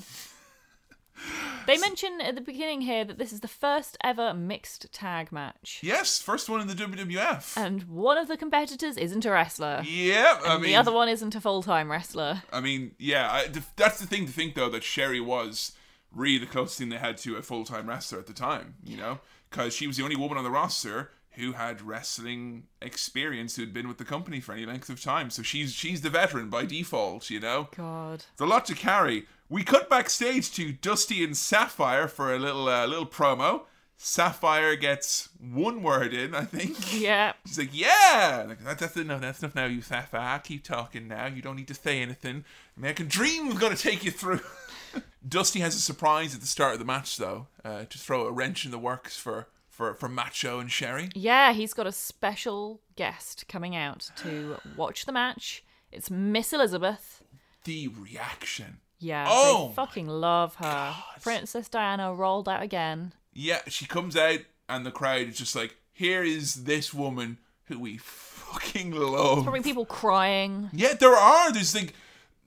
[1.68, 5.80] They mention at the beginning here that this is the first ever mixed tag match.
[5.82, 7.58] Yes, first one in the WWF.
[7.58, 9.82] And one of the competitors isn't a wrestler.
[9.86, 12.44] yeah, I and mean, the other one isn't a full time wrestler.
[12.54, 15.72] I mean, yeah, I, that's the thing to think though that Sherry was
[16.12, 18.76] really the closest thing they had to a full time wrestler at the time.
[18.84, 19.20] You know,
[19.50, 23.74] because she was the only woman on the roster who had wrestling experience, who had
[23.74, 25.30] been with the company for any length of time.
[25.30, 27.30] So she's she's the veteran by default.
[27.30, 28.24] You know, God.
[28.32, 29.26] it's a lot to carry.
[29.48, 33.62] We cut backstage to Dusty and Sapphire for a little uh, little promo.
[33.98, 37.00] Sapphire gets one word in, I think.
[37.00, 37.34] Yeah.
[37.46, 38.46] She's like, yeah.
[38.48, 39.22] Like, that, that's enough.
[39.22, 40.40] That's enough now, you Sapphire.
[40.40, 41.28] Keep talking now.
[41.28, 42.44] You don't need to say anything.
[42.76, 44.42] American Dream is going to take you through.
[45.28, 48.32] Dusty has a surprise at the start of the match, though, uh, to throw a
[48.32, 51.10] wrench in the works for, for, for Macho and Sherry.
[51.16, 55.64] Yeah, he's got a special guest coming out to watch the match.
[55.92, 57.24] It's Miss Elizabeth.
[57.64, 58.80] The reaction.
[59.00, 60.96] Yeah, Oh they fucking love her.
[61.22, 63.14] Princess Diana rolled out again.
[63.34, 64.40] Yeah, she comes out,
[64.70, 69.44] and the crowd is just like, here is this woman who we fucking love.
[69.44, 70.70] Probably people crying.
[70.74, 71.52] Yeah, there are.
[71.52, 71.94] There's like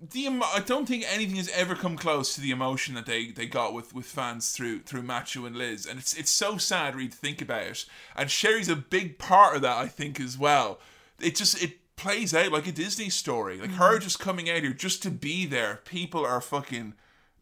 [0.01, 0.27] the.
[0.27, 3.47] emo- I don't think anything has ever come close to the emotion that they, they
[3.47, 7.09] got with, with fans through through Macho and Liz, and it's it's so sad really
[7.09, 7.85] to think about it.
[8.17, 10.79] And Sherry's a big part of that, I think, as well.
[11.21, 13.59] It just it plays out like a Disney story.
[13.59, 14.03] Like her mm-hmm.
[14.03, 15.81] just coming out here just to be there.
[15.85, 16.95] People are fucking.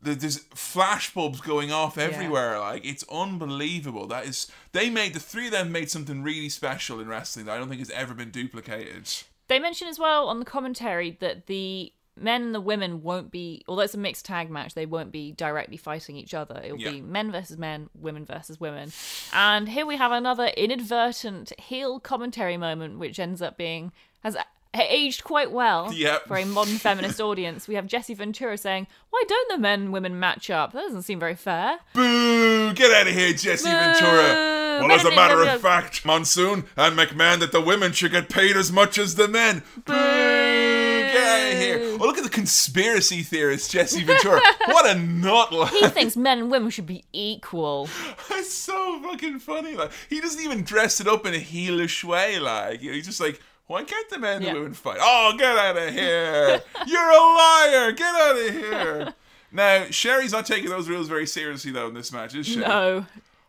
[0.02, 2.58] There's flash bulbs going off everywhere.
[2.58, 4.06] Like it's unbelievable.
[4.06, 7.52] That is, they made the three of them made something really special in wrestling that
[7.52, 9.08] I don't think has ever been duplicated.
[9.48, 13.62] They mention as well on the commentary that the men and the women won't be,
[13.68, 16.60] although it's a mixed tag match, they won't be directly fighting each other.
[16.64, 16.92] It'll Yeah.
[16.92, 18.92] be men versus men, women versus women.
[19.32, 24.42] And here we have another inadvertent heel commentary moment, which ends up being, has uh,
[24.74, 26.26] aged quite well Yep.
[26.26, 27.66] for a modern feminist audience.
[27.68, 30.72] We have Jesse Ventura saying, Why don't the men and women match up?
[30.72, 31.78] That doesn't seem very fair.
[31.94, 32.72] Boo!
[32.74, 34.54] Get out of here, Jesse Ventura.
[34.78, 38.56] Well, as a matter of fact, Monsoon and McMahon, that the women should get paid
[38.56, 39.62] as much as the men.
[39.86, 39.92] Boo!
[39.94, 41.78] Get out of here.
[41.98, 44.40] Oh, look at the conspiracy theorist, Jesse Ventura.
[44.66, 45.48] what a nut.
[45.70, 47.88] He thinks men and women should be equal.
[48.38, 49.74] It's so fucking funny.
[49.76, 52.38] Like he doesn't even dress it up in a heelish way.
[52.38, 54.52] Like you know, he's just like, why can't the men and Yeah.
[54.54, 54.98] women fight?
[55.00, 56.62] Oh, get out of here!
[56.86, 57.92] You're a liar!
[57.92, 59.14] Get out of here!
[59.52, 62.56] Now Sherry's not taking those rules very seriously though in this match, is she?
[62.56, 63.06] No.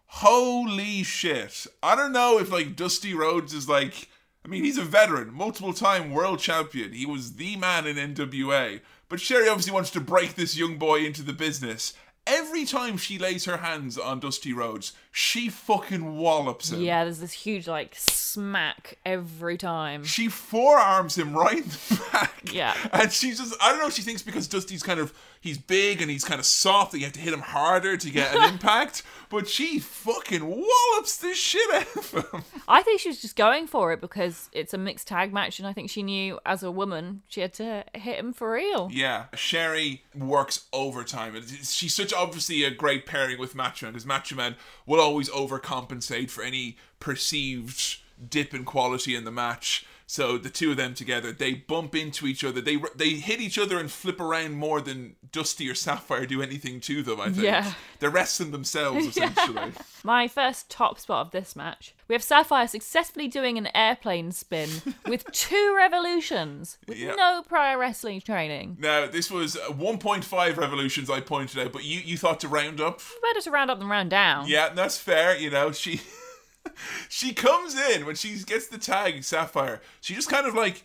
[0.08, 1.68] Holy shit!
[1.84, 4.10] I don't know if like Dusty Rhodes is like.
[4.46, 6.94] I mean, he's a veteran, multiple time world champion.
[6.94, 8.80] He was the man in NWA.
[9.10, 11.94] But Sherry obviously wants to break this young boy into the business.
[12.26, 16.82] Every time she lays her hands on Dusty Rhodes, she fucking wallops him.
[16.82, 20.04] Yeah, there's this huge like smack every time.
[20.04, 22.54] She forearms him right in the back.
[22.54, 22.76] Yeah.
[22.94, 26.12] And she just, I don't know, she thinks because Dusty's kind of, he's big and
[26.12, 29.04] he's kind of soft that you have to hit him harder to get an impact.
[29.30, 32.44] But she fucking wallops the shit out of him.
[32.68, 35.68] I think she was just going for it because it's a mixed tag match, and
[35.68, 38.90] I think she knew as a woman she had to hit him for real.
[38.92, 41.36] Yeah, Sherry works overtime.
[41.64, 44.56] She's such obviously a great pairing with Macho Man because Macho Man
[44.86, 49.86] will always overcompensate for any perceived dip in quality in the match.
[50.10, 52.62] So the two of them together, they bump into each other.
[52.62, 56.80] They they hit each other and flip around more than Dusty or Sapphire do anything
[56.82, 57.20] to them.
[57.20, 57.44] I think.
[57.44, 57.74] Yeah.
[58.00, 59.74] They're wrestling themselves essentially.
[60.06, 64.70] My first top spot of this match, we have Sapphire successfully doing an airplane spin
[65.06, 67.16] with two revolutions with Yeah.
[67.16, 68.78] no prior wrestling training.
[68.80, 72.80] now this was uh, 1.5 revolutions I pointed out, but you you thought to round
[72.80, 73.02] up.
[73.22, 74.48] Better to round up than round down.
[74.48, 75.38] Yeah, that's fair.
[75.38, 76.00] You know, she
[77.10, 79.82] she comes in when she gets the tag Sapphire.
[80.02, 80.84] She just kind of like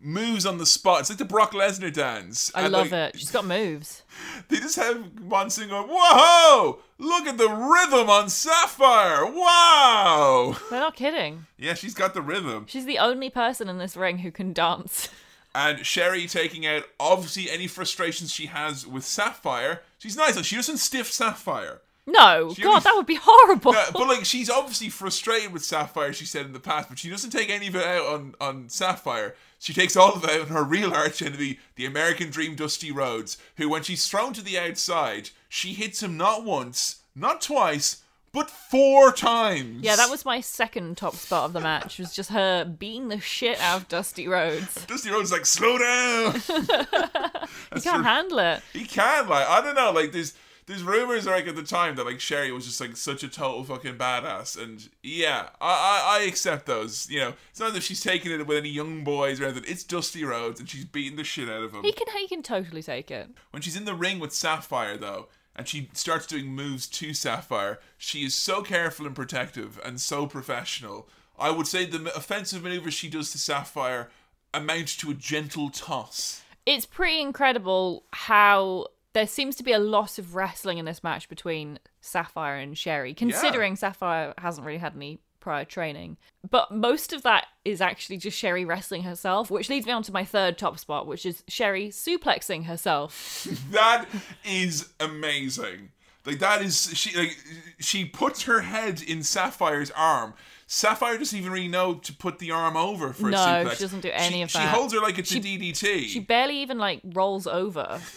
[0.00, 1.00] moves on the spot.
[1.00, 2.50] It's like the Brock Lesnar dance.
[2.54, 3.20] I And, love like, it.
[3.20, 4.02] She's got moves.
[4.48, 6.80] They just have Monsoon going, "Whoa!
[6.98, 9.24] Look at the rhythm on Sapphire!
[9.24, 11.46] Wow!" They're not kidding.
[11.56, 12.66] Yeah, she's got the rhythm.
[12.68, 15.08] She's the only person in this ring who can dance.
[15.54, 19.82] And Sherry taking out obviously any frustrations she has with Sapphire.
[19.98, 20.34] She's nice.
[20.34, 21.82] Like she doesn't stiff Sapphire.
[22.06, 23.72] No, She God, only- that would be horrible.
[23.72, 26.12] No, but like she's obviously frustrated with Sapphire.
[26.12, 28.68] She said in the past, but she doesn't take any of it out on on
[28.68, 29.36] Sapphire.
[29.60, 32.90] She takes all of it out on her real arch enemy, the American Dream, Dusty
[32.90, 38.02] Rhodes, who, when she's thrown to the outside, she hits him not once, not twice,
[38.32, 39.84] but four times.
[39.84, 42.00] Yeah, that was my second top spot of the match.
[42.00, 44.84] Was just her beating the shit out of Dusty Rhodes.
[44.86, 46.42] Dusty Rhodes is like, slow down.
[47.74, 48.62] He can't handle it.
[48.72, 50.34] he can like I don't know like there's
[50.66, 53.64] there's rumors like at the time that like Sherry was just like such a total
[53.64, 57.08] fucking badass, and yeah, I I, I accept those.
[57.10, 59.64] You know, it's not if she's taking it with any young boys or anything.
[59.66, 61.82] It's Dusty Rhodes, and she's beating the shit out of him.
[61.82, 63.30] He can he can totally take it.
[63.50, 67.80] When she's in the ring with Sapphire, though, and she starts doing moves to Sapphire,
[67.98, 71.08] she is so careful and protective and so professional.
[71.38, 74.10] I would say the offensive maneuvers she does to Sapphire
[74.54, 76.42] amount to a gentle toss.
[76.66, 81.28] It's pretty incredible how there seems to be a lot of wrestling in this match
[81.28, 86.16] between Sapphire and Sherry, considering Sapphire hasn't really had any prior training.
[86.48, 90.12] But most of that is actually just Sherry wrestling herself, which leads me on to
[90.12, 93.46] my third top spot, which is Sherry suplexing herself.
[93.72, 94.06] That
[94.44, 95.90] is amazing.
[96.24, 97.36] Like that is she like
[97.80, 100.34] she puts her head in Sapphire's arm.
[100.68, 103.64] Sapphire doesn't even really know to put the arm over for a suplex.
[103.64, 104.62] No, she doesn't do any She- of that.
[104.62, 106.04] She holds her like it's She- a DDT.
[106.06, 108.00] She barely even like rolls over.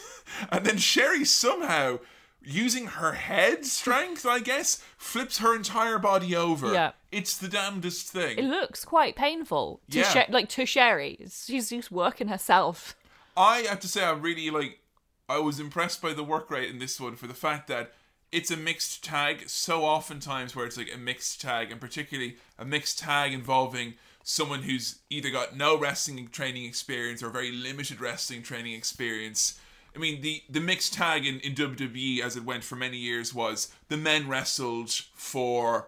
[0.49, 1.99] And then Sherry somehow,
[2.41, 6.71] using her head strength, I guess, flips her entire body over.
[6.73, 6.91] Yeah.
[7.11, 8.37] It's the damnedest thing.
[8.37, 10.11] It looks quite painful to Yeah.
[10.11, 11.17] Sher- like to Sherry.
[11.31, 12.95] She's just working herself.
[13.37, 14.79] I have to say, I really like.
[15.27, 17.93] I was impressed by the work rate in this one for the fact that
[18.31, 19.49] it's a mixed tag.
[19.49, 24.63] So oftentimes, where it's like a mixed tag, and particularly a mixed tag involving someone
[24.63, 29.59] who's either got no wrestling training experience or very limited wrestling training experience.
[29.95, 33.33] I mean, the, the mixed tag in, in WWE, as it went for many years,
[33.33, 35.87] was the men wrestled for,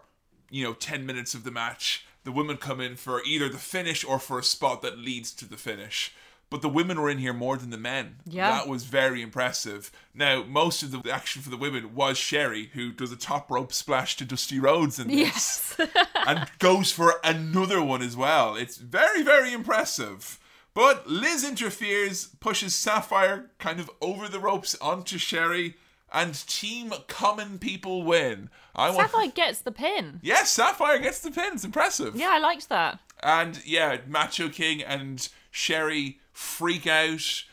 [0.49, 2.05] you know, 10 minutes of the match.
[2.23, 5.45] The women come in for either the finish or for a spot that leads to
[5.45, 6.13] the finish.
[6.49, 8.17] But the women were in here more than the men.
[8.25, 8.51] Yeah.
[8.51, 9.91] That was very impressive.
[10.13, 13.73] Now, most of the action for the women was Sherry, who does a top rope
[13.73, 15.77] splash to Dusty Rhodes in this Yes.
[16.27, 18.55] and goes for another one as well.
[18.55, 20.39] It's very, very impressive.
[20.77, 25.75] But Liz interferes, pushes Sapphire kind of over the ropes onto Sherry,
[26.13, 28.51] and Team Common People win.
[28.75, 29.09] I want.
[29.09, 30.19] Sapphire gets the pin.
[30.21, 31.53] Yes, Sapphire gets the pin.
[31.53, 32.15] It's impressive.
[32.15, 32.99] Yeah, I liked that.
[33.23, 37.43] And yeah, Macho King and Sherry freak out.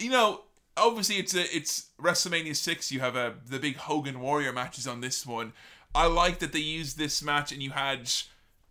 [0.00, 0.40] You know,
[0.76, 2.90] obviously it's a it's WrestleMania six.
[2.90, 5.52] You have a the big Hogan Warrior matches on this one.
[5.94, 8.10] I like that they used this match and you had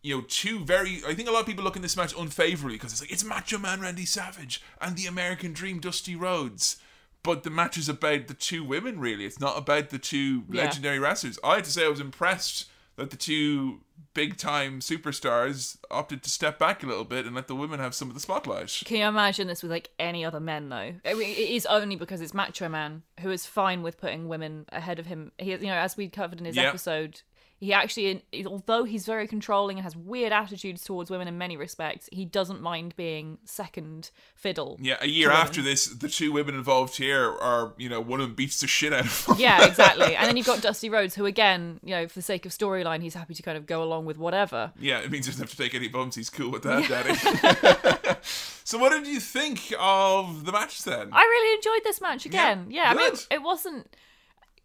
[0.03, 1.01] you know two very.
[1.07, 3.23] I think a lot of people look in this match unfavorably because it's like it's
[3.23, 6.77] Macho Man Randy Savage and the American Dream Dusty Rhodes.
[7.23, 9.25] But the match is about the two women, really.
[9.25, 10.63] It's not about the two Yeah.
[10.63, 11.37] legendary wrestlers.
[11.43, 12.65] I had to say I was impressed
[12.95, 13.81] that the two
[14.15, 17.93] big time superstars opted to step back a little bit and let the women have
[17.93, 18.81] some of the spotlight.
[18.85, 20.95] Can you imagine this with like any other men though?
[21.05, 24.65] I mean, it is only because it's Macho Man who is fine with putting women
[24.71, 25.31] ahead of him.
[25.37, 26.69] He, you know, as we covered in his Yeah.
[26.69, 27.21] episode,
[27.61, 32.09] he actually, although he's very controlling and has weird attitudes towards women in many respects,
[32.11, 34.79] he doesn't mind being second fiddle.
[34.81, 38.25] Yeah, a year after this, the two women involved here are, you know, one of
[38.25, 39.35] them beats the shit out of him.
[39.37, 40.15] Yeah, exactly.
[40.15, 43.03] and then you've got Dusty Rhodes, who again, you know, for the sake of storyline,
[43.03, 44.71] he's happy to kind of go along with whatever.
[44.79, 46.15] Yeah, it means he doesn't have to take any bumps.
[46.15, 48.17] He's cool with that, Daddy.
[48.63, 51.09] so, what did you think of the match then?
[51.11, 52.65] I really enjoyed this match again.
[52.69, 53.95] Yeah, Yeah, I mean, it wasn't.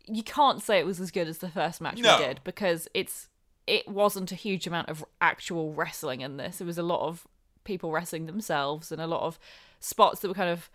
[0.07, 2.17] You can't say it was as good as the first match No.
[2.19, 3.29] we did because it's
[3.67, 6.61] it wasn't a huge amount of actual wrestling in this.
[6.61, 7.27] It was a lot of
[7.65, 9.39] people wrestling themselves and a lot of
[9.81, 10.71] spots that were kind of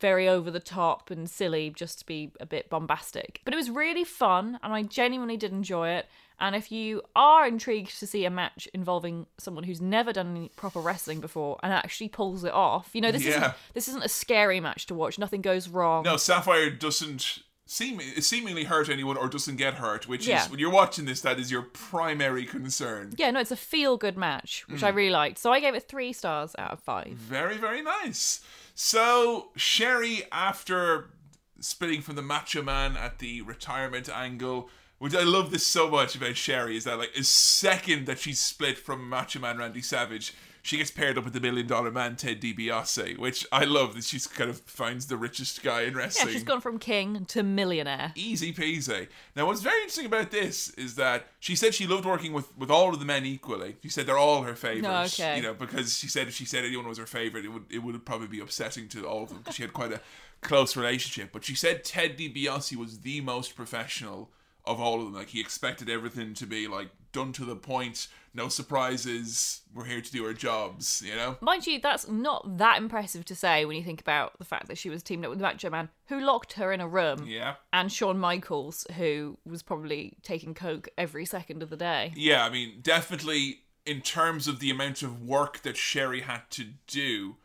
[0.00, 3.40] very over the top and silly just to be a bit bombastic.
[3.44, 6.06] But it was really fun and I genuinely did enjoy it.
[6.38, 10.50] And if you are intrigued to see a match involving someone who's never done any
[10.50, 13.30] proper wrestling before and actually pulls it off, you know, this Yeah.
[13.38, 15.18] isn't this isn't a scary match to watch.
[15.18, 16.04] Nothing goes wrong.
[16.04, 20.44] no, Sapphire doesn't seem seemingly hurt anyone or doesn't get hurt, which Yeah.
[20.44, 23.14] is when you're watching this, that is your primary concern.
[23.16, 24.94] Yeah, no, it's a feel good match, which I mm.
[24.94, 25.38] really liked.
[25.38, 27.12] So I gave it three stars out of five.
[27.12, 28.40] Very, very nice.
[28.74, 31.10] So, Sherry, after
[31.58, 36.14] splitting from the Macho Man at the retirement angle, which I love this so much
[36.14, 40.34] about Sherry, is that, like, a second that she's split from Macho Man Randy Savage,
[40.66, 44.02] she gets paired up with the Million Dollar Man Ted DiBiase, which I love that
[44.02, 46.26] she's kind of finds the richest guy in wrestling.
[46.26, 48.12] Yeah, she's gone from king to millionaire.
[48.16, 49.06] Easy peasy.
[49.36, 52.68] Now, what's very interesting about this is that she said she loved working with, with
[52.68, 53.76] all of the men equally.
[53.80, 55.20] She said they're all her favorites.
[55.20, 55.36] okay.
[55.36, 57.78] You know, because she said if she said anyone was her favorite, it would it
[57.78, 60.00] would probably be upsetting to all of them because she had quite a
[60.40, 61.30] close relationship.
[61.32, 64.30] But she said Ted DiBiase was the most professional
[64.64, 65.14] of all of them.
[65.14, 69.62] Like he expected everything to be like done to the point, no surprises.
[69.74, 71.02] We're here to do our jobs.
[71.04, 71.36] You know.
[71.40, 74.78] Mind you, that's not that impressive to say when you think about the fact that
[74.78, 77.54] she was teamed up with Macho Man, who locked her in a room, Yeah.
[77.72, 82.12] and Shawn Michaels, who was probably taking coke every second of the day.
[82.16, 86.64] Yeah, I mean, definitely in terms of the amount of work that Sherry had to
[86.86, 87.36] do,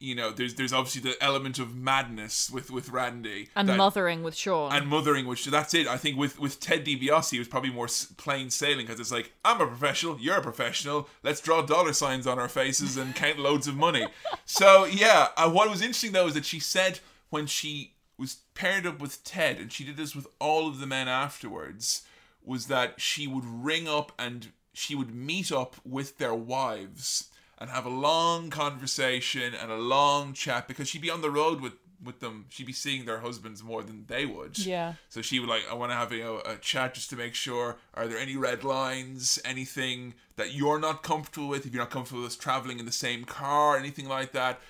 [0.00, 4.22] you know, there's there's obviously the element of madness with with Randy And that- mothering
[4.22, 4.72] with Shawn.
[4.72, 5.86] and mothering, which that's it.
[5.86, 9.32] I think with with Ted DiBiase, it was probably more plain sailing because it's like
[9.44, 11.08] I'm a professional, you're a professional.
[11.22, 14.06] Let's draw dollar signs on our faces and count loads of money.
[14.46, 18.86] So yeah, uh, what was interesting though is that she said when she was paired
[18.86, 22.02] up with Ted, and she did this with all of the men afterwards,
[22.44, 27.29] was that she would ring up and she would meet up with their wives
[27.60, 31.60] and have a long conversation and a long chat because she'd be on the road
[31.60, 32.46] with with them.
[32.48, 34.58] She'd be seeing their husbands more than they would.
[34.58, 34.94] Yeah.
[35.08, 37.34] So she would like, I want to have you know, a chat just to make
[37.34, 37.76] sure.
[37.94, 39.38] Are there any red lines?
[39.44, 41.66] Anything that you're not comfortable with?
[41.66, 44.60] If you're not comfortable with traveling in the same car, anything like that.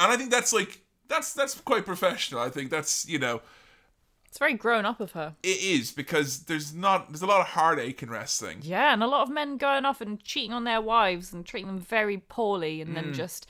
[0.00, 2.40] And I think that's like that's that's quite professional.
[2.40, 3.42] I think that's you know
[4.36, 5.34] it's very grown up of her.
[5.42, 8.58] it is because there's not there's a lot of heartache in wrestling.
[8.62, 11.66] Yeah, and a lot of men going off and cheating on their wives and treating
[11.68, 12.94] them very poorly, and Mm.
[12.94, 13.46] then just,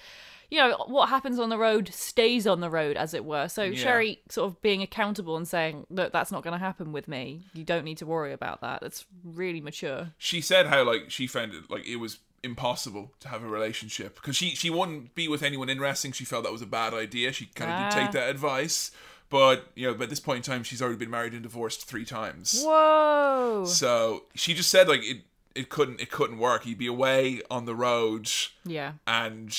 [0.48, 3.48] you know, what happens on the road stays on the road, as it were.
[3.48, 7.08] So Sherry sort of being accountable and saying, "Look, that's not going to happen with
[7.08, 7.42] me.
[7.52, 10.12] You don't need to worry about that." That's really mature.
[10.18, 14.14] she said how like she found it like it was impossible to have a relationship
[14.14, 16.12] because she she wouldn't be with anyone in wrestling.
[16.12, 17.32] She felt that was a bad idea.
[17.32, 18.02] She kind of did Ah.
[18.04, 18.92] take that advice,
[19.28, 22.04] but you know, at this point in time, she's already been married and divorced three
[22.04, 22.62] times.
[22.64, 23.64] Whoa!
[23.66, 25.18] So she just said like it
[25.54, 26.64] it couldn't it couldn't work.
[26.64, 28.30] He'd be away on the road
[28.64, 28.92] Yeah.
[29.06, 29.56] and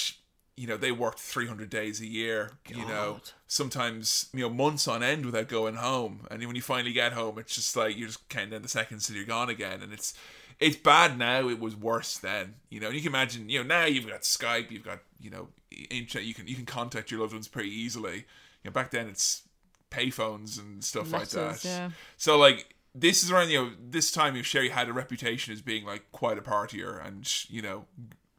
[0.55, 5.03] you know they worked 300 days a year you know sometimes you know months on
[5.03, 8.27] end without going home and when you finally get home it's just like you're just
[8.29, 10.15] counting down the seconds till you're gone again and it's
[10.59, 13.67] it's bad now it was worse then you know and you can imagine you know
[13.67, 15.47] now you've got skype you've got you know
[15.91, 18.15] internet you can you can contact your loved ones pretty easily
[18.63, 19.43] you know back then it's
[19.89, 21.89] payphones and stuff like that yeah.
[22.17, 25.61] so like this is around you know this time if Sherry had a reputation as
[25.61, 27.85] being like quite a partier and you know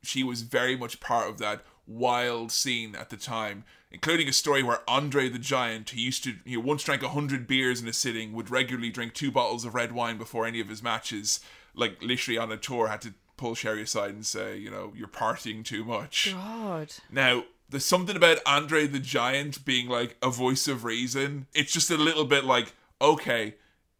[0.02, 4.62] she was very much part of that wild scene at the time, including a story
[4.62, 7.92] where Andre the Giant, who used to you know, once drank hundred beers in a
[7.92, 11.40] sitting, would regularly drink two bottles of red wine before any of his matches.
[11.74, 15.08] Like literally on a tour, had to pull Sherry aside and say, you know, you're
[15.08, 16.32] partying too much.
[16.34, 16.92] God.
[17.10, 21.46] Now, there's something about Andre the Giant being like a voice of reason.
[21.54, 23.54] It's just a little bit like, okay,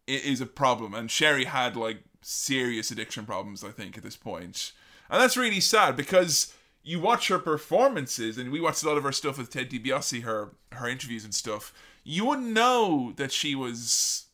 [0.07, 0.93] it is a problem.
[0.93, 4.71] And Sherry had like serious addiction problems, I think, at this point.
[5.09, 9.03] And that's really sad because you watch her performances, and we watched a lot of
[9.03, 11.73] her stuff with Ted DiBiase, her her interviews and stuff.
[12.03, 14.27] You wouldn't know that she was,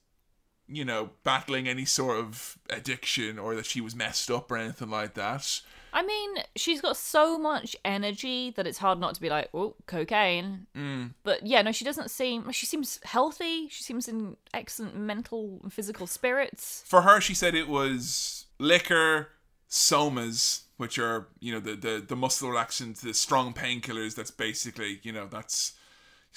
[0.68, 4.90] you know, battling any sort of addiction or that she was messed up or anything
[4.90, 5.62] like that.
[5.96, 9.76] I mean, she's got so much energy that it's hard not to be like, oh,
[9.86, 10.68] cocaine.
[10.76, 11.14] Mm.
[11.24, 12.52] But yeah, no, she doesn't seem.
[12.52, 13.70] She seems healthy.
[13.70, 16.84] She seems in excellent mental and physical spirits.
[16.86, 19.30] For her, she said it was liquor,
[19.70, 24.16] somas, which are you know the the, the muscle relaxants, the strong painkillers.
[24.16, 25.76] That's basically you know that's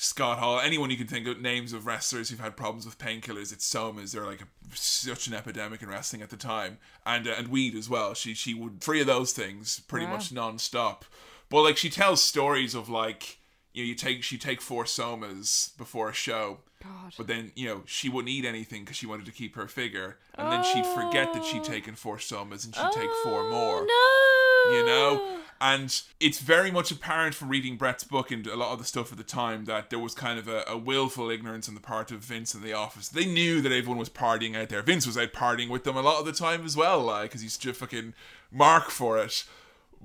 [0.01, 0.61] Scott Hall.
[0.61, 4.13] Anyone you can think of names of wrestlers who've had problems with painkillers, it's somas.
[4.13, 7.75] They're like a, such an epidemic in wrestling at the time, and uh, and weed
[7.75, 8.15] as well.
[8.15, 10.13] She she would three of those things pretty Wow.
[10.13, 11.05] much non-stop.
[11.51, 13.39] But like she tells stories of like
[13.75, 16.59] you know you take she take four somas before a show.
[16.81, 17.13] God.
[17.19, 20.17] But then, you know, she wouldn't eat anything because she wanted to keep her figure.
[20.37, 23.85] And then she'd forget that she'd taken four somas and she'd take four more.
[23.91, 24.77] Oh, No.
[24.79, 25.38] You know?
[25.61, 29.11] And it's very much apparent from reading Bret's book and a lot of the stuff
[29.11, 32.13] at the time that there was kind of a, a willful ignorance on the part
[32.13, 33.09] of Vince in the office.
[33.09, 34.83] They knew that everyone was partying out there.
[34.83, 37.41] Vince was out partying with them a lot of the time as well, like, because
[37.41, 38.15] he's just fucking
[38.53, 39.45] mark for it.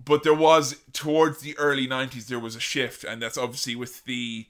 [0.04, 3.04] But there was, towards the early 90s, there was a shift.
[3.04, 4.48] And that's obviously with the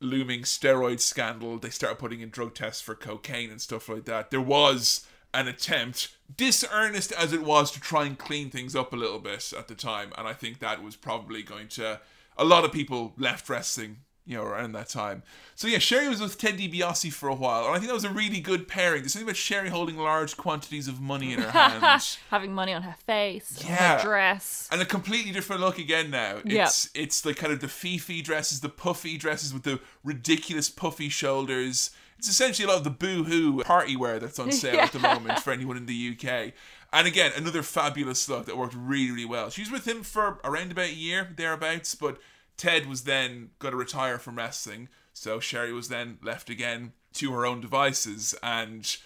[0.00, 4.30] looming steroid scandal, they started putting in drug tests for cocaine and stuff like that.
[4.30, 5.06] There was
[5.38, 9.52] an attempt, disearnest as it was, to try and clean things up a little bit
[9.56, 12.00] at the time, and I think that was probably going to.
[12.38, 15.22] A lot of people left wrestling, you know, around that time.
[15.54, 18.04] So yeah, Sherry was with Ted DiBiase for a while, and I think that was
[18.04, 19.00] a really good pairing.
[19.02, 21.50] There's something about Sherry holding large quantities of money in her
[21.80, 22.18] hands.
[22.30, 23.96] Having money on her face, Yeah.
[23.98, 24.68] her dress.
[24.70, 26.40] and a completely different look again now.
[26.44, 31.08] It's it's the kind of the fifi dresses, the puffy dresses with the ridiculous puffy
[31.08, 31.90] shoulders.
[32.18, 35.40] It's essentially a lot of the Boohoo party wear that's on sale at the moment
[35.40, 36.52] for anyone in the UK.
[36.92, 39.50] And again, another fabulous look that worked really, really well.
[39.50, 42.18] She was with him for around about a year, thereabouts, but
[42.56, 44.88] Ted was then going to retire from wrestling.
[45.12, 48.96] So Sherry was then left again to her own devices and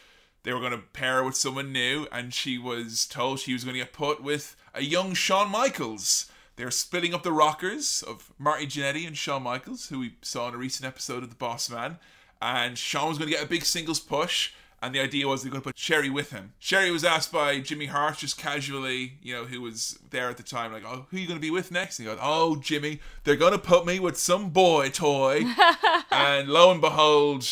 [0.43, 3.65] they were going to pair her with someone new, and she was told she was
[3.65, 6.31] going to get put with a young Shawn Michaels.
[6.57, 10.55] They're splitting up the rockers of Marty Jannetty and Shawn Michaels, who we saw in
[10.55, 11.99] a recent episode of The Boss Man.
[12.41, 14.53] And Shawn was going to get a big singles push,
[14.83, 16.55] And the idea was they're going to put Sherry with him.
[16.59, 20.43] Sherry was asked by Jimmy Hart just casually, you know, who was there at the
[20.43, 22.57] time, like, "Oh, who are you going to be with next?" And he goes, "Oh,
[22.57, 25.45] Jimmy, they're going to put me with some boy toy."
[26.11, 27.47] and lo and behold,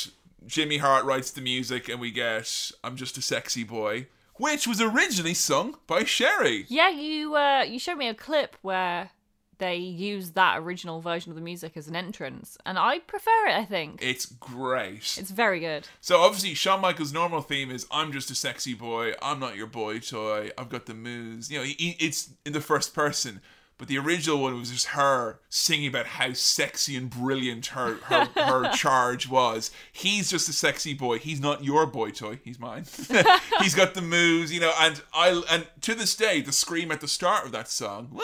[0.47, 4.07] Jimmy Hart writes the music, and we get "I'm Just a Sexy Boy,"
[4.37, 6.65] which was originally sung by Sherry.
[6.69, 9.11] Yeah, you uh, you showed me a clip where
[9.59, 13.55] they use that original version of the music as an entrance, and I prefer it.
[13.57, 15.17] I think It's great.
[15.19, 15.87] it's very good.
[16.01, 19.13] So obviously, Shawn Michaels' normal theme is "I'm just a sexy boy.
[19.21, 20.51] I'm not your boy toy.
[20.57, 23.41] I've got the moves." You know, he, it's in the first person.
[23.79, 28.29] But the original one was just her singing about how sexy and brilliant her her,
[28.35, 29.71] her charge was.
[29.93, 31.19] He's just a sexy boy.
[31.19, 32.41] He's not your boy toy.
[32.45, 32.85] He's mine.
[33.61, 34.73] He's got the moves, you know.
[34.81, 38.23] And I and to this day, the scream at the start of that song, "Wah,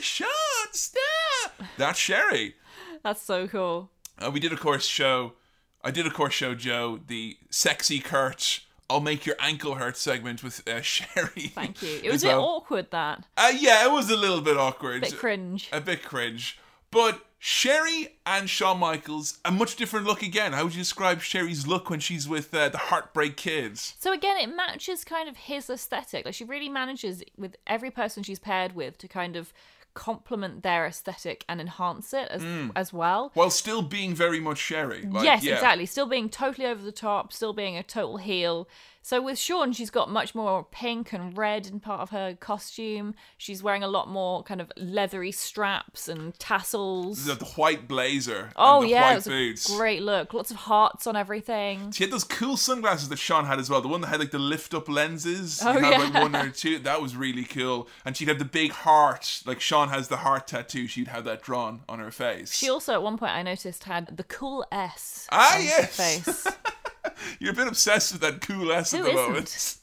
[0.00, 0.28] Shawn,
[0.72, 2.54] stop!" That's Sherry.
[3.02, 3.90] That's so cool.
[4.18, 5.34] Uh, we did, of course, show.
[5.82, 8.60] I did, of course, show Joe the sexy Kurt.
[8.94, 11.48] I'll make your ankle hurt segment with uh, Sherry.
[11.54, 12.00] Thank you.
[12.02, 12.44] It was as a bit well.
[12.44, 15.68] awkward that Uh, yeah, it was a little bit awkward, A bit cringe.
[15.72, 16.58] a bit cringe.
[16.90, 20.52] But Sherry and Shawn Michaels, a much different look again.
[20.52, 23.96] How would you describe Sherry's look when she's with uh, the Heartbreak Kids?
[23.98, 26.24] So again, it matches kind of his aesthetic.
[26.24, 29.52] Like she really manages with every person she's paired with to kind of
[29.94, 32.70] complement their aesthetic and enhance it as hmm.
[32.76, 33.30] as well.
[33.34, 35.02] While still being very much Sherry.
[35.02, 35.54] Like, yes, yeah.
[35.54, 35.86] exactly.
[35.86, 38.68] Still being totally over the top, still being a total heel.
[39.04, 43.14] So with Shawn, she's got much more pink and red in part of her costume.
[43.36, 47.26] She's wearing a lot more kind of leathery straps and tassels.
[47.26, 49.68] The, the white blazer oh and the yeah, white boots.
[49.70, 50.32] a great look.
[50.32, 51.90] Lots of hearts on everything.
[51.90, 53.82] She had those cool sunglasses that Shawn had as well.
[53.82, 55.60] The one that had like the lift up lenses.
[55.62, 56.22] Oh, had, like yeah.
[56.22, 56.78] one or two.
[56.78, 57.88] That was really cool.
[58.06, 59.42] And she'd have the big heart.
[59.44, 60.86] Like Shawn has the heart tattoo.
[60.86, 62.54] She'd have that drawn on her face.
[62.54, 66.46] She also at one point I noticed had the cool S Ah, on her face.
[67.38, 69.80] You're a bit obsessed with that cool S Who at the isn't?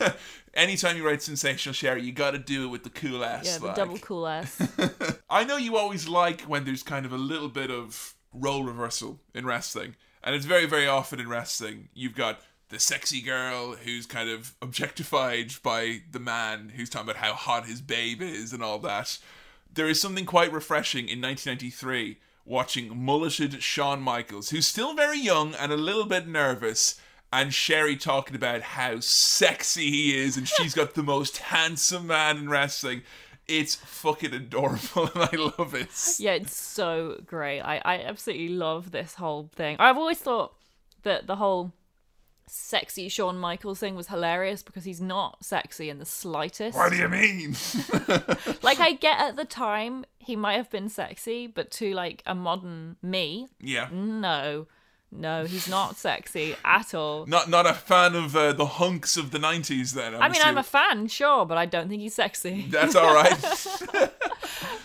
[0.00, 0.16] moment.
[0.54, 3.44] Anytime you write sensational Sherry, you got to do it with the cool S.
[3.44, 3.76] Yeah, the like.
[3.76, 4.60] double cool S.
[5.30, 9.20] I know you always like when there's kind of a little bit of role reversal
[9.34, 9.96] in wrestling.
[10.24, 11.88] And it's very, very often in wrestling.
[11.94, 17.22] You've got the sexy girl who's kind of objectified by the man who's talking about
[17.22, 19.18] how hot his babe is and all that.
[19.72, 25.54] There is something quite refreshing in 1993 watching mulleted Shawn Michaels, who's still very young
[25.54, 26.98] and a little bit nervous,
[27.32, 32.38] and Sherry talking about how sexy he is and she's got the most handsome man
[32.38, 33.02] in wrestling.
[33.48, 35.88] It's fucking adorable and I love it.
[36.18, 37.60] Yeah, it's so great.
[37.60, 39.76] I, I absolutely love this whole thing.
[39.78, 40.54] I've always thought
[41.02, 41.72] that the whole
[42.48, 46.76] sexy Shawn Michaels thing was hilarious because he's not sexy in the slightest.
[46.76, 47.56] What do you mean?
[48.62, 52.34] Like I get at the time he might have been sexy, but to like a
[52.34, 53.88] modern me, yeah.
[53.92, 54.66] no.
[55.12, 57.26] No, he's not sexy at all.
[57.26, 60.16] Not not a fan of uh, the hunks of the 90s then.
[60.16, 62.66] I'm I mean, I'm a fan, sure, but I don't think he's sexy.
[62.68, 64.12] That's all right.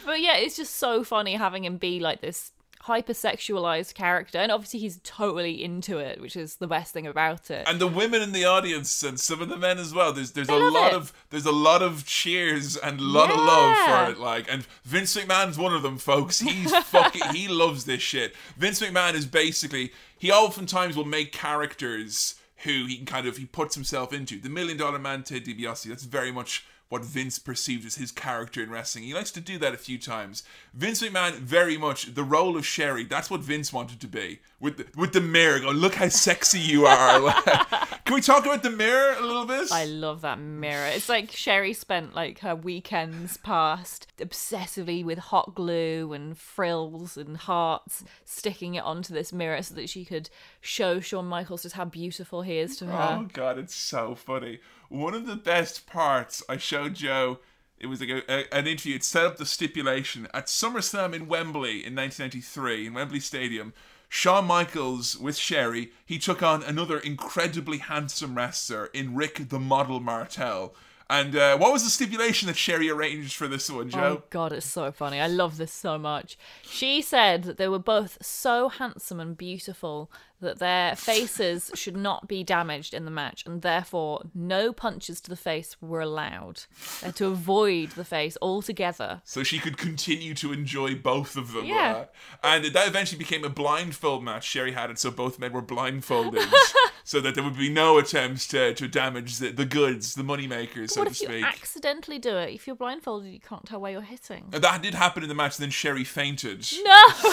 [0.05, 2.51] But yeah, it's just so funny having him be like this
[2.87, 7.67] hypersexualized character, and obviously he's totally into it, which is the best thing about it.
[7.67, 10.13] and the women in the audience and some of the men as well.
[10.13, 10.95] There's there's a lot it.
[10.95, 14.19] of there's a lot of cheers and a lot of love for it.
[14.19, 16.39] Like, and Vince McMahon's one of them, folks.
[16.39, 18.35] He's fucking he loves this shit.
[18.57, 23.45] Vince McMahon is basically he oftentimes will make characters who he can kind of he
[23.45, 24.39] puts himself into.
[24.39, 25.85] The Million Dollar Man Ted DiBiase.
[25.85, 29.05] That's very much what Vince perceived as his character in wrestling.
[29.05, 30.43] He likes to do that a few times.
[30.73, 33.05] Vince McMahon, very much the role of Sherry.
[33.05, 35.61] That's what Vince wanted to be with the, with the mirror.
[35.61, 37.31] Going, look how sexy you are.
[38.03, 39.71] Can we talk about the mirror a little bit?
[39.71, 40.87] I love that mirror.
[40.87, 47.37] It's like Sherry spent like her weekends past obsessively with hot glue and frills and
[47.37, 51.85] hearts, sticking it onto this mirror so that she could show Shawn Michaels just how
[51.85, 53.17] beautiful he is to her.
[53.21, 54.59] Oh god, it's so funny.
[54.91, 57.39] One of the best parts I showed Joe.
[57.79, 58.95] It was like a, a- an interview.
[58.95, 63.73] It set up the stipulation at SummerSlam in Wembley in 1993 in Wembley Stadium.
[64.09, 65.91] Shawn Michaels with Sherry.
[66.05, 70.75] He took on another incredibly handsome wrestler in Rick the Model Martel.
[71.09, 74.17] And uh, what was the stipulation that Sherry arranged for this one, Joe?
[74.19, 75.21] Oh god, it's so funny.
[75.21, 76.37] I love this so much.
[76.63, 80.11] She said that they were both so handsome and beautiful
[80.41, 85.29] that their faces should not be damaged in the match, and therefore no punches to
[85.29, 86.63] the face were allowed.
[87.01, 89.21] They had to avoid the face altogether.
[89.23, 91.65] so she could continue to enjoy both of them.
[91.65, 92.05] Yeah.
[92.43, 94.43] uh, and that eventually became a blindfold match.
[94.45, 96.43] Sherry had it so both men were blindfolded,
[97.03, 100.47] so that there would be no attempts to, to damage the, the goods, the money
[100.47, 101.45] makers, so to speak.
[101.45, 102.53] accidentally do it?
[102.53, 104.49] If you're blindfolded, you can't tell where you're hitting.
[104.51, 105.57] And that did happen in the match.
[105.57, 106.67] Then Sherry fainted.
[106.83, 107.03] No.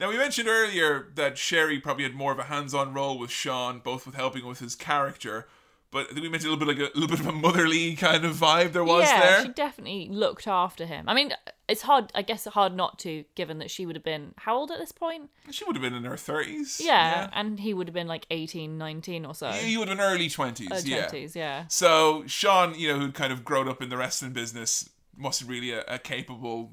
[0.00, 3.30] Now, we mentioned earlier that Sherry probably had more of a hands on role with
[3.30, 5.48] Shawn, both with helping with his character.
[5.90, 7.96] But I think we mentioned a little bit like a, little bit of a motherly
[7.96, 9.42] kind of vibe there was yeah, there.
[9.42, 11.06] she definitely looked after him.
[11.08, 11.32] I mean,
[11.66, 12.12] it's hard.
[12.14, 14.92] I guess hard not to, given that she would have been how old at this
[14.92, 15.30] point?
[15.50, 16.78] She would have been in her 30s.
[16.80, 19.50] Yeah, and he would have been like 18, 19 or so.
[19.50, 20.70] He would have been early 20s.
[20.70, 21.06] Uh, yeah.
[21.06, 21.64] 20s, yeah.
[21.68, 25.72] So Shawn, you know, who'd kind of grown up in the wrestling business, wasn't really
[25.72, 26.70] a, a capable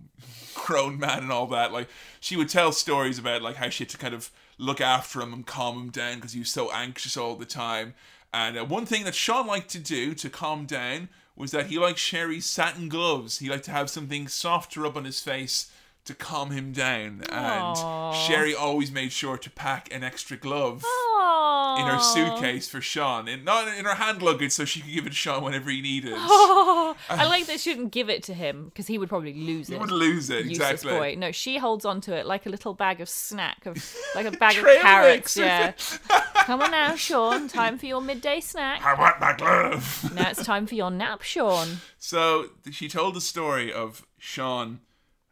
[0.65, 1.71] grown man and all that.
[1.71, 1.87] Like
[2.19, 5.33] she would tell stories about like how she had to kind of look after him
[5.33, 7.93] and calm him down because he was so anxious all the time.
[8.33, 11.77] And uh, one thing that Shawn liked to do to calm down was that he
[11.77, 13.39] liked Sherry's satin gloves.
[13.39, 15.71] He liked to have something soft to rub on his face
[16.05, 17.23] to calm him down.
[17.29, 18.13] And Aw.
[18.13, 21.34] Sherry always made sure to pack an extra glove Aww.
[21.77, 25.05] In her suitcase for Shawn, and not in her hand luggage, so she could give
[25.05, 26.13] it to Shawn whenever he needed.
[26.15, 29.33] Oh, I uh, like that she didn't give it to him because he would probably
[29.33, 29.73] lose it.
[29.73, 30.91] He would lose it Useless exactly.
[30.91, 31.15] boy.
[31.17, 34.57] No, she holds onto it like a little bag of snack, of like a bag
[34.57, 35.35] of carrots.
[35.37, 35.73] Yeah.
[36.45, 37.47] Come on now, Shawn.
[37.47, 38.83] Time for your midday snack.
[38.83, 40.11] I want my glove.
[40.13, 41.79] Now it's time for your nap, Shawn.
[41.97, 44.79] so she told the story of Shawn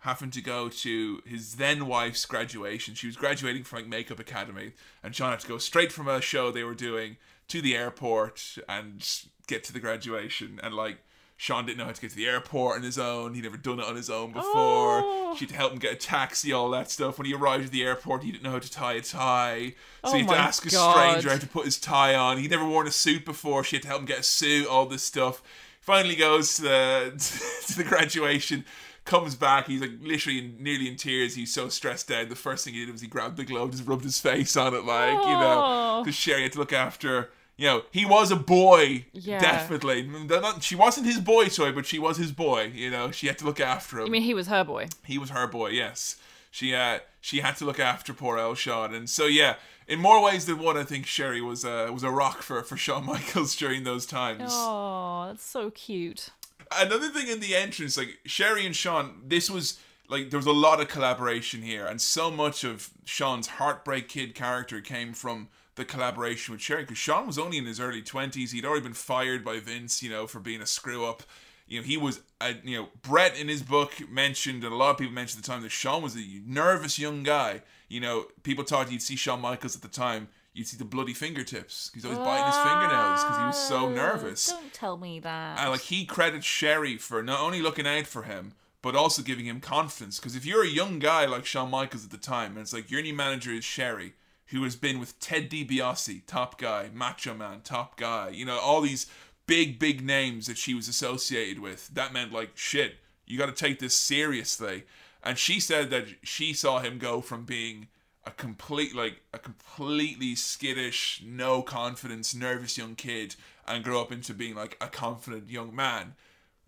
[0.04, 2.94] having to go to his then wife's graduation.
[2.94, 6.20] She was graduating from like makeup academy, and Shawn had to go straight from a
[6.20, 7.16] show they were doing
[7.48, 9.06] to the airport and
[9.48, 10.60] get to the graduation.
[10.62, 10.98] And like
[11.38, 13.34] Shawn didn't know how to get to the airport on his own.
[13.34, 15.02] He'd never done it on his own before.
[15.04, 15.36] Oh.
[15.38, 17.18] She had to help him get a taxi, all that stuff.
[17.18, 19.76] When he arrived at the airport, he didn't know how to tie a tie.
[20.04, 22.40] So Oh he had to ask a stranger how to put his tie on.
[22.40, 23.64] He'd never worn a suit before.
[23.64, 25.42] She had to help him get a suit, all this stuff.
[25.80, 28.64] Finally goes to the, to the graduation,
[29.06, 29.68] comes back.
[29.68, 31.36] He's like literally in, nearly in tears.
[31.36, 32.30] He's so stressed out.
[32.30, 34.74] The first thing he did was he grabbed the glove, just rubbed his face on
[34.74, 36.02] it, like, you know, Oh.
[36.04, 37.30] because Sherry had to look after.
[37.56, 39.40] You know, he was a boy, Yeah.
[39.40, 40.02] definitely.
[40.04, 42.72] Not- She wasn't his boy toy, but she was his boy.
[42.74, 44.08] You know, she had to look after him.
[44.08, 44.88] I mean, he was her boy.
[45.06, 46.16] He was her boy, yes.
[46.50, 49.56] She uh she had to look after poor Elshad, and so yeah,
[49.88, 52.78] in more ways than one, I think Sherry was uh, was a rock for for
[52.78, 54.52] Shawn Michaels during those times.
[54.54, 56.30] Oh, that's so cute.
[56.78, 59.80] Another thing in the entrance, like Sherry and Shawn, this was
[60.10, 64.36] like there was a lot of collaboration here, and so much of Shawn's heartbreak kid
[64.36, 68.52] character came from the collaboration with Sherry because Shawn was only in his early twenties.
[68.52, 71.24] He'd already been fired by Vince, you know, for being a screw up.
[71.66, 74.92] You know, he was, a, you know, Bret in his book mentioned, and a lot
[74.92, 77.62] of people mentioned at the time that Shawn was a nervous young guy.
[77.88, 81.14] You know, people thought you'd see Shawn Michaels at the time, you'd see the bloody
[81.14, 81.92] fingertips.
[81.94, 84.50] He's always biting his fingernails because he was so oh, nervous.
[84.50, 85.60] Don't tell me that.
[85.60, 89.46] And like he credits Sherry for not only looking out for him, but also giving
[89.46, 90.20] him confidence.
[90.20, 92.92] Because if you're a young guy like Shawn Michaels at the time, and it's like
[92.92, 94.14] your new manager is Sherry,
[94.48, 98.82] who has been with Ted DiBiase, top guy, Macho Man, top guy, you know, all
[98.82, 99.08] these
[99.48, 103.52] big, big names that she was associated with, that meant like shit, you got to
[103.52, 104.84] take this seriously.
[105.24, 107.88] And she said that she saw him go from being
[108.26, 113.36] a complete like a completely skittish, no confidence, nervous young kid
[113.68, 116.16] and grow up into being like a confident young man.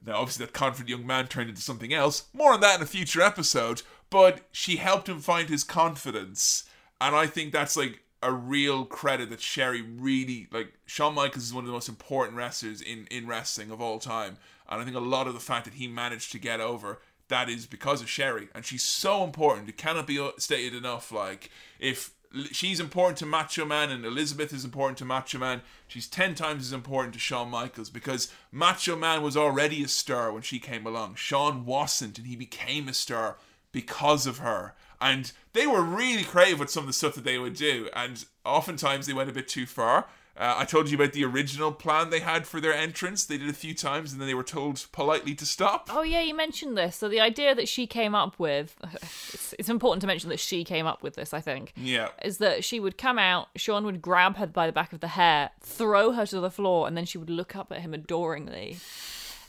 [0.06, 2.26] Now obviously that confident young man turned into something else.
[2.34, 6.66] More on that in a future episode, but she helped him find his confidence.
[7.00, 11.54] And I think that's like a real credit that Sherry really like Shawn Michaels is
[11.54, 14.38] one of the most important wrestlers in in wrestling of all time.
[14.68, 17.50] And I think a lot of the fact that he managed to get over that
[17.50, 19.70] is because of Sherry, and she's so important.
[19.70, 21.12] It cannot be stated enough.
[21.12, 21.50] Like
[21.80, 22.12] if
[22.52, 26.68] she's important to Macho Man and Elizabeth is important to Macho Man, she's ten times
[26.68, 30.86] as important to Shawn Michaels because Macho Man was already a star when she came
[30.86, 31.16] along.
[31.16, 33.38] Shawn wasn't, and he became a star
[33.72, 34.76] because of her.
[35.02, 38.24] And they were really creative with some of the stuff that they would do, and
[38.46, 40.08] oftentimes they went a bit too far.
[40.38, 43.24] Uh, I told you about the original plan they had for their entrance.
[43.24, 45.90] They did a few times, and then they were told politely to stop.
[45.94, 46.98] Oh yeah, you mentioned this.
[46.98, 50.66] So the idea that she came up with, it's, it's important to mention that she
[50.66, 51.34] came up with this.
[51.34, 52.10] I think Yeah.
[52.22, 55.08] is that she would come out, Shawn would grab her by the back of the
[55.10, 58.78] hair, throw her to the floor, and then she would look up at him adoringly.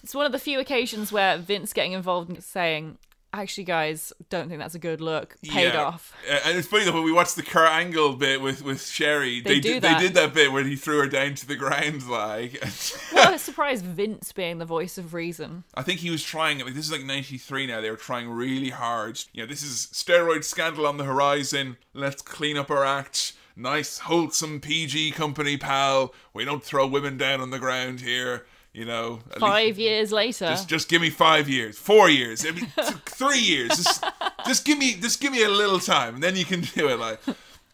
[0.04, 2.98] It's one of the few occasions where Vince getting involved and saying,
[3.32, 5.82] "Actually, guys, don't think that's a good look." Paid Yeah.
[5.84, 6.14] off.
[6.30, 9.40] Uh, and it's funny though when we watched the Kurt Angle bit with with Sherry,
[9.40, 9.98] They they, do did that.
[10.00, 12.08] they did that bit where he threw her down to the ground.
[12.08, 12.62] Like,
[13.12, 13.82] What a surprise!
[13.82, 15.64] Vince being the voice of reason.
[15.74, 16.58] I think he was trying.
[16.60, 17.80] Like this is like '93 now.
[17.80, 19.20] They were trying really hard.
[19.32, 21.76] You know, this is steroid scandal on the horizon.
[21.94, 23.32] Let's clean up our act.
[23.58, 26.12] Nice, wholesome PG company, pal.
[26.34, 28.44] We don't throw women down on the ground here.
[28.76, 32.44] You know, at least- Five years later, Just, just give me five years, four years,
[32.44, 33.70] I mean, th- three years.
[33.70, 34.04] Just,
[34.46, 36.98] just give me, just give me a little time, and then you can do it.
[36.98, 37.18] Like,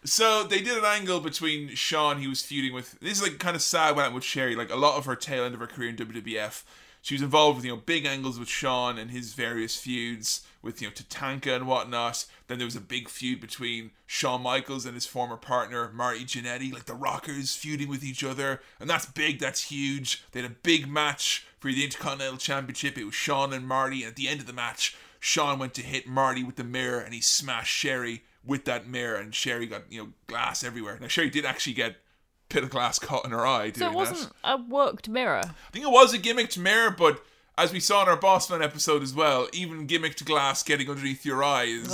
[0.05, 2.99] So they did an angle between Shawn, he was feuding with.
[3.01, 4.55] This is like kind of sad what happened with Sherry.
[4.55, 6.62] Like a lot of her tail end of her career in WWF,
[7.03, 10.81] she was involved with you know big angles with Shawn and his various feuds with
[10.81, 12.24] you know Tatanka and whatnot.
[12.47, 16.73] Then there was a big feud between Shawn Michaels and his former partner Marty Jannetty,
[16.73, 19.41] like the Rockers feuding with each other, and that's big.
[19.41, 20.24] That's huge.
[20.31, 22.97] They had a big match for the Intercontinental Championship.
[22.97, 25.83] It was Shawn and Marty, and at the end of the match, Shawn went to
[25.83, 29.91] hit Marty with the mirror, and he smashed Sherry with that mirror, and Sherry got
[29.91, 30.99] you know glass everywhere.
[31.01, 31.97] Now Sherry did actually get
[32.53, 34.55] bit of glass caught in her eye So it wasn't that.
[34.55, 35.43] a worked mirror.
[35.45, 37.24] I think it was a gimmicked mirror, but
[37.59, 41.45] as we saw in our Bossman episode as well, even gimmicked glass getting underneath your
[41.45, 41.87] eyes,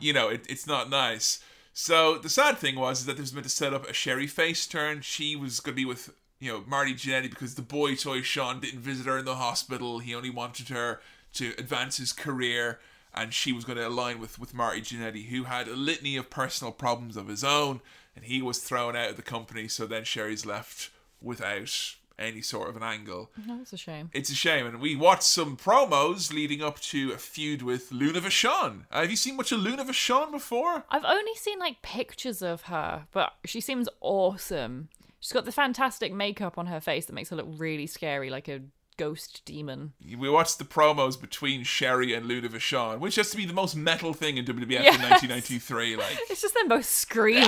[0.00, 1.42] you know, it, it's not nice.
[1.72, 4.26] So the sad thing was is that this was meant to set up a Sherry
[4.26, 5.00] face turn.
[5.00, 8.60] She was going to be with you know Marty Jannetty because the boy toy Shawn
[8.60, 9.98] didn't visit her in the hospital.
[9.98, 11.00] He only wanted her
[11.34, 12.78] to advance his career,
[13.12, 16.30] and she was going to align with with Marty Jannetty, who had a litany of
[16.30, 17.80] personal problems of his own,
[18.16, 19.68] and he was thrown out of the company.
[19.68, 23.30] So then Sherry's left without any sort of an angle.
[23.36, 24.10] That's a shame.
[24.12, 28.20] It's a shame, and we watched some promos leading up to a feud with Luna
[28.20, 28.84] Vachon.
[28.90, 30.84] Uh, have you seen much of Luna Vachon before?
[30.90, 34.88] I've only seen like pictures of her, but she seems awesome.
[35.20, 38.46] She's got the fantastic makeup on her face that makes her look really scary, like
[38.46, 38.60] a
[38.96, 39.92] ghost demon.
[40.18, 43.74] We watched the promos between Sherry and Luna Vachon, which has to be the most
[43.76, 44.94] metal thing in WWF Yes.
[44.96, 45.96] in 1993.
[45.96, 47.44] Like, It's just them both screaming.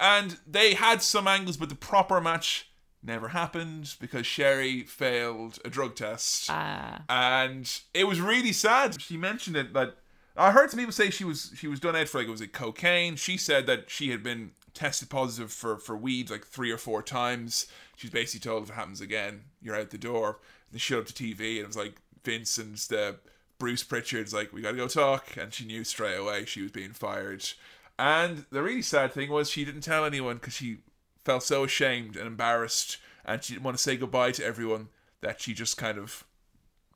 [0.00, 2.66] and they had some angles, but the proper match
[3.02, 6.46] never happened because Sherry failed a drug test.
[6.50, 7.02] Ah.
[7.08, 9.00] and it was really sad.
[9.00, 9.96] She mentioned it but
[10.36, 12.40] I heard some people say she was she was done out for like it was
[12.40, 13.16] it cocaine.
[13.16, 17.02] She said that she had been tested positive for for weed like three or four
[17.02, 17.66] times.
[17.96, 20.38] She's basically told if it happens again, you're out the door.
[20.68, 23.16] And they showed up to TV and it was like Vince and the
[23.58, 26.70] Bruce Pritchard's like we got to go talk, and she knew straight away she was
[26.72, 27.44] being fired.
[27.98, 30.78] And the really sad thing was she didn't tell anyone because she
[31.24, 32.96] felt so ashamed and embarrassed,
[33.26, 34.88] and she didn't want to say goodbye to everyone
[35.20, 36.24] that she just kind of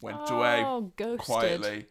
[0.00, 1.18] went away Oh, ghosted.
[1.18, 1.86] quietly.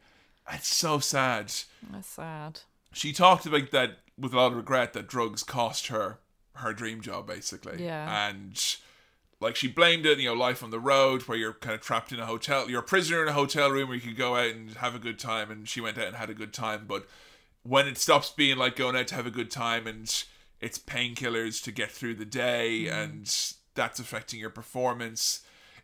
[0.51, 1.53] It's so sad.
[1.91, 2.61] That's sad.
[2.91, 6.19] She talked about that with a lot of regret that drugs cost her
[6.55, 7.83] her dream job, basically.
[7.83, 8.29] Yeah.
[8.29, 8.77] And
[9.39, 12.11] like she blamed it, you know, life on the road where you're kind of trapped
[12.11, 12.69] in a hotel.
[12.69, 14.99] You're a prisoner in a hotel room where you could go out and have a
[14.99, 15.51] good time.
[15.51, 16.85] And she went out and had a good time.
[16.87, 17.07] But
[17.63, 20.23] when it stops being like going out to have a good time and
[20.61, 22.91] it's painkillers to get through the day mm.
[22.91, 25.41] and that's affecting your performance,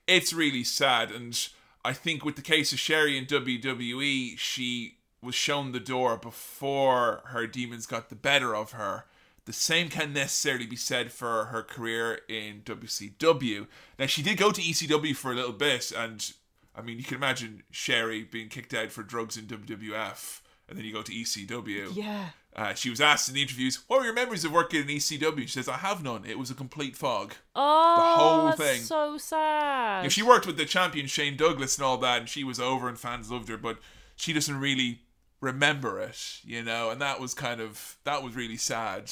[0.08, 1.12] it's really sad.
[1.12, 1.50] And
[1.84, 7.22] I think with the case of Sherry in WWE, she was shown the door before
[7.26, 9.06] her demons got the better of her.
[9.46, 13.68] The same can necessarily be said for her career in WCW.
[13.98, 16.32] Now, she did go to ECW for a little bit, and
[16.76, 20.86] I mean, you can imagine Sherry being kicked out for drugs in WWF, and then
[20.86, 21.96] you go to ECW.
[21.96, 22.28] Yeah.
[22.56, 25.42] Uh, she was asked in the interviews, What were your memories of working in ECW?
[25.42, 26.26] She says, I have none.
[26.26, 27.34] It was a complete fog.
[27.56, 28.82] Oh, the whole that's thing.
[28.82, 30.04] so sad.
[30.04, 32.88] Yeah, she worked with the champion Shane Douglas and all that, and she was over
[32.88, 33.78] and fans loved her, but
[34.16, 35.00] she doesn't really
[35.42, 39.12] remember it, you know, and that was kind of that was really sad.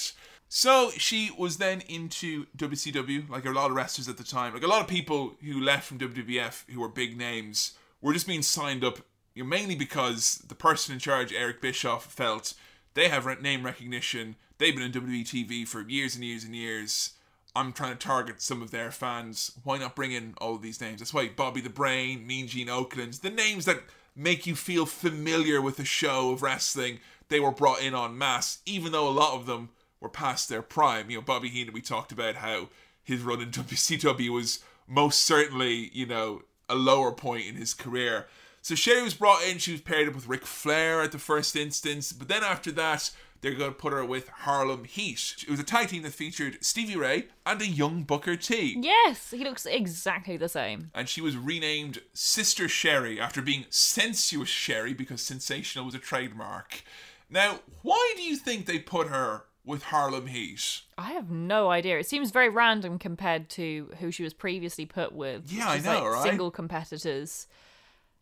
[0.50, 4.64] So she was then into WCW, like a lot of wrestlers at the time, like
[4.64, 8.42] a lot of people who left from WWF who were big names were just being
[8.42, 9.00] signed up,
[9.34, 12.54] you know, mainly because the person in charge, Eric Bischoff, felt
[12.94, 14.38] they have name recognition.
[14.58, 17.12] They've been in WWE TV for years and years and years.
[17.56, 19.52] I'm trying to target some of their fans.
[19.64, 21.00] Why not bring in all these names?
[21.00, 23.82] That's why Bobby the Brain, Mean Gene Okerlund, the names that
[24.18, 27.00] make you feel familiar with the show of wrestling,
[27.30, 29.70] they were brought in en masse, even though a lot of them
[30.00, 31.10] were past their prime.
[31.10, 32.70] You know, Bobby Heenan, we talked about how
[33.04, 38.28] his run in WCW was most certainly, you know, a lower point in his career.
[38.62, 41.56] So Sherry was brought in, she was paired up with Ric Flair at the first
[41.56, 43.12] instance, but then after that,
[43.42, 45.36] they're going to put her with Harlem Heat.
[45.48, 48.78] It was a tag team that featured Stevie Ray and a young Booker T.
[48.80, 50.92] Yes, he looks exactly the same.
[50.94, 56.84] And she was renamed Sister Sherry after being Sensuous Sherry because sensational was a trademark.
[57.30, 60.82] Now, why do you think they put her with Harlem Heat?
[60.98, 62.00] I have no idea.
[62.00, 65.52] It seems very random compared to who she was previously put with.
[65.52, 66.24] Yeah, I know, like, right?
[66.24, 67.48] Single competitors.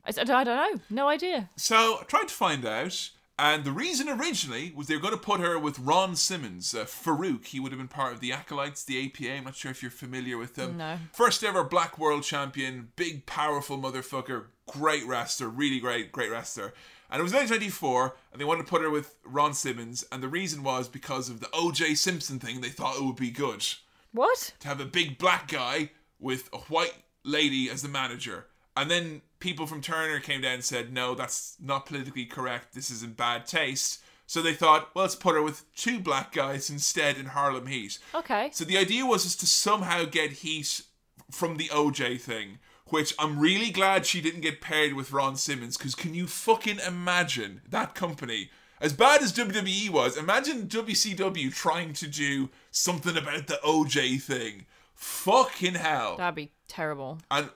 [0.08, 0.80] I don't know.
[0.90, 1.50] No idea.
[1.56, 5.20] So I tried to find out, and the reason originally was they were going to
[5.20, 7.46] put her with Ron Simmons, uh, Farouk.
[7.48, 9.32] He would have been part of the Acolytes, the APA.
[9.34, 10.78] I'm not sure if you're familiar with them.
[10.78, 10.98] No.
[11.14, 16.74] First ever Black World Champion, big, powerful motherfucker, great wrestler, really great, great wrestler.
[17.12, 20.28] And it was 1994, and they wanted to put her with Ron Simmons, and the
[20.28, 21.96] reason was because of the O.J.
[21.96, 22.62] Simpson thing.
[22.62, 23.64] They thought it would be good
[24.12, 24.54] What?
[24.62, 28.48] to have a big black guy with a white lady as the manager.
[28.76, 32.74] And then people from Turner came down and said, no, that's not politically correct.
[32.74, 34.02] This is in bad taste.
[34.28, 38.00] So they thought, well, let's put her with two black guys instead in Harlem Heat.
[38.14, 38.50] Okay.
[38.52, 40.82] So the idea was is to somehow get heat
[41.30, 45.78] from the OJ thing, which I'm really glad she didn't get paired with Ron Simmons
[45.78, 48.50] because can you fucking imagine that company?
[48.82, 54.66] As bad as WWE was, imagine WCW trying to do something about the OJ thing.
[54.96, 56.18] Fucking hell.
[56.18, 57.20] That'd be terrible.
[57.32, 57.50] And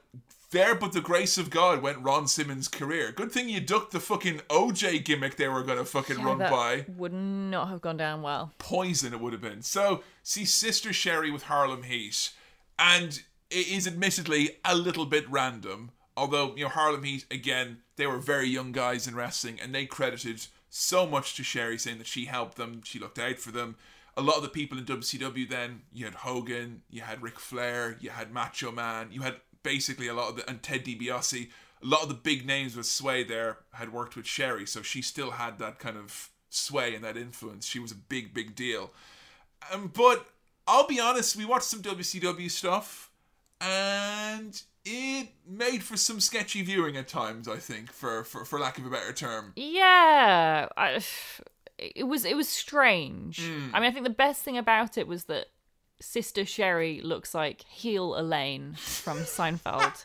[0.52, 3.12] there, but the grace of God went Ron Simmons' career.
[3.12, 6.86] Good thing you ducked the fucking OJ gimmick they were gonna fucking run that by
[6.88, 8.52] would not have gone down well.
[8.58, 9.62] poison it would have been.
[9.62, 12.32] So, see Sister Sherry with Harlem Heat,
[12.78, 15.92] and it is admittedly a little bit random.
[16.18, 19.86] Although, you know, Harlem Heat, again, they were very young guys in wrestling, and they
[19.86, 23.76] credited so much to Sherry, saying that she helped them, she looked out for them.
[24.18, 27.98] A lot of the people in WCW then, you had Hogan, you had Ric Flair,
[28.02, 31.50] you had Macho Man, you had basically a lot of the, and Ted DiBiase,
[31.82, 35.02] a lot of the big names with sway there had worked with Sherry, so she
[35.02, 37.66] still had that kind of sway and that influence.
[37.66, 38.92] She was a big, big deal.
[39.72, 40.28] Um, but
[40.68, 43.12] I'll be honest, we watched some WCW stuff,
[43.62, 47.48] and it made for some sketchy viewing at times.
[47.48, 49.54] I think, for for, for lack of a better term.
[49.56, 51.02] Yeah, I,
[51.78, 53.42] it was it was strange.
[53.42, 53.74] Hmm.
[53.74, 55.48] I mean, I think the best thing about it was that
[56.02, 60.04] Sister Sherry looks like heel Elaine from Seinfeld.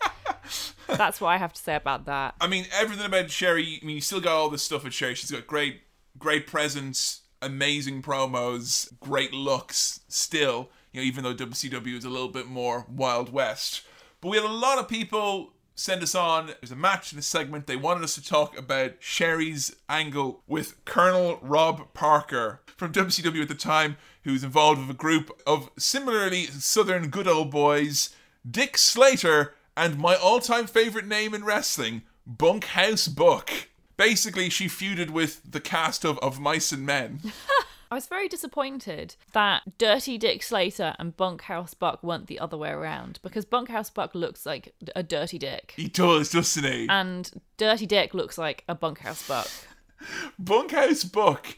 [0.88, 2.34] That's what I have to say about that.
[2.40, 3.78] I mean, everything about Sherry.
[3.82, 5.14] I mean, you still got all this stuff with Sherry.
[5.14, 5.82] She's got great,
[6.18, 10.00] great presence, amazing promos, great looks.
[10.08, 13.82] Still, you know, even though WCW is a little bit more Wild West,
[14.20, 16.46] but we had a lot of people send us on.
[16.60, 17.66] There's a match in a segment.
[17.66, 23.48] They wanted us to talk about Sherry's angle with Colonel Rob Parker from WCW at
[23.48, 28.14] the time, who's involved with a group of similarly Southern good old boys,
[28.48, 33.50] Dick Slater, and my all-time favorite name in wrestling, Bunkhouse Buck.
[33.96, 37.20] Basically, she feuded with the cast of, of Mice and Men.
[37.94, 42.70] I was very disappointed that Dirty Dick Slater and Bunkhouse Buck weren't the other way
[42.70, 46.88] around because Bunkhouse Buck looks like a dirty dick He does, doesn't he?
[46.90, 49.48] and Dirty Dick looks like a Bunkhouse Buck.
[50.40, 51.56] Bunkhouse Buck.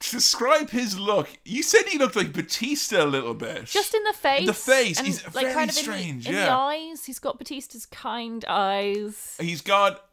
[0.00, 3.66] To describe his look, you said he looked like Batista a little bit.
[3.66, 4.40] Just in the face.
[4.40, 6.46] In the face, and, he's like very kind of strange, In the, in yeah.
[6.46, 9.36] the eyes, he's got Batista's kind eyes.
[9.40, 10.05] He's got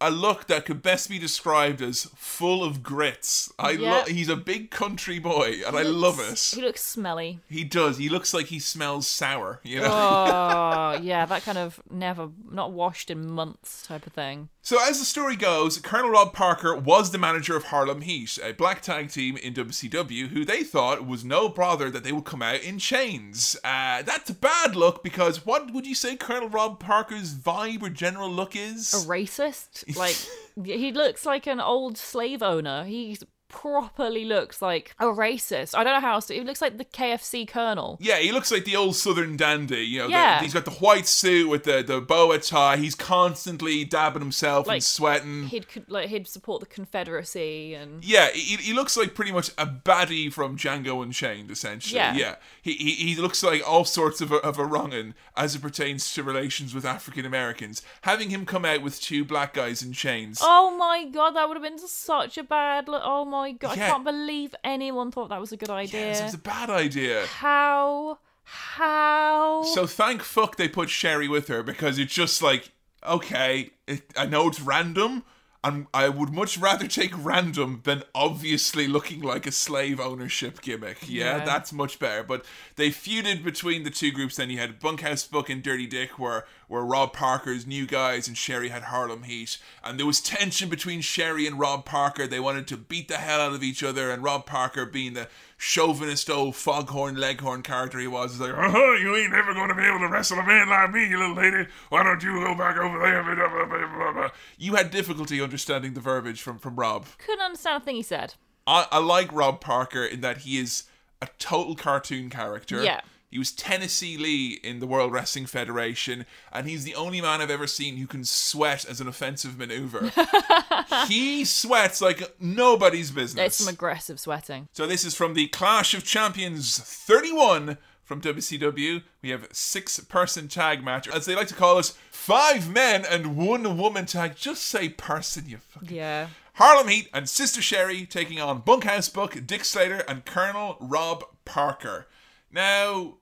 [0.00, 3.52] a look that could best be described as full of grits.
[3.58, 3.90] I Yeah.
[3.92, 4.08] love.
[4.08, 6.38] He's a big country boy, and I love it.
[6.54, 7.40] He looks smelly.
[7.48, 7.96] He does.
[7.96, 9.60] He looks like he smells sour.
[9.64, 9.88] You know.
[9.90, 14.50] Oh, yeah, that kind of never, not washed in months type of thing.
[14.66, 18.50] So as the story goes, Colonel Rob Parker was the manager of Harlem Heat, a
[18.50, 22.42] black tag team in WCW, who they thought was no bother that they would come
[22.42, 23.56] out in chains.
[23.62, 27.90] Uh, that's a bad look because what would you say Colonel Rob Parker's vibe or
[27.90, 28.92] general look is?
[28.92, 29.84] A racist?
[29.96, 30.16] Like,
[30.64, 32.82] he looks like an old slave owner.
[32.82, 33.16] He
[33.48, 35.76] properly looks like a racist.
[35.76, 36.34] I don't know how else to.
[36.34, 37.98] He looks like the KFC colonel.
[38.00, 39.82] Yeah, he looks like the old Southern dandy.
[39.86, 42.76] You know, the- he's got the white suit with the, the boa tie.
[42.76, 45.44] He's constantly dabbing himself Like, and sweating.
[45.44, 49.66] He'd like he'd support the Confederacy and Yeah, he, he looks like pretty much a
[49.66, 51.96] baddie from Django Unchained, essentially.
[51.96, 52.14] Yeah.
[52.14, 52.34] yeah.
[52.62, 56.12] He, he, he looks like all sorts of a, of a wrongin as it pertains
[56.14, 57.82] to relations with African Americans.
[58.02, 60.40] Having him come out with two black guys in chains.
[60.42, 63.02] Oh my god, that would have been such a bad look.
[63.04, 63.86] Oh my god, Yeah.
[63.86, 66.06] I can't believe anyone thought that was a good idea.
[66.06, 67.26] Yes, it was a bad idea.
[67.26, 68.18] How?
[68.44, 69.62] How?
[69.74, 72.70] So thank fuck they put Sherry with her because it's just like,
[73.06, 75.24] okay, it, I know it's random,
[75.64, 80.98] and I would much rather take random than obviously looking like a slave ownership gimmick.
[81.08, 81.44] Yeah, Yeah.
[81.44, 82.22] that's much better.
[82.22, 82.44] But
[82.76, 84.36] they feuded between the two groups.
[84.36, 88.36] Then you had Bunkhouse Buck and Dirty Dick, where where Rob Parker's new guys and
[88.36, 92.26] Sherry had Harlem Heat, and there was tension between Sherry and Rob Parker.
[92.26, 95.28] They wanted to beat the hell out of each other, and Rob Parker, being the
[95.56, 99.74] chauvinist old foghorn leghorn character he was, was like, "Oh, you ain't never going to
[99.74, 101.68] be able to wrestle a man like me, you little lady.
[101.88, 105.40] Why don't you go back over there?" Blah, blah, blah, blah, blah." You had difficulty
[105.40, 107.06] understanding the verbiage from from Rob.
[107.18, 108.34] Couldn't understand a thing he said.
[108.66, 110.84] I, I like Rob Parker in that he is
[111.22, 112.82] a total cartoon character.
[112.82, 113.00] Yeah.
[113.30, 117.50] He was Tennessee Lee in the World Wrestling Federation, and he's the only man I've
[117.50, 120.12] ever seen who can sweat as an offensive maneuver.
[121.08, 123.46] he sweats like nobody's business.
[123.46, 124.68] It's some aggressive sweating.
[124.72, 129.02] So this is from the Clash of Champions 31 from WCW.
[129.22, 133.76] We have six-person tag match, as they like to call us, five men and one
[133.76, 134.36] woman tag.
[134.36, 136.28] Just say person, you fucking Yeah.
[136.54, 142.06] Harlem Heat and Sister Sherry taking on Bunkhouse Buck, Dick Slater, and Colonel Rob Parker.
[142.50, 143.18] Now,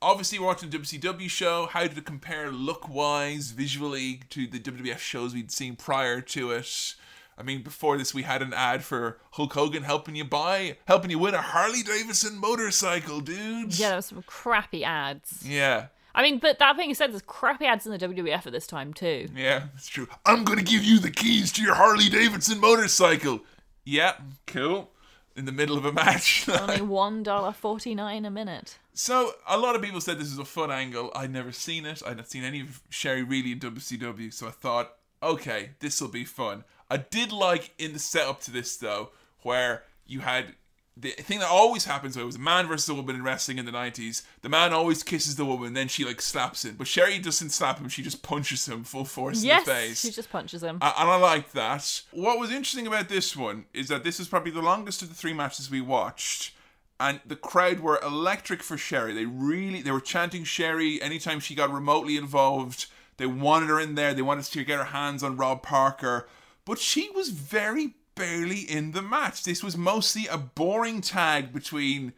[0.00, 1.66] obviously, we're watching the WCW show.
[1.66, 6.50] How did it compare look wise, visually, to the WWF shows we'd seen prior to
[6.52, 6.94] it?
[7.38, 11.10] I mean, before this, we had an ad for Hulk Hogan helping you buy, helping
[11.10, 13.78] you win a Harley Davidson motorcycle, dude.
[13.78, 15.44] Yeah, there was some crappy ads.
[15.46, 15.88] Yeah.
[16.14, 18.94] I mean, but that being said, there's crappy ads in the WWF at this time
[18.94, 19.28] too.
[19.36, 20.08] Yeah, that's true.
[20.24, 23.40] I'm gonna give you the keys to your Harley Davidson motorcycle.
[23.84, 24.14] Yeah,
[24.46, 24.90] cool.
[25.36, 26.48] In the middle of a match.
[26.60, 28.78] Only one dollar forty nine a minute.
[28.94, 31.12] so a lot of people said this is a fun angle.
[31.14, 32.02] I'd never seen it.
[32.06, 34.32] I'd not seen any of Sherry really in WCW.
[34.32, 36.64] So I thought, okay, this will be fun.
[36.90, 39.10] I did like in the setup to this though,
[39.42, 40.54] where you had
[40.96, 42.16] the thing that always happens.
[42.16, 44.22] Where it was a man versus a woman in wrestling in the nineties.
[44.42, 46.76] The man always kisses the woman, then she like slaps him.
[46.78, 47.88] But Sherry doesn't slap him.
[47.88, 50.00] She just punches him full force in the face.
[50.00, 50.78] she just punches him.
[50.80, 52.02] Uh, and I like that.
[52.12, 55.14] What was interesting about this one is that this is probably the longest of the
[55.14, 56.52] three matches we watched.
[56.98, 59.12] And the crowd were electric for Sherry.
[59.12, 62.86] They really they were chanting Sherry anytime she got remotely involved.
[63.18, 64.14] They wanted her in there.
[64.14, 66.26] They wanted to get her hands on Rob Parker.
[66.64, 69.44] But she was very barely in the match.
[69.44, 72.12] This was mostly a boring tag between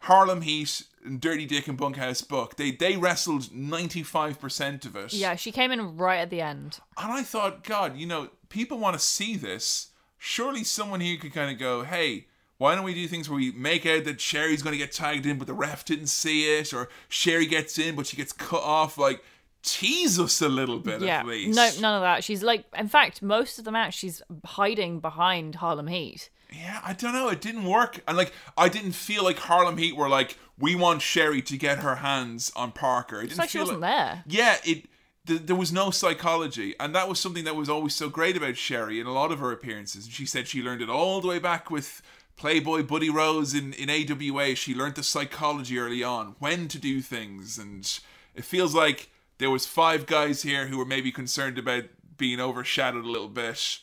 [0.00, 2.56] Harlem Heat and Dirty Dick and Bunkhouse Buck.
[2.56, 5.12] They they wrestled 95% of it.
[5.14, 6.80] yeah, she came in right at the end.
[6.98, 9.88] And I thought, God, you know, people want to see this.
[10.18, 12.26] Surely someone here could kind of go, hey,
[12.58, 15.26] why don't we do things where we make out that Sherry's going to get tagged
[15.26, 18.62] in, but the ref didn't see it, or Sherry gets in, but she gets cut
[18.62, 18.96] off?
[18.96, 19.22] Like,
[19.64, 21.56] tease us a little bit Yeah, at least.
[21.56, 22.22] no, none of that.
[22.22, 26.30] She's like, in fact, most of the match she's hiding behind Harlem Heat.
[26.52, 27.28] Yeah, I don't know.
[27.30, 28.00] It didn't work.
[28.06, 31.78] And, like, I didn't feel like Harlem Heat were like, we want Sherry to get
[31.78, 33.16] her hands on Parker.
[33.16, 34.24] It didn't It's like she wasn't like, there.
[34.28, 34.84] Yeah, it.
[35.26, 38.56] Th- there was no psychology, and that was something that was always so great about
[38.58, 40.04] Sherry in a lot of her appearances.
[40.04, 42.02] And she said she learned it all the way back with
[42.36, 44.54] Playboy Buddy Rose in, in AWA.
[44.54, 47.98] She learned the psychology early on, when to do things, and
[48.34, 49.08] it feels like
[49.38, 51.84] there was five guys here who were maybe concerned about
[52.16, 53.80] being overshadowed a little bit.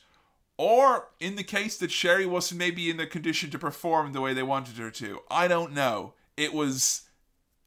[0.58, 4.34] Or in the case that Sherry wasn't maybe in the condition to perform the way
[4.34, 5.20] they wanted her to.
[5.30, 6.14] I don't know.
[6.38, 7.04] It was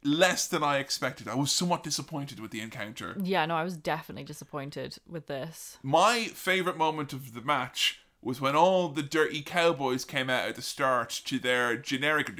[0.04, 1.26] less than I expected.
[1.26, 3.16] I was somewhat disappointed with the encounter.
[3.20, 5.78] Yeah, no, I was definitely disappointed with this.
[5.82, 10.56] My favorite moment of the match was when all the dirty cowboys came out at
[10.56, 12.30] the start to their generic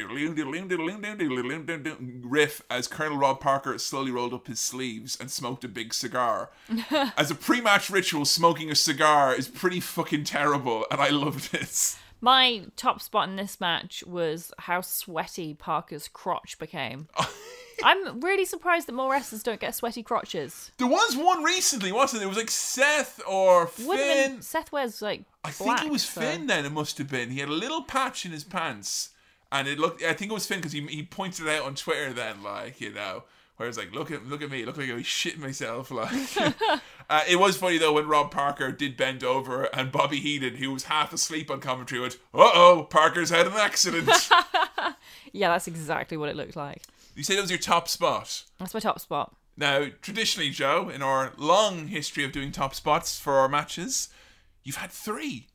[2.24, 6.50] riff as Colonel Rob Parker slowly rolled up his sleeves and smoked a big cigar.
[7.16, 11.98] as a pre-match ritual, smoking a cigar is pretty fucking terrible, and I loved it.
[12.20, 17.08] My top spot in this match was how sweaty Parker's crotch became.
[17.82, 20.70] I'm really surprised that more wrestlers don't get sweaty crotches.
[20.78, 22.26] There was one recently, wasn't there?
[22.26, 24.32] It was like Seth or Would have Finn.
[24.34, 27.30] been Seth wears like I think it was so- Finn then, it must have been.
[27.30, 29.10] He had a little patch in his pants.
[29.52, 31.74] And it looked, I think it was Finn because he, he pointed it out on
[31.76, 33.22] Twitter then, like, you know,
[33.56, 35.90] where it's like, look at look at me, look like I was shitting myself.
[35.92, 36.10] Like,
[37.10, 40.72] uh, it was funny though when Rob Parker did bend over and Bobby Heenan, who
[40.72, 44.08] was half asleep on commentary, went, uh oh, Parker's had an accident.
[45.32, 46.82] Yeah, that's exactly what it looked like.
[47.14, 48.44] You say that was your top spot.
[48.58, 49.34] That's my top spot.
[49.56, 54.08] Now, traditionally, Joe, in our long history of doing top spots for our matches,
[54.64, 55.46] you've had three.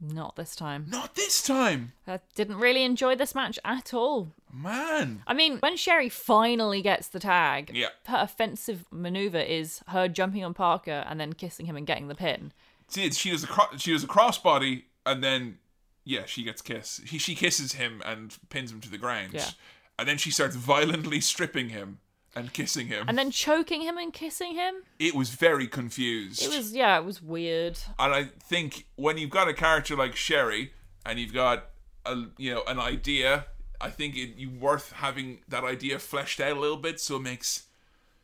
[0.00, 0.86] Not this time.
[0.88, 1.92] Not this time.
[2.06, 4.32] I didn't really enjoy this match at all.
[4.52, 5.22] Man.
[5.26, 7.88] I mean, when Sherry finally gets the tag, Yeah.
[8.06, 12.14] her offensive maneuver is her jumping on Parker and then kissing him and getting the
[12.14, 12.52] pin.
[12.88, 15.58] See, she does a cro- she does a crossbody, and then
[16.04, 17.00] yeah, she gets kiss.
[17.06, 19.32] He she kisses him and pins him to the ground.
[19.34, 19.50] Yeah.
[19.98, 21.98] And then she starts violently stripping him
[22.36, 23.06] and kissing him.
[23.08, 24.74] And then choking him and kissing him.
[24.98, 26.42] it was very confused.
[26.42, 27.78] It was, yeah, it was weird.
[27.98, 30.72] and I think when you've got a character like Sherry
[31.04, 31.70] and you've got
[32.06, 33.46] a you know an idea,
[33.80, 37.22] I think it you worth having that idea fleshed out a little bit so it
[37.22, 37.64] makes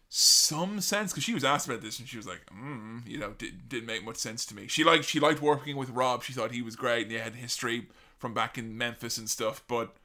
[0.08, 3.32] some sense because she was asked about this and she was like, mm, you know,
[3.36, 4.68] did, didn't make much sense to me.
[4.68, 6.22] She liked she liked working with Rob.
[6.22, 7.88] She thought he was great and they had history
[8.18, 9.96] from back in Memphis and stuff, but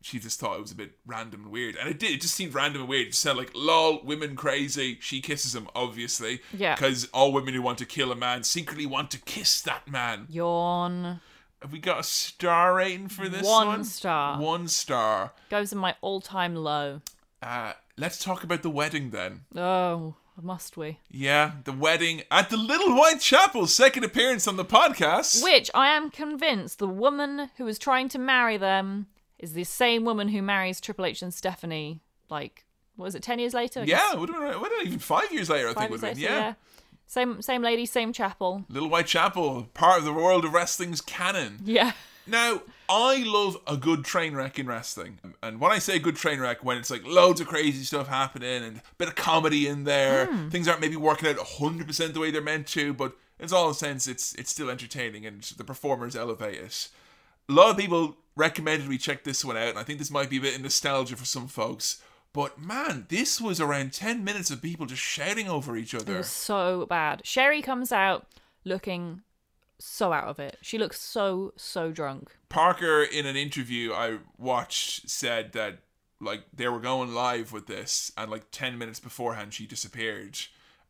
[0.00, 1.76] she just thought it was a bit random and weird.
[1.76, 2.12] And it did.
[2.12, 3.08] It just seemed random and weird.
[3.08, 4.98] It sounded like, lol, women crazy.
[5.00, 6.40] She kisses him, obviously.
[6.56, 6.74] Yeah.
[6.74, 10.26] Because all women who want to kill a man secretly want to kiss that man.
[10.28, 11.20] Yawn.
[11.60, 13.84] Have we got a star rating for this One one?
[13.84, 14.40] star.
[14.40, 15.32] One star.
[15.50, 17.00] Goes in my all time low.
[17.42, 19.40] Uh, let's talk about the wedding then.
[19.56, 20.98] Oh, must we?
[21.10, 25.42] Yeah, the wedding at the Little White Chapel, second appearance on the podcast.
[25.42, 29.08] Which I am convinced the woman who was trying to marry them
[29.38, 32.64] is the same woman who marries Triple H and Stephanie, like,
[32.96, 33.80] what was it, 10 years later?
[33.80, 36.00] I yeah, would have been, would have even five years later, I Five think would
[36.00, 36.22] have been.
[36.22, 36.40] later, Yeah.
[36.40, 36.54] yeah.
[37.06, 38.64] Same, same lady, same chapel.
[38.68, 41.58] Little White Chapel, part of the world of wrestling's canon.
[41.64, 41.92] Yeah.
[42.26, 42.60] Now,
[42.90, 45.18] I love a good train wreck in wrestling.
[45.42, 48.62] And when I say good train wreck, when it's like loads of crazy stuff happening
[48.62, 50.48] and a bit of comedy in there, hmm.
[50.50, 54.06] things aren't maybe working out 100% the way they're meant to, but in all sense,
[54.06, 56.88] it's it's still entertaining and the performers elevate it.
[57.48, 60.30] A lot of people recommended we check this one out, and I think this might
[60.30, 62.02] be a bit of nostalgia for some folks.
[62.32, 66.18] But man, this was around 10 minutes of people just shouting over each It other.
[66.18, 67.22] was so bad.
[67.24, 68.26] Sherry comes out
[68.64, 69.22] looking
[69.78, 70.58] so out of it.
[70.60, 72.36] She looks so so drunk.
[72.48, 75.78] Parker, in an interview I watched, said that
[76.20, 80.38] like they were going live with this, and like 10 minutes beforehand, she disappeared.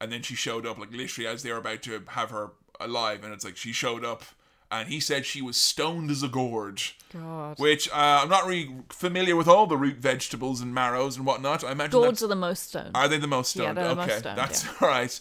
[0.01, 3.23] And then she showed up, like literally as they were about to have her alive,
[3.23, 4.25] and it's like she showed up,
[4.71, 6.83] and he said she was stoned as a gourd.
[7.13, 7.59] God.
[7.59, 11.65] Which uh, I'm not really familiar with all the root vegetables and marrows and whatnot.
[11.65, 12.91] I imagine Gourds are the most stoned.
[12.95, 13.69] are they the most stoned?
[13.69, 14.73] Yeah, they're the most stoned, that's yeah.
[14.81, 15.21] all right.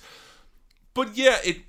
[0.94, 1.60] But yeah, it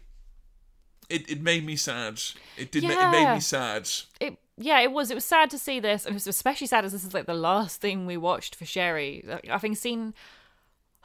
[1.09, 2.21] it it made me sad.
[2.57, 2.83] It did.
[2.83, 3.89] ma- it made me sad.
[4.21, 5.11] it yeah, it was.
[5.11, 7.27] It was sad to see this, and it was especially sad as this is like
[7.27, 9.25] the last thing we watched for Sherry.
[9.25, 10.15] Like, Having seen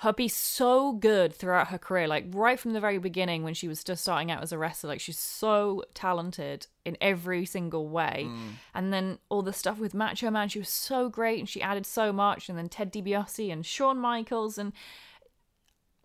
[0.03, 3.67] her be so good throughout her career, like right from the very beginning when she
[3.67, 8.25] was just starting out as a wrestler, like she's so talented in every single way.
[8.27, 8.49] Mm.
[8.73, 11.85] And then all the stuff with Macho Man, she was so great, and she added
[11.85, 12.49] so much.
[12.49, 14.73] And then Ted DiBiase and Shawn Michaels, and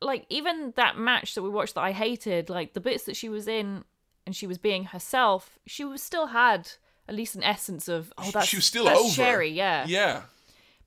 [0.01, 3.29] like even that match that we watched that I hated, like the bits that she
[3.29, 3.85] was in
[4.25, 6.71] and she was being herself, she was still had
[7.09, 9.11] at least an essence of oh that's she was still that's over.
[9.11, 9.87] Sherry, yeah.
[9.89, 10.23] Yeah.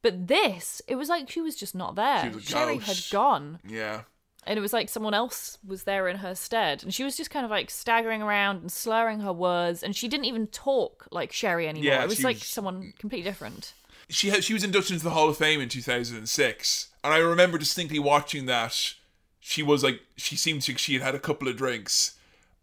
[0.02, 2.24] But this, it was like she was just not there.
[2.24, 4.02] She was a Sherry had gone, Yeah.
[4.48, 7.30] and it was like someone else was there in her stead, and she was just
[7.30, 11.32] kind of like staggering around and slurring her words, and she didn't even talk like
[11.32, 11.86] Sherry anymore.
[11.94, 13.74] Yeah, it was like was- someone completely different.
[14.10, 17.58] She had, she was inducted into the Hall of Fame in 2006, and I remember
[17.58, 18.94] distinctly watching that.
[19.40, 22.16] She was like she seemed like she had had a couple of drinks,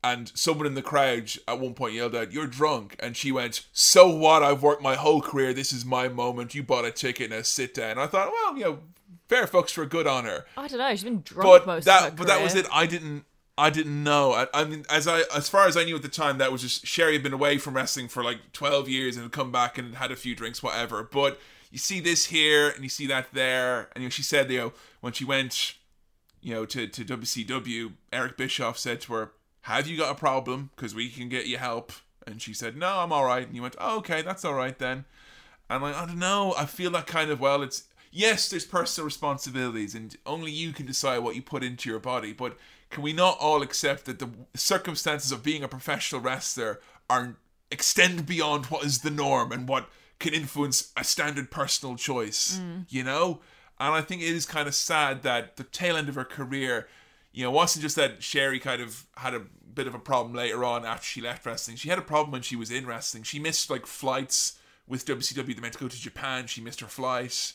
[0.02, 3.66] and someone in the crowd at one point yelled out, "You're drunk," and she went,
[3.72, 4.42] "So what?
[4.42, 5.52] I've worked my whole career.
[5.52, 6.54] This is my moment.
[6.54, 8.78] You bought a ticket, now sit down." I thought, well, you know,
[9.28, 10.46] fair fucks for good on her.
[10.56, 10.90] I don't know.
[10.90, 13.24] She's been drunk but most that of her but that was it i didn't
[13.56, 16.08] i didn't know I, I mean as i as far as i knew at the
[16.08, 19.24] time that was just sherry had been away from wrestling for like 12 years and
[19.24, 21.38] had come back and had a few drinks whatever but
[21.70, 24.58] you see this here and you see that there and you know she said you
[24.58, 25.74] know when she went
[26.40, 29.32] you know to, to wcw eric bischoff said to her
[29.68, 30.70] have you got a problem?
[30.74, 31.92] Because we can get you help.
[32.26, 33.46] And she said no i'm all right.
[33.46, 35.04] And you went oh, okay that's all right then.
[35.70, 39.04] And like, I don't know, I feel that kind of well, it's yes, there's personal
[39.04, 42.56] responsibilities and only you can decide what you put into your body, but
[42.90, 46.80] can we not all accept that the circumstances of being a professional wrestler
[47.10, 47.36] are
[47.70, 49.88] extend beyond what is the norm and what
[50.18, 52.86] can influence a standard personal choice, mm.
[52.88, 53.40] you know?
[53.78, 56.88] And I think it is kind of sad that the tail end of her career,
[57.38, 59.38] you know, wasn't just that Sherry kind of had a
[59.72, 61.76] bit of a problem later on after she left wrestling.
[61.76, 63.22] She had a problem when she was in wrestling.
[63.22, 64.58] She missed like flights
[64.88, 65.54] with WCW.
[65.54, 66.48] They meant to go to Japan.
[66.48, 67.52] She missed her flight.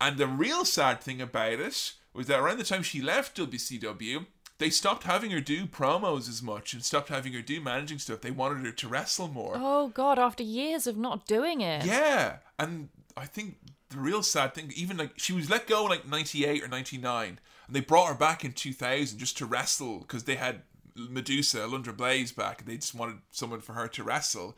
[0.00, 4.26] And the real sad thing about it was that around the time she left WCW,
[4.58, 8.20] they stopped having her do promos as much and stopped having her do managing stuff.
[8.20, 9.54] They wanted her to wrestle more.
[9.56, 10.20] Oh God!
[10.20, 13.56] After years of not doing it, Yeah, and I think
[13.90, 17.40] the real sad thing, even like she was let go in like '98 or '99,
[17.66, 20.62] and they brought her back in 2000 just to wrestle because they had
[20.96, 24.56] Medusa, Alundra Blaze back, and they just wanted someone for her to wrestle,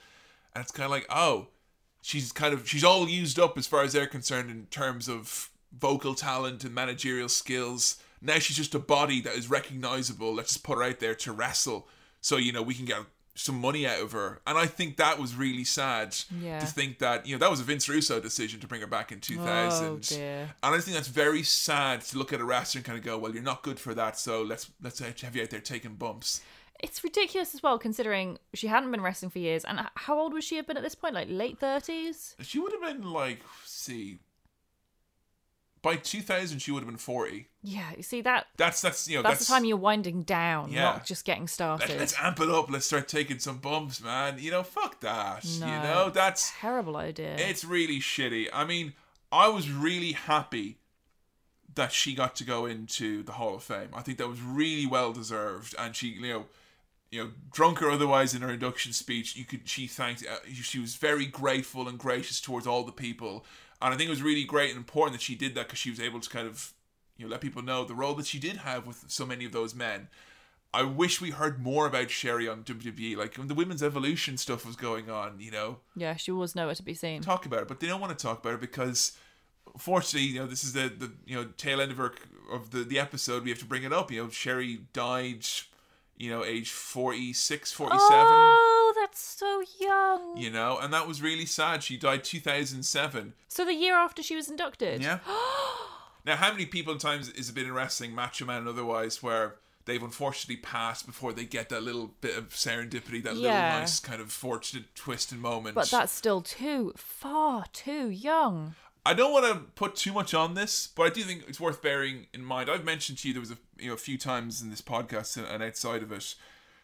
[0.55, 1.49] and it's kind of like, oh,
[2.03, 5.51] she's kind of she's all used up as far as they're concerned in terms of
[5.77, 7.99] vocal talent and managerial skills.
[8.21, 10.35] Now she's just a body that is recognizable.
[10.35, 11.89] Let's just put her out there to wrestle,
[12.21, 12.99] so you know we can get
[13.39, 14.41] some money out of her.
[14.47, 16.59] And I think that was really sad Yeah.
[16.61, 19.13] to think that you know that was a Vince Russo decision to bring her back
[19.13, 19.87] in 2000.
[19.87, 20.55] Oh, dear.
[20.63, 23.17] And I think that's very sad to look at a wrestler and kind of go,
[23.17, 26.41] well, you're not good for that, so let's let's have you out there taking bumps.
[26.81, 29.65] It's ridiculous as well, considering she hadn't been wrestling for years.
[29.65, 31.15] And how old would she have been at this point?
[31.15, 32.37] Like late thirties?
[32.41, 34.19] She would have been like, see,
[35.83, 37.49] by 2000 she would have been 40.
[37.63, 38.47] Yeah, you see that.
[38.57, 40.83] That's that's you know That's, that's, the time you're winding down, Yeah.
[40.83, 42.03] not just getting started let, started.
[42.03, 42.71] us amp it up.
[42.71, 44.37] Let's start taking some bumps, man.
[44.39, 45.45] You know, fuck that.
[45.61, 47.37] No, you know, that's terrible idea.
[47.39, 48.49] It's really shitty.
[48.53, 48.95] I mean,
[49.31, 50.79] I was really happy
[51.75, 53.91] that she got to go into the Hall of Fame.
[53.95, 56.47] I think that was really well deserved, and she, you know,
[57.11, 60.79] you know, drunk or otherwise, in her induction speech, you could she thanked uh, she
[60.79, 63.47] was very grateful and gracious towards all the people,
[63.81, 65.91] and I think it was really great and important that she did that because she
[65.91, 66.73] was able to kind of
[67.17, 69.53] you know let people know the role that she did have with so many of
[69.53, 70.09] those men.
[70.75, 74.67] I wish we heard more about Sherry on WWE, like when the women's evolution stuff
[74.67, 77.23] was going on, you know yeah, she was nowhere to be seen.
[77.23, 79.17] talk about it, but they don't want to talk about it because,
[79.79, 82.13] fortunately, you know, this is the the you know tail end of her
[82.53, 83.45] of the the episode.
[83.45, 84.11] We have to bring it up.
[84.11, 85.47] You know, Sherry died,
[86.19, 88.01] you know, age 46, 47.
[88.11, 90.37] Oh, that's so young.
[90.37, 91.83] You know, and that was really sad.
[91.83, 93.35] She died 2007.
[93.49, 95.03] So the year after she was inducted.
[95.03, 95.19] Yeah.
[96.27, 99.57] now, how many people times is it been in wrestling, Macho Man and otherwise, where
[99.85, 103.53] they've unfortunately passed before they get that little bit of serendipity, that Yeah.
[103.53, 105.75] little nice kind of fortunate twist and moment.
[105.75, 108.75] But that's still too far too young.
[109.07, 111.81] I don't want to put too much on this, but I do think it's worth
[111.81, 112.69] bearing in mind.
[112.69, 115.39] I've mentioned to you there was a you know a few times in this podcast
[115.39, 116.35] and, and outside of it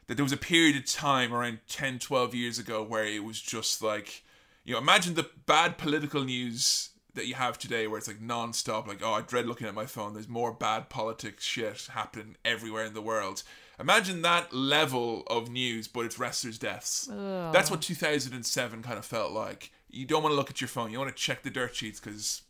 [0.07, 3.41] that there was a period of time around 10, 12 years ago where it was
[3.41, 4.23] just like
[4.65, 8.89] you know imagine the bad political news that you have today where it's like non-stop
[8.89, 12.85] like oh I dread looking at my phone there's more bad politics shit happening everywhere
[12.85, 13.43] in the world
[13.79, 17.09] imagine that level of news but it's wrestlers deaths
[17.53, 20.91] that's what 2007 kind of felt like you don't want to look at your phone
[20.91, 22.43] you want to check the dirt sheets because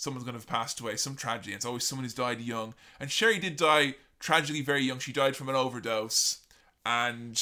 [0.00, 1.54] someone's going to have passed away, some tragedy.
[1.54, 2.74] It's always someone who's died young.
[2.98, 4.98] And Sherry did die tragically very young.
[4.98, 6.38] She died from an overdose.
[6.84, 7.40] And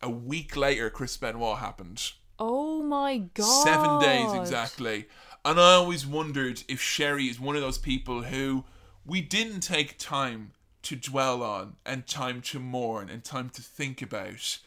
[0.00, 2.12] a week later, Chris Benoit happened.
[2.38, 3.64] Oh my god.
[3.64, 5.06] Seven days exactly.
[5.44, 8.64] And I always wondered if Sherry is one of those people who
[9.04, 10.52] we didn't take time
[10.82, 14.58] to dwell on and time to mourn and time to think about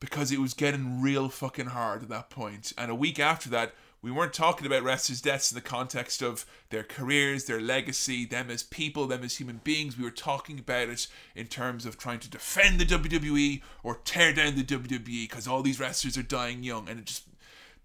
[0.00, 2.72] because it was getting real fucking hard at that point.
[2.78, 6.46] And a week after that, we weren't talking about wrestlers' deaths in the context of
[6.70, 9.98] their careers, their legacy, them as people, them as human beings.
[9.98, 14.32] We were talking about it in terms of trying to defend the WWE or tear
[14.32, 17.24] down the WWE because all these wrestlers are dying young, and it just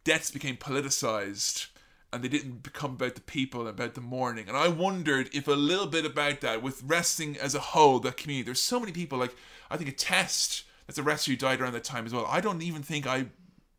[0.05, 1.67] deaths became politicized
[2.13, 4.47] and they didn't become about the people about the mourning.
[4.47, 8.13] And i wondered if a little bit about that with wrestling as a whole the
[8.13, 8.45] community.
[8.45, 9.35] There's so many people like
[9.69, 12.25] i think a test that's a wrestler who died around that time as well.
[12.29, 13.25] I don't even think i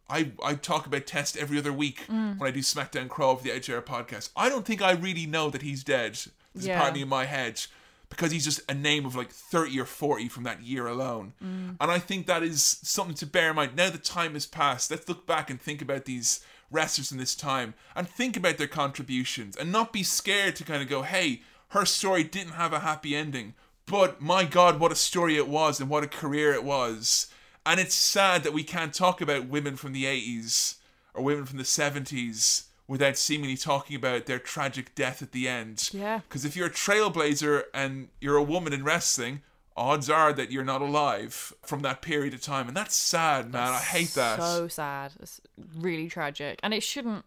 [0.09, 2.39] I, I talk about Test every other week mm.
[2.39, 4.31] when I do SmackDown Crawl for the HR podcast.
[4.37, 6.19] I don't think I really know that he's dead.
[6.55, 6.81] There's Yeah.
[6.81, 7.61] partly in my head
[8.09, 11.33] because he's just a name of like 30 or 40 from that year alone.
[11.43, 11.77] Mm.
[11.81, 13.75] And I think that is something to bear in mind.
[13.75, 17.35] Now the time has passed, let's look back and think about these wrestlers in this
[17.35, 21.43] time and think about their contributions and not be scared to kind of go, hey,
[21.69, 23.55] her story didn't have a happy ending.
[23.87, 27.29] But my God, what a story it was and what a career it was.
[27.67, 30.77] And it's sad that we can't talk about women from the 80s
[31.13, 35.91] or women from the 70s without seemingly talking about their tragic death at the end.
[35.93, 36.21] Yeah.
[36.29, 39.43] Because if you're a trailblazer and you're a woman in wrestling,
[39.77, 42.69] odds are that you're not alive from that period of time.
[42.69, 43.73] And that's sad, man.
[43.73, 44.41] I hate that.
[44.41, 45.13] So sad.
[45.21, 45.41] It's
[45.77, 46.61] really tragic.
[46.63, 47.25] And it shouldn't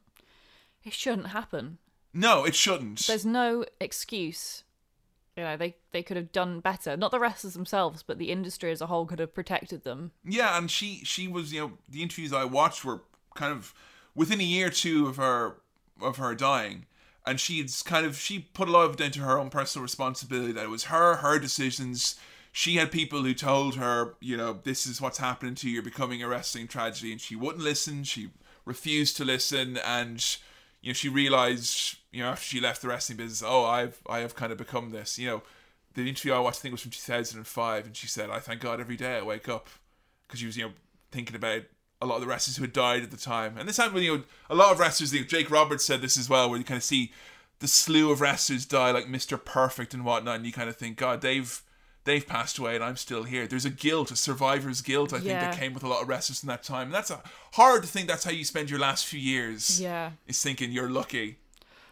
[0.85, 1.77] it shouldn't happen.
[2.13, 2.99] no, it shouldn't.
[3.05, 4.63] There's no excuse.
[5.39, 6.97] You know, they they could have done better.
[6.97, 10.11] Not the wrestlers themselves, but the industry as a whole could have protected them.
[10.25, 13.03] Yeah, and she she was you know the interviews I watched were
[13.35, 13.73] kind of
[14.13, 15.55] within a year or two of her
[16.01, 16.87] of her dying,
[17.25, 19.81] and she's kind of she put a lot of it down to her own personal
[19.81, 22.19] responsibility that it was her her decisions.
[22.51, 25.75] She had people who told her, you know, this is what's happening to you.
[25.75, 28.03] You're becoming a wrestling tragedy, and she wouldn't listen.
[28.03, 28.31] She
[28.65, 30.37] refused to listen, and
[30.81, 34.19] you know she realized, you know, after she left the wrestling business, oh, I've I
[34.19, 35.17] have kind of become this.
[35.17, 35.43] You know,
[35.93, 38.79] the interview I watched, I think, was from 2005, and she said, I thank God
[38.79, 39.69] every day I wake up
[40.27, 40.71] because she was, you know,
[41.11, 41.63] thinking about
[42.01, 43.57] a lot of the wrestlers who had died at the time.
[43.57, 46.17] And this happened you know, a lot of wrestlers, you know, Jake Roberts said this
[46.17, 47.11] as well, where you kind of see
[47.59, 49.43] the slew of wrestlers die like Mr.
[49.43, 51.61] Perfect and whatnot, and you kind of think, God, they've
[52.05, 53.45] they've passed away and I'm still here.
[53.47, 55.51] There's a guilt, a survivor's guilt, I think, Yeah.
[55.51, 56.87] that came with a lot of wrestlers in that time.
[56.87, 57.21] And that's a,
[57.53, 59.79] hard to think that's how you spend your last few years.
[59.81, 60.11] Yeah.
[60.27, 61.37] Is thinking you're lucky.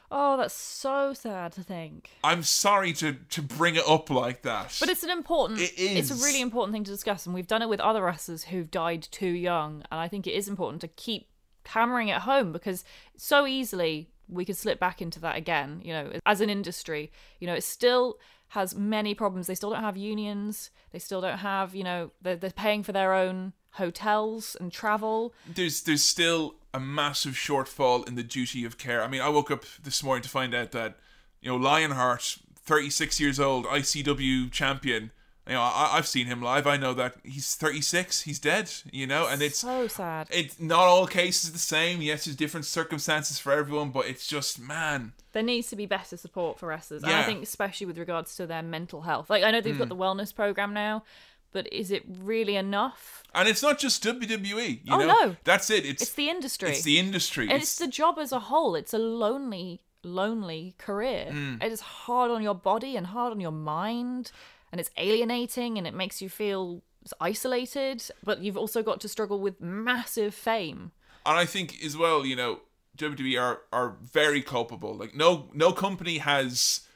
[0.10, 2.12] Oh, that's so sad to think.
[2.24, 4.78] I'm sorry to to bring it up like that.
[4.80, 7.62] But it's an important It it's a really important thing to discuss and we've done
[7.62, 10.88] it with other wrestlers who've died too young and I think it is important to
[10.88, 11.28] keep
[11.66, 12.86] hammering it home because
[13.18, 17.12] so easily we could slip back into that again, you know, as an industry.
[17.40, 18.18] You know, it's still
[18.50, 19.48] has many problems.
[19.48, 20.72] They still don't have unions.
[20.92, 25.34] They still don't have, you know, they're, they're paying for their own hotels and travel.
[25.54, 29.04] there's there's still a massive shortfall in the duty of care.
[29.04, 30.98] I mean, I woke up this morning to find out that
[31.42, 35.12] you know Lionheart, 36 years old, ICW champion.
[35.48, 36.68] You know, I, I've seen him live.
[36.68, 38.22] I know that he's 36.
[38.24, 38.70] He's dead.
[38.92, 40.28] You know, and it's so sad.
[40.32, 42.02] it's not all cases the same.
[42.02, 45.14] Yes, there's different circumstances for everyone, but it's just man.
[45.32, 48.48] there needs to be better support for wrestlers and i think especially with regards to
[48.48, 49.80] their mental health like i know they've Hmm.
[49.86, 51.04] got the wellness program now
[51.52, 54.80] but is it really enough And it's not just WWE.
[54.84, 55.36] You Oh, know, no.
[55.44, 55.86] that's it.
[55.86, 57.50] It's it's the industry it's the industry.
[57.50, 61.56] and it's the job as a whole it's a lonely lonely career Hmm.
[61.62, 64.32] it is hard on your body and hard on your mind
[64.72, 66.82] and it's alienating and it makes you feel
[67.22, 70.92] isolated but you've also got to struggle with massive fame
[71.28, 72.62] and I think as well, you know,
[72.98, 74.96] WWE are are very culpable.
[74.96, 76.88] Like no no company has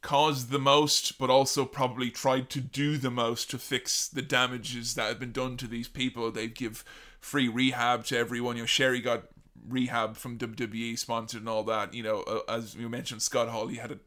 [0.00, 4.94] caused the most, but also probably tried to do the most to fix the damages
[4.94, 6.30] that have been done to these people.
[6.30, 6.84] They give
[7.18, 8.56] free rehab to everyone.
[8.56, 9.24] You know, Sherry got
[9.68, 11.92] rehab from WWE sponsored and all that.
[11.92, 14.00] You know, uh, as you mentioned, Scott Hall he had it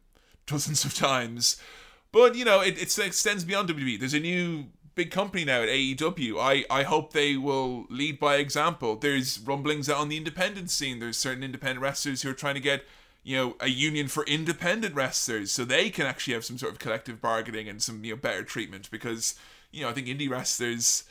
[0.46, 1.58] dozens of times.
[2.14, 3.98] But you know, it, it extends beyond WWE.
[3.98, 6.38] There's a new big company now at AEW.
[6.38, 8.94] I, I hope they will lead by example.
[8.94, 11.00] There's rumblings out on the independent scene.
[11.00, 12.84] There's certain independent wrestlers who are trying to get,
[13.24, 16.78] you know, a union for independent wrestlers so they can actually have some sort of
[16.78, 19.34] collective bargaining and some, you know, better treatment because,
[19.72, 21.02] you know, I think indie wrestlers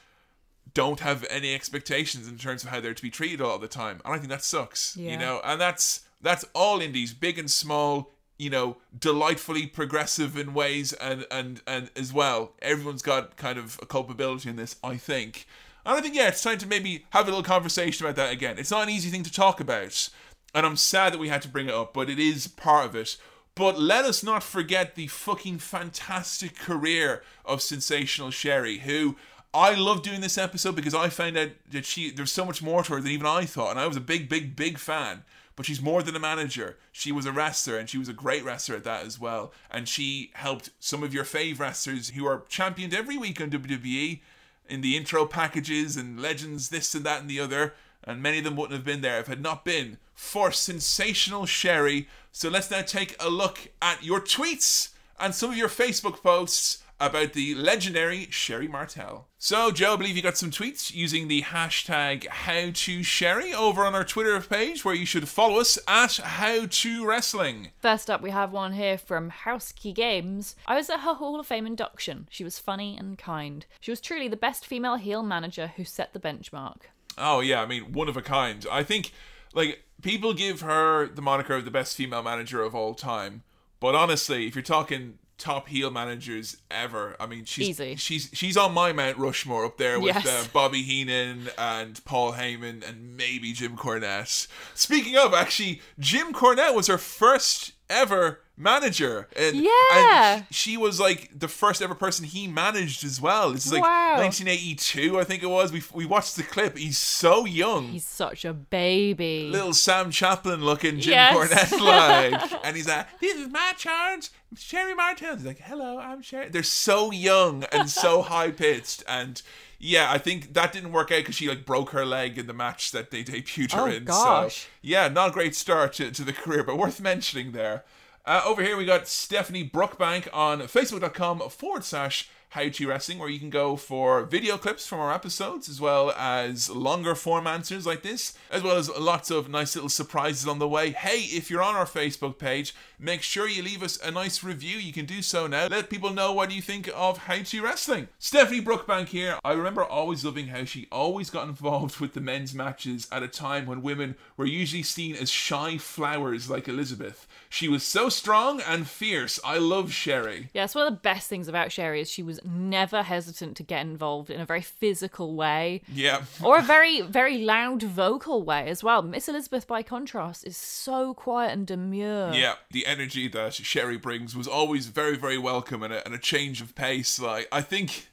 [0.74, 4.00] don't have any expectations in terms of how they're to be treated all the time.
[4.06, 4.96] And I think that sucks.
[4.96, 5.12] Yeah.
[5.12, 8.13] You know, and that's that's all indies, big and small,
[8.44, 12.52] you know, delightfully progressive in ways and and and as well.
[12.62, 15.48] Everyone's got kind of a culpability in this, I think.
[15.86, 18.58] And I think yeah, it's time to maybe have a little conversation about that again.
[18.58, 20.10] It's not an easy thing to talk about.
[20.54, 22.96] And I'm sad that we had to bring it up, but it is part of
[22.96, 23.18] it.
[23.56, 29.16] But let us not forget the fucking fantastic career of Sensational Sherry, who
[29.54, 32.84] I love doing this episode because I found out that she there's so much more
[32.84, 35.24] to her than even I thought, and I was a big, big, big fan.
[35.56, 36.78] But she's more than a manager.
[36.92, 39.54] She was a wrestler, and she was a great wrestler at that as well.
[39.70, 44.20] And she helped some of your fave wrestlers who are championed every week on WWE
[44.68, 47.74] in the intro packages and legends, this and that and the other.
[48.04, 51.46] And many of them wouldn't have been there if it had not been for sensational
[51.46, 52.08] Sherry.
[52.32, 54.90] So let's now take a look at your tweets
[55.20, 59.28] and some of your Facebook posts about the legendary Sherry Martel.
[59.38, 64.06] So, Joe, I believe you got some tweets using the hashtag HowToSherry over on our
[64.06, 67.72] Twitter page, where you should follow us at HowToWrestling.
[67.80, 70.56] First up, we have one here from Housekey Games.
[70.66, 72.28] I was at her Hall of Fame induction.
[72.32, 73.66] She was funny and kind.
[73.80, 76.84] She was truly the best female heel manager who set the benchmark.
[77.18, 78.66] Oh yeah, I mean one of a kind.
[78.72, 79.12] I think
[79.54, 83.44] like people give her the moniker of the best female manager of all time,
[83.80, 87.96] but honestly, if you're talking top heel managers ever, I mean she's Easy.
[87.98, 90.26] she's she's on my Mount Rushmore up there with Yes.
[90.26, 94.48] uh, Bobby Heenan and Paul Heyman and maybe Jim Cornette.
[94.74, 99.28] Speaking of, actually, Jim Cornette was her first ever manager.
[99.36, 100.36] And, Yeah.
[100.36, 103.52] and she was like the first ever person he managed as well.
[103.52, 104.18] It's like Wow.
[104.18, 105.72] 1982, I think it was.
[105.72, 106.78] We we watched the clip.
[106.78, 109.50] He's so young He's such a baby.
[109.52, 111.36] little Sam Chaplin looking Jim Yes.
[111.74, 111.80] Cornette
[112.42, 112.66] like.
[112.66, 115.36] and he's like, This is my charge, Sherry Martel.
[115.36, 116.50] He's like, Hello, I'm Sherry.
[116.50, 119.04] They're so young and so high pitched.
[119.08, 119.42] And
[119.80, 122.54] yeah, I think that didn't work out because she like broke her leg in the
[122.54, 124.06] match that they debuted her Oh, in.
[124.06, 124.62] gosh.
[124.62, 127.84] So yeah, not a great start to, to the career, but worth mentioning there.
[128.26, 133.28] Uh, over here we got Stephanie Brookbank on facebook.com forward slash how to wrestling where
[133.28, 137.86] you can go for video clips from our episodes as well as longer form answers
[137.86, 140.92] like this as well as lots of nice little surprises on the way.
[140.92, 142.74] Hey if you're on our facebook page
[143.04, 144.78] make sure you leave us a nice review.
[144.78, 145.68] You can do so now.
[145.68, 148.08] Let people know what you think of how to wrestling.
[148.18, 149.38] Stephanie brookbank here.
[149.44, 153.28] I remember always loving how she always got involved with the men's matches at a
[153.28, 157.28] time when women were usually seen as shy flowers like elizabeth.
[157.50, 159.40] She was so strong and fierce.
[159.44, 160.50] I love Sherri.
[160.54, 163.64] Yeah, it's one of the best things about Sherri is she was never hesitant to
[163.64, 165.82] get involved in a very physical way.
[165.88, 166.24] Yeah.
[166.42, 169.02] Or a very, very loud vocal way as well.
[169.02, 172.34] Miss Elizabeth, by contrast, is so quiet and demure.
[172.34, 176.20] Yeah, the energy that Sherri brings was always very, very welcome and a, and a
[176.20, 177.20] change of pace.
[177.20, 178.08] Like, I think,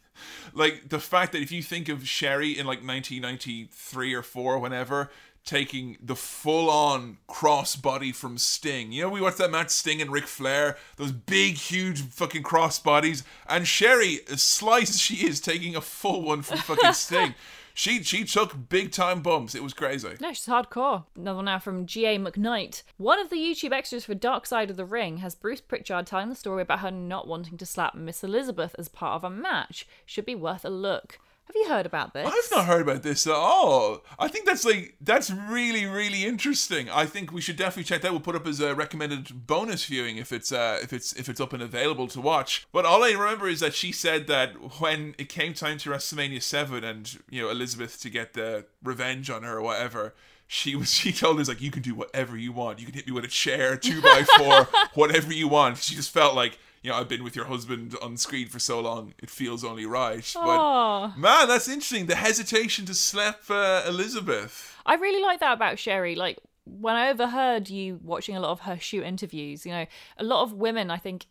[0.55, 5.11] like, the fact that if you think of Sherri in like 1993 or 4, whenever,
[5.45, 8.93] taking the full on crossbody from Sting.
[8.93, 12.79] You know, we watched that match Sting and Ric Flair, those big, huge fucking cross
[12.79, 17.35] bodies, and Sherri, as slight as she is, taking a full one from fucking Sting.
[17.75, 19.55] She she took big time bumps.
[19.55, 20.11] It was crazy.
[20.21, 21.05] No, she's hardcore.
[21.17, 22.19] Another one now from G.A.
[22.19, 22.83] McKnight.
[22.97, 26.29] One of the YouTube extras for Dark Side of the Ring has Bruce Pritchard telling
[26.29, 29.87] the story about her not wanting to slap Miss Elizabeth as part of a match.
[30.05, 31.19] Should be worth a look.
[31.51, 32.29] Have you heard about this?
[32.29, 34.05] I've not heard about this at all.
[34.21, 36.89] I think that's like that's really really interesting.
[36.89, 38.13] I think we should definitely check that.
[38.13, 41.41] We'll put up as a recommended bonus viewing if it's uh if it's if it's
[41.41, 42.69] up and available to watch.
[42.71, 46.41] But all I remember is that she said that when it came time to WrestleMania
[46.41, 50.15] Seven and you know Elizabeth to get the revenge on her or whatever.
[50.47, 50.91] She was.
[51.01, 52.79] She told us like, "You can do whatever you want.
[52.79, 56.13] You can hit me with a chair, two by four, whatever you want." She just
[56.13, 59.15] felt like, you know, I've been with your husband on screen for so long.
[59.23, 60.29] It feels only right.
[60.35, 61.15] But Aw.
[61.17, 62.07] Man, that's interesting.
[62.07, 64.77] The hesitation to slap uh, Elizabeth.
[64.87, 66.15] I really like that about Sherri.
[66.15, 69.87] Like when I overheard you watching a lot of her shoot interviews, you know,
[70.17, 71.27] a lot of women I think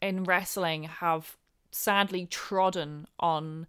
[0.00, 1.36] in wrestling have
[1.70, 3.66] sadly trodden on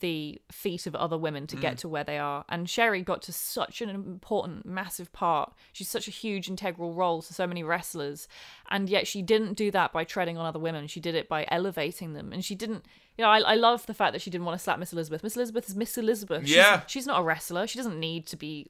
[0.00, 2.44] the feet of other women to get to where they are.
[2.48, 5.52] And Sherri got to such an important, massive part.
[5.72, 8.28] She's such a huge integral role to so many wrestlers.
[8.70, 10.86] And yet she didn't do that by treading on other women.
[10.86, 12.32] She did it by elevating them.
[12.32, 12.84] And she didn't,
[13.16, 15.22] you know, I, I love the fact that she didn't want to slap Miss Elizabeth.
[15.22, 16.46] Miss Elizabeth is Miss Elizabeth.
[16.46, 16.82] She's- Yeah.
[16.86, 17.66] she's not a wrestler.
[17.66, 18.66] She doesn't need to be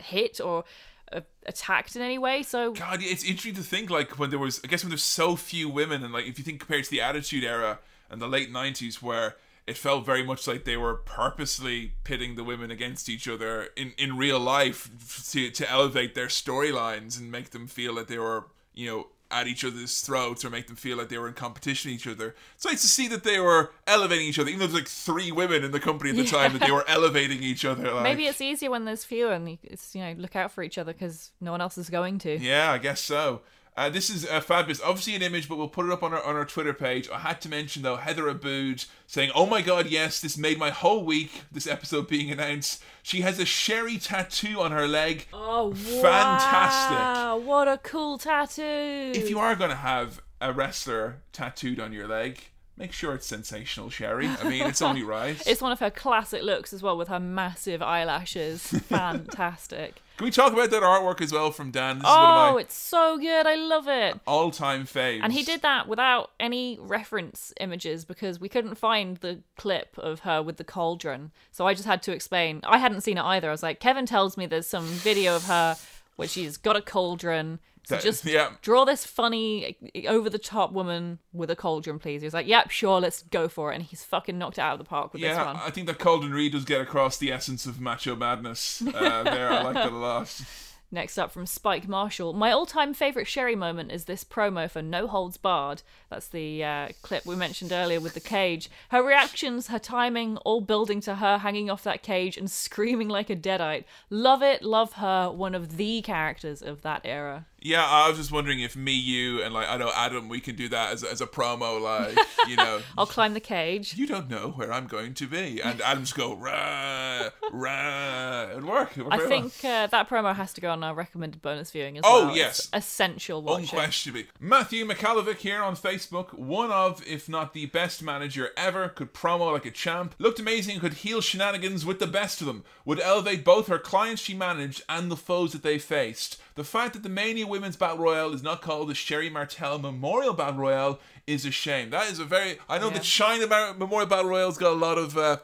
[0.00, 0.64] hit or
[1.12, 2.42] uh, attacked in any way.
[2.42, 5.36] So God, it's interesting to think like when there was, I guess when there's so
[5.36, 7.78] few women, and like if you think compared to the Attitude Era
[8.10, 9.36] and the late '90s, where
[9.68, 13.92] it felt very much like they were purposely pitting the women against each other in
[13.98, 14.90] in real life
[15.30, 19.06] to to elevate their storylines and make them feel that they were, you know.
[19.30, 22.06] At each other's throats, or make them feel like they were in competition with each
[22.06, 22.34] other.
[22.54, 25.30] It's nice to see that they were elevating each other, even though there's like three
[25.30, 27.92] women in the company at the time that they were elevating each other.
[27.92, 30.78] Like, maybe it's easier when there's fewer and it's you know look out for each
[30.78, 32.38] other because no one else is going to.
[32.38, 33.42] Yeah, I guess so.
[33.78, 34.80] Uh, this is uh, fabulous.
[34.82, 37.08] Obviously an image, but we'll put it up on our on our Twitter page.
[37.10, 40.70] I had to mention though Heather Abood saying, "Oh my God, yes, this made my
[40.70, 45.28] whole week." This episode being announced, she has a Sherri tattoo on her leg.
[45.32, 46.98] Oh, Fantastic.
[46.98, 49.12] wow, What a cool tattoo!
[49.14, 52.48] If you are going to have a wrestler tattooed on your leg,
[52.78, 54.26] make sure it's sensational, Sherri.
[54.26, 55.40] I mean, it's only right.
[55.46, 58.62] It's one of her classic looks as well with her massive eyelashes.
[58.88, 60.00] Fantastic.
[60.16, 61.98] Can we talk about that artwork as well from Dan?
[61.98, 63.46] This is oh, one of oh, my it's so good.
[63.46, 64.18] I love it.
[64.26, 65.20] all-time faves.
[65.22, 70.20] And he did that without any reference images because we couldn't find the clip of
[70.20, 71.30] her with the cauldron.
[71.52, 72.62] So I just had to explain.
[72.64, 73.48] I hadn't seen it either.
[73.48, 75.76] I was like, Kevin tells me there's some video of her
[76.18, 77.60] where she's got a cauldron.
[77.84, 78.50] So That- just yeah.
[78.60, 79.76] draw this funny,
[80.08, 82.20] over the top woman with a cauldron, please.
[82.20, 83.76] He was like, yep, sure, let's go for it.
[83.76, 85.56] And he's fucking knocked it out of the park with this Yeah, one.
[85.56, 89.50] I think that cauldron Reed does get across the essence of macho madness uh, there.
[89.50, 90.42] I like that a lot.
[90.90, 92.32] Next up from Spike Marshall.
[92.32, 95.82] My all time favourite Sherri moment is this promo for No Holds Barred.
[96.08, 98.70] That's the uh, clip we mentioned earlier with the cage.
[98.88, 103.28] Her reactions, her timing, all building to her hanging off that cage and screaming like
[103.28, 103.84] a deadite.
[104.08, 105.30] Love it, love her.
[105.30, 107.44] One of the characters of that era.
[107.60, 110.54] Yeah, I was just wondering if me, you, and like I know Adam, we can
[110.54, 112.16] do that as, as a promo, like
[112.48, 112.80] you know.
[112.98, 113.96] I'll climb the cage.
[113.96, 118.48] You don't know where I'm going to be, and Adam's go rah rah.
[118.50, 118.92] It'd work.
[118.92, 119.28] I very well.
[119.28, 122.36] think uh, that promo has to go on our recommended bonus viewing as Oh, well.
[122.36, 122.58] yes.
[122.60, 123.64] It's essential watching.
[123.64, 124.26] Unquestionably.
[124.40, 129.52] Matthew McCallivick here on Facebook, one of, if not the best manager ever, could promo
[129.52, 133.44] like a champ, looked amazing could heal shenanigans with the best of them, would elevate
[133.44, 136.40] both her clients she managed and the foes that they faced.
[136.58, 140.34] The fact that the Mania Women's Battle Royale is not called the Sherri Martel Memorial
[140.34, 141.90] Battle Royale is a shame.
[141.90, 142.58] That is a very.
[142.68, 142.94] I know Yeah.
[142.94, 145.16] the Chyna Memorial Battle Royale's got a lot of.
[145.16, 145.36] Uh,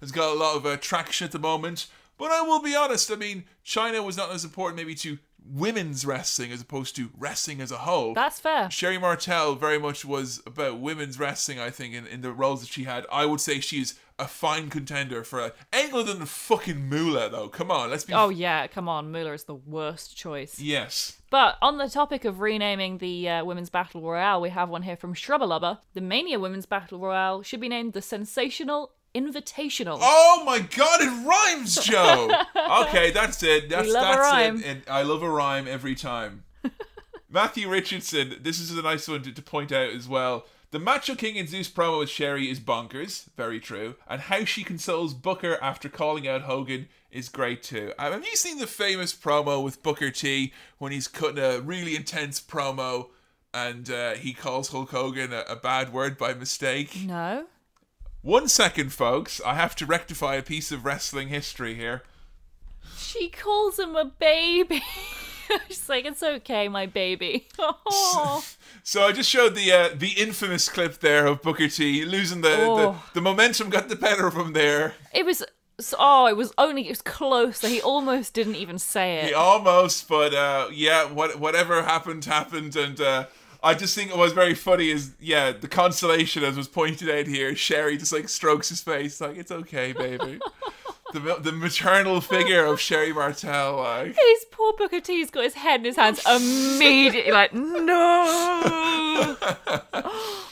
[0.00, 1.88] has got a lot of uh, traction at the moment.
[2.18, 6.06] But I will be honest, I mean, Chyna was not as important maybe to women's
[6.06, 8.14] wrestling as opposed to wrestling as a whole.
[8.14, 8.70] That's fair.
[8.70, 12.70] Sherri Martel very much was about women's wrestling, I think, in, in the roles that
[12.70, 13.06] she had.
[13.10, 17.48] I would say she's a fine contender for a, other than fucking Moolah, though.
[17.48, 18.12] Come on, let's be.
[18.12, 19.10] Oh, yeah, come on.
[19.10, 20.60] Moolah is the worst choice.
[20.60, 21.20] Yes.
[21.30, 24.96] But on the topic of renaming the uh, Women's Battle Royale, we have one here
[24.96, 25.78] from Shrubbalubber.
[25.94, 29.98] The Mania Women's Battle Royale should be named the Sensational Invitational.
[30.00, 32.30] Oh my god, it rhymes, Joe.
[32.82, 33.68] okay, that's it.
[33.68, 34.56] That's love a that's rhyme.
[34.58, 34.66] it.
[34.66, 36.44] And I love a rhyme every time.
[37.28, 40.46] Matthew Richardson, this is a nice one to, to point out as well.
[40.72, 43.96] The Macho King and Zeus promo with Sherri is bonkers, very true.
[44.08, 47.92] And how she consoles Booker after calling out Hogan is great too.
[47.98, 51.96] Um, have you seen the famous promo with Booker T when he's cutting a really
[51.96, 53.08] intense promo
[53.52, 57.04] and uh, he calls Hulk Hogan a, a bad word by mistake?
[57.04, 57.46] No?
[58.22, 59.40] One second, folks.
[59.44, 62.04] I have to rectify a piece of wrestling history here.
[62.96, 64.84] She calls him a baby.
[65.68, 67.48] She's like, it's okay, my baby.
[67.58, 68.44] Oh.
[68.82, 72.48] So I just showed the uh, the infamous clip there of Booker T losing the,
[72.48, 73.02] the Oh.
[73.14, 74.94] the momentum got the better of him there.
[75.12, 75.44] It was.
[75.98, 76.86] Oh, it was only.
[76.86, 77.60] It was close.
[77.60, 79.26] That he almost didn't even say it.
[79.26, 83.26] He almost, but uh, yeah, what whatever happened happened, and uh,
[83.62, 84.90] I just think it was very funny.
[84.90, 87.54] Is yeah, the consolation as was pointed out here.
[87.56, 90.40] Sherri just like strokes his face, like it's okay, baby.
[91.12, 94.16] the the maternal figure of Sherri Martel, like.
[94.16, 99.36] His poor Booker T's got his head in his hands oh, immediately, like, no.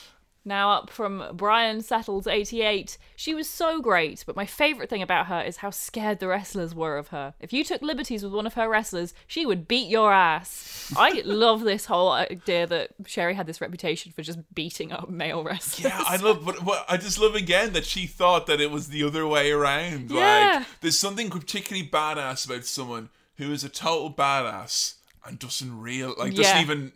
[0.48, 2.98] now up from Brian Settles 88.
[3.14, 6.74] She was so great, but my favourite thing about her is how scared the wrestlers
[6.74, 7.34] were of her.
[7.38, 10.92] If you took liberties with one of her wrestlers, she would beat your ass.
[10.96, 15.44] I love this whole idea that Sherri had this reputation for just beating up male
[15.44, 15.92] wrestlers.
[15.92, 18.88] Yeah, I love, but, but I just love again that she thought that it was
[18.88, 20.10] the other way around.
[20.10, 20.58] Yeah.
[20.58, 24.94] Like, there's something particularly badass about someone who is a total badass
[25.28, 26.92] and doesn't real like doesn't even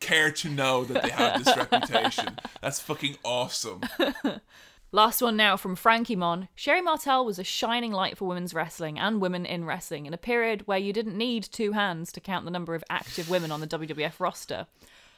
[0.00, 2.38] care to know that they have this reputation.
[2.60, 3.82] That's fucking awesome.
[4.92, 6.48] Last one now from Frankie Mon.
[6.54, 10.18] Sherri Martel was a shining light for women's wrestling and women in wrestling in a
[10.18, 13.60] period where you didn't need two hands to count the number of active women on
[13.60, 14.66] the WWF roster.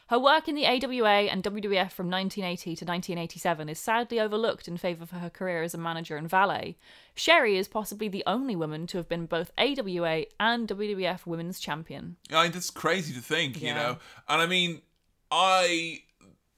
[0.08, 4.78] Her work in the AWA and WWF from 1980 to 1987 is sadly overlooked in
[4.78, 6.78] favour of her career as a manager and valet.
[7.14, 12.16] Sherri is possibly the only woman to have been both AWA and WWF Women's Champion.
[12.32, 13.98] I mean, that's crazy to think, you know.
[14.26, 14.80] And I mean,
[15.30, 16.04] I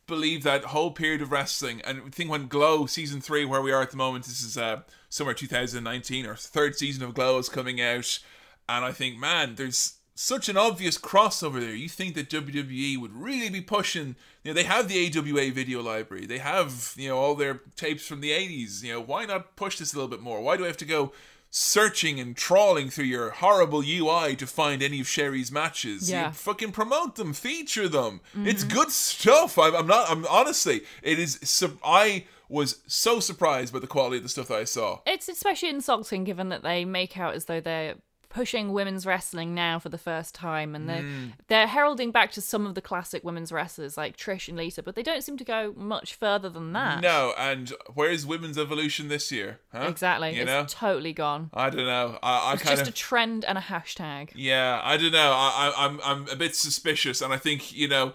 [0.06, 3.72] believe that whole period of wrestling, and I think when Glow season three, where we
[3.72, 7.48] are at the moment, this is uh, summer 2019, or third season of Glow is
[7.48, 8.20] coming out,
[8.68, 11.74] and I think, man, there's such an obvious crossover there.
[11.74, 14.16] You think that WWE would really be pushing?
[14.44, 18.06] You know, they have the AWA video library, they have you know all their tapes
[18.06, 18.82] from the 80s.
[18.82, 20.42] You know, why not push this a little bit more?
[20.42, 21.12] Why do I have to go?
[21.52, 26.08] Searching and trawling through your horrible UI to find any of Sherri's matches.
[26.08, 26.30] You Yeah.
[26.30, 28.20] fucking promote them, feature them.
[28.44, 28.72] It's mm-hmm.
[28.72, 29.58] good stuff.
[29.58, 30.08] I'm, I'm not.
[30.08, 30.82] I'm honestly.
[31.02, 31.40] It is.
[31.82, 35.00] I was so surprised by the quality of the stuff that I saw.
[35.06, 37.94] It's especially insulting given that they make out as though they're
[38.30, 41.32] pushing women's wrestling now for the first time and they're, mm.
[41.48, 44.94] they're heralding back to some of the classic women's wrestlers like Trish and Lita, but
[44.94, 47.02] they don't seem to go much further than that.
[47.02, 49.58] No, and where's women's evolution this year?
[49.72, 49.86] Huh?
[49.88, 50.34] Exactly.
[50.34, 50.64] You it's know.
[50.66, 51.50] totally gone.
[51.52, 52.18] I don't know.
[52.22, 52.88] I, I It's just of.
[52.88, 54.30] a trend and a hashtag.
[54.34, 55.32] Yeah, I don't know.
[55.32, 58.14] I, I, I'm I'm a bit suspicious, and I think you know,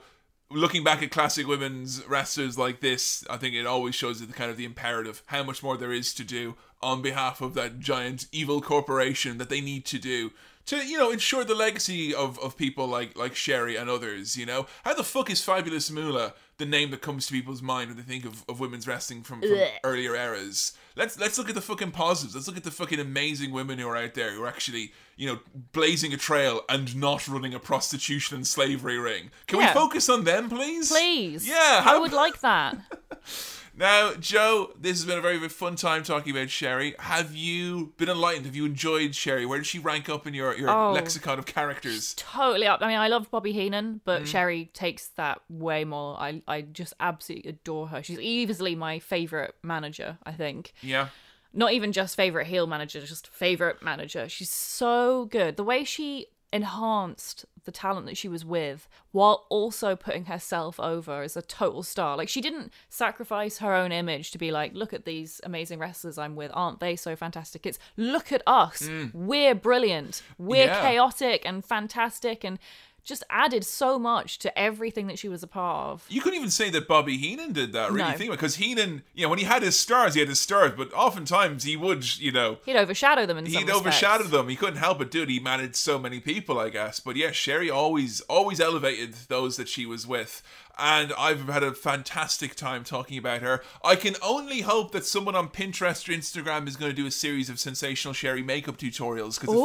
[0.50, 4.50] looking back at classic women's wrestlers like this, I think it always shows the kind
[4.50, 8.28] of the imperative, how much more there is to do on behalf of that giant
[8.32, 10.32] evil corporation that they need to do
[10.66, 14.38] to you know ensure the legacy of, of people like like Sherri and others.
[14.38, 17.90] You know, how the fuck is Fabulous Moolah the name that comes to people's mind
[17.90, 20.72] when they think of, of women's wrestling from, from earlier eras.
[20.96, 22.34] Let's let's look at the fucking positives.
[22.34, 25.28] Let's look at the fucking amazing women who are out there who are actually, you
[25.28, 25.40] know,
[25.74, 29.32] blazing a trail and not running a prostitution and slavery ring.
[29.48, 29.68] Can Yeah.
[29.68, 30.90] we focus on them, please?
[30.90, 31.48] Please.
[31.48, 32.78] Yeah, I would like that.
[33.78, 36.96] Now, Joe, this has been a very, very fun time talking about Sherri.
[36.98, 38.46] Have you been enlightened?
[38.46, 39.46] Have you enjoyed Sherri?
[39.46, 40.94] Where does she rank up in your, your Oh.
[40.94, 42.14] lexicon of characters?
[42.16, 42.82] totally up.
[42.82, 44.28] I mean, I love Bobby Heenan, but Mm.
[44.28, 46.18] Sherri takes that way more.
[46.20, 48.02] I I just absolutely adore her.
[48.02, 50.20] She's easily my favorite manager.
[50.26, 50.74] I think.
[50.82, 51.10] Yeah.
[51.54, 54.30] Not even just favorite heel manager, just favorite manager.
[54.30, 55.58] She's so good.
[55.58, 61.22] The way she enhanced the talent that she was with while also putting herself over
[61.22, 62.16] as a total star.
[62.16, 66.18] Like she didn't sacrifice her own image to be like, look at these amazing wrestlers
[66.18, 66.52] I'm with.
[66.54, 67.66] Aren't they so fantastic?
[67.66, 68.90] It's look at us.
[69.14, 70.22] We're brilliant.
[70.38, 70.68] We're Mm.
[70.68, 70.82] Yeah.
[70.82, 72.58] chaotic and fantastic and
[73.06, 76.06] just added so much to everything that she was a part of.
[76.10, 78.10] You couldn't even say that Bobby Heenan did that, really.
[78.12, 78.18] No.
[78.18, 80.74] Think about because Heenan, you know, when he had his stars, he had his stars,
[80.76, 83.78] but oftentimes he would, you know, He'd overshadow them in he'd respects.
[83.80, 84.50] overshadow them.
[84.50, 85.30] He couldn't help it, dude.
[85.30, 87.00] He managed so many people, I guess.
[87.00, 90.42] But yeah, Sherri always, always elevated those that she was with.
[90.78, 93.64] And I've had a fantastic time talking about her.
[93.84, 97.12] I can only hope that someone on Pinterest or Instagram is going to do a
[97.12, 99.56] series of sensational Sherri makeup tutorials because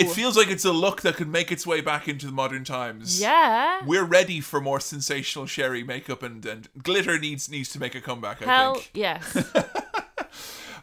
[0.00, 2.32] it, it feels like it's a look that could make its way back into the
[2.32, 3.20] modern times.
[3.20, 3.84] Yeah.
[3.84, 8.00] We're ready for more sensational Sherri makeup and, and glitter needs needs to make a
[8.00, 8.90] comeback, I Hell think.
[8.94, 9.52] yes.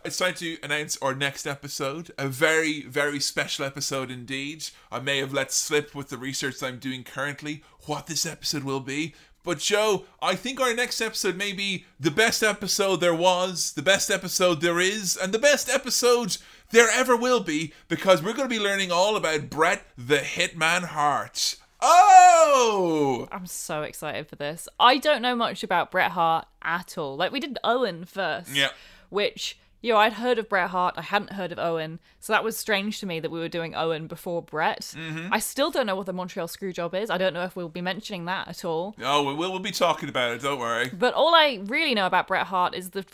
[0.05, 2.11] It's time to announce our next episode.
[2.17, 4.63] A very, very special episode indeed.
[4.89, 8.63] I may have let slip with the research that I'm doing currently what this episode
[8.63, 9.15] will be.
[9.47, 13.81] But Joe, I think our next episode may be the best episode there was, the
[13.81, 16.35] best episode there is, and the best episode
[16.71, 20.83] there ever will be because we're going to be learning all about Bret the Hitman
[20.87, 21.55] Hart.
[21.81, 23.29] Oh!
[23.31, 24.67] I'm so excited for this.
[24.81, 27.15] I don't know much about Bret Hart at all.
[27.15, 28.53] Like we did Owen first.
[28.53, 28.71] Yeah.
[29.07, 29.57] Which,
[29.87, 31.99] you know, I'd heard of Bret Hart, I hadn't heard of Owen.
[32.19, 34.93] So that was strange to me that we were doing Owen before Bret.
[34.97, 35.33] Mm-hmm.
[35.33, 37.09] I still don't know what the Montreal Screwjob is.
[37.09, 38.95] I don't know if we'll be mentioning that at all.
[39.01, 40.89] Oh, we will we'll be talking about it, don't worry.
[40.89, 43.05] But all I really know about Bret Hart is the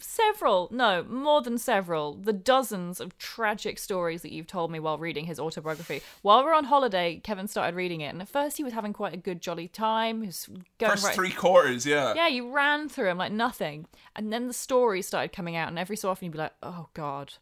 [0.00, 4.98] several, no, more than several, the dozens of tragic stories that you've told me while
[4.98, 6.02] reading his autobiography.
[6.22, 8.92] While we are on holiday, Kevin started reading it, and at first he was having
[8.92, 10.22] quite a good jolly time.
[10.22, 10.48] He was
[10.78, 11.14] going First right.
[11.14, 12.14] three quarters, yeah.
[12.14, 15.78] yeah, you ran through him like nothing, and then the stories started coming out, and
[15.78, 17.34] every so often you'd be like, "Oh God,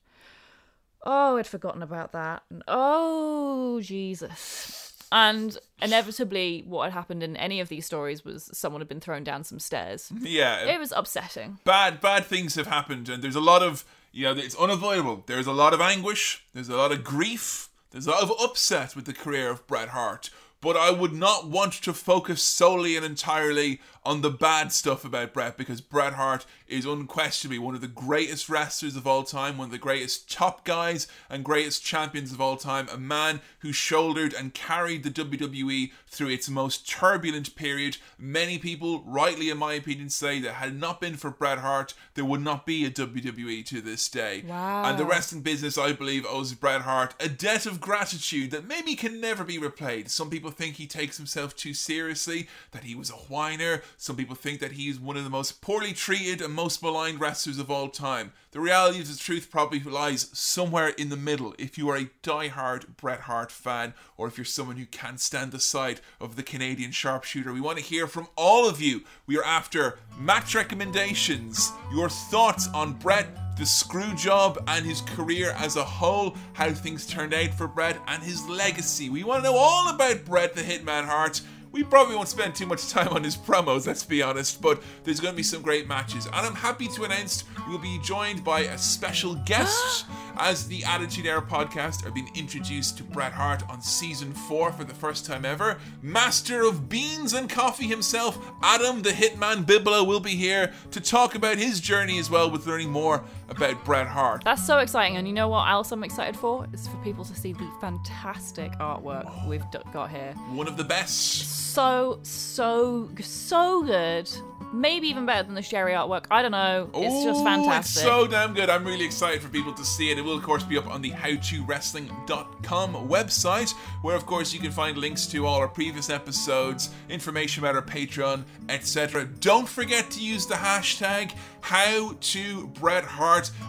[1.03, 4.84] oh, I'd forgotten about that," and oh Jesus.
[5.15, 9.23] And inevitably, what had happened in any of these stories was someone had been thrown
[9.23, 10.11] down some stairs.
[10.21, 10.65] Yeah.
[10.65, 11.61] It was upsetting.
[11.65, 15.47] bad bad things have happened and there's a lot of you know it's unavoidable there's
[15.47, 19.05] a lot of anguish there's a lot of grief there's a lot of upset with
[19.05, 20.31] the career of Bret Hart
[20.65, 25.33] but I would not want to focus solely and entirely on the bad stuff about
[25.33, 29.67] Bret because Bret Hart is unquestionably one of the greatest wrestlers of all time, one
[29.67, 34.35] of the greatest top guys and greatest champions of all time, a man who shouldered
[34.35, 37.97] and carried the WWE through its most turbulent period.
[38.19, 41.95] Many people, rightly in my opinion, say that had it not been for Bret Hart,
[42.15, 44.45] there would not be a WWE to this day.
[44.47, 44.85] Wow.
[44.85, 48.95] And the wrestling business, I believe, owes Bret Hart a debt of gratitude that maybe
[48.95, 50.11] can never be repaid.
[50.11, 53.83] Some people think he takes himself too seriously, that he was a whiner.
[53.97, 57.59] Some people think that he's one of the most poorly treated and most maligned wrestlers
[57.59, 58.33] of all time.
[58.53, 61.55] The reality of the truth probably lies somewhere in the middle.
[61.59, 65.51] If you are a die-hard Bret Hart fan, or if you're someone who can't stand
[65.51, 69.03] the sight of the Canadian sharpshooter, we want to hear from all of you.
[69.27, 73.27] We are after match recommendations, your thoughts on Bret
[73.57, 77.99] the screw job and his career as a whole, how things turned out for Bret,
[78.09, 79.09] and his legacy.
[79.09, 81.41] We want to know all about Bret the Hitman Hart.
[81.75, 85.19] We probably won't spend too much time on his promos, let's be honest, but there's
[85.19, 86.27] going to be some great matches.
[86.27, 90.07] And I'm happy to announce we'll be joined by a special guest
[90.37, 94.85] as the Attitude Era podcast are being introduced to Bret Hart on season 4 for
[94.85, 95.79] the first time ever.
[96.01, 101.35] Master of beans and coffee himself, Adam the Hitman Bibolo, will be here to talk
[101.35, 104.43] about his journey as well with learning more about Bret Hart.
[104.45, 105.17] That's so exciting.
[105.17, 106.67] And you know what else I'm excited for?
[106.73, 109.49] Is for people to see the fantastic artwork oh.
[109.49, 110.33] we've d- got here.
[110.51, 111.65] One of the best.
[111.75, 114.31] So, so, so good.
[114.73, 116.27] Maybe even better than the Sherri artwork.
[116.31, 116.89] I don't know.
[116.95, 118.03] It's just fantastic.
[118.03, 118.71] It's so damn good.
[118.71, 120.19] I'm really excited for people to see it.
[120.19, 123.73] It will, of course, be up on the howtowrestling.com website,
[124.03, 127.83] where, of course, you can find links to all our previous episodes, information about our
[127.83, 129.27] Patreon, etc.
[129.41, 131.33] Don't forget to use the hashtag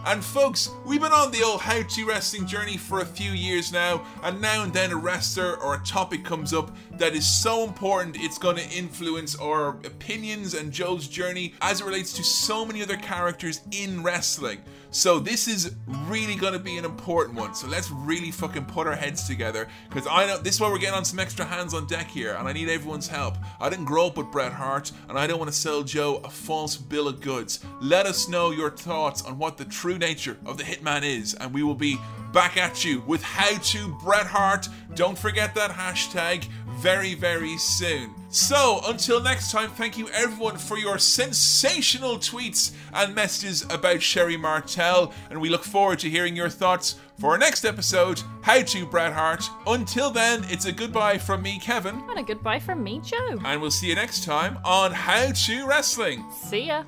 [0.06, 3.72] And, folks, we've been on the old How to Wrestling journey for a few years
[3.72, 7.64] now, and now and then a wrestler or a topic comes up that is so
[7.64, 12.64] important it's going to influence our opinions and Joe's journey as it relates to so
[12.64, 14.60] many other characters in wrestling.
[14.96, 15.74] So this is
[16.06, 17.54] really to be an important one.
[17.54, 20.78] So let's really fucking put our heads together because I know this is why we're
[20.78, 23.36] getting on some extra hands on deck here, and I need everyone's help.
[23.60, 26.30] I didn't grow up with Bret Hart, and I don't want to sell Joe a
[26.30, 27.62] false bill of goods.
[27.82, 31.52] Let us know your thoughts on what the true nature of the Hitman is, and
[31.52, 31.98] we will be
[32.32, 34.66] back at you with how to Bret Hart.
[34.94, 36.48] Don't forget that hashtag
[36.78, 38.14] very, very soon.
[38.36, 44.36] So, until next time, thank you everyone for your sensational tweets and messages about Sherri
[44.36, 48.84] Martel, and we look forward to hearing your thoughts for our next episode, How to
[48.84, 49.48] Bret Hart.
[49.66, 53.38] Until then, it's a goodbye from me, Kevin, And a goodbye from me, Joe.
[53.42, 56.22] and we'll see you next time on How to Wrestling.
[56.30, 56.84] See ya.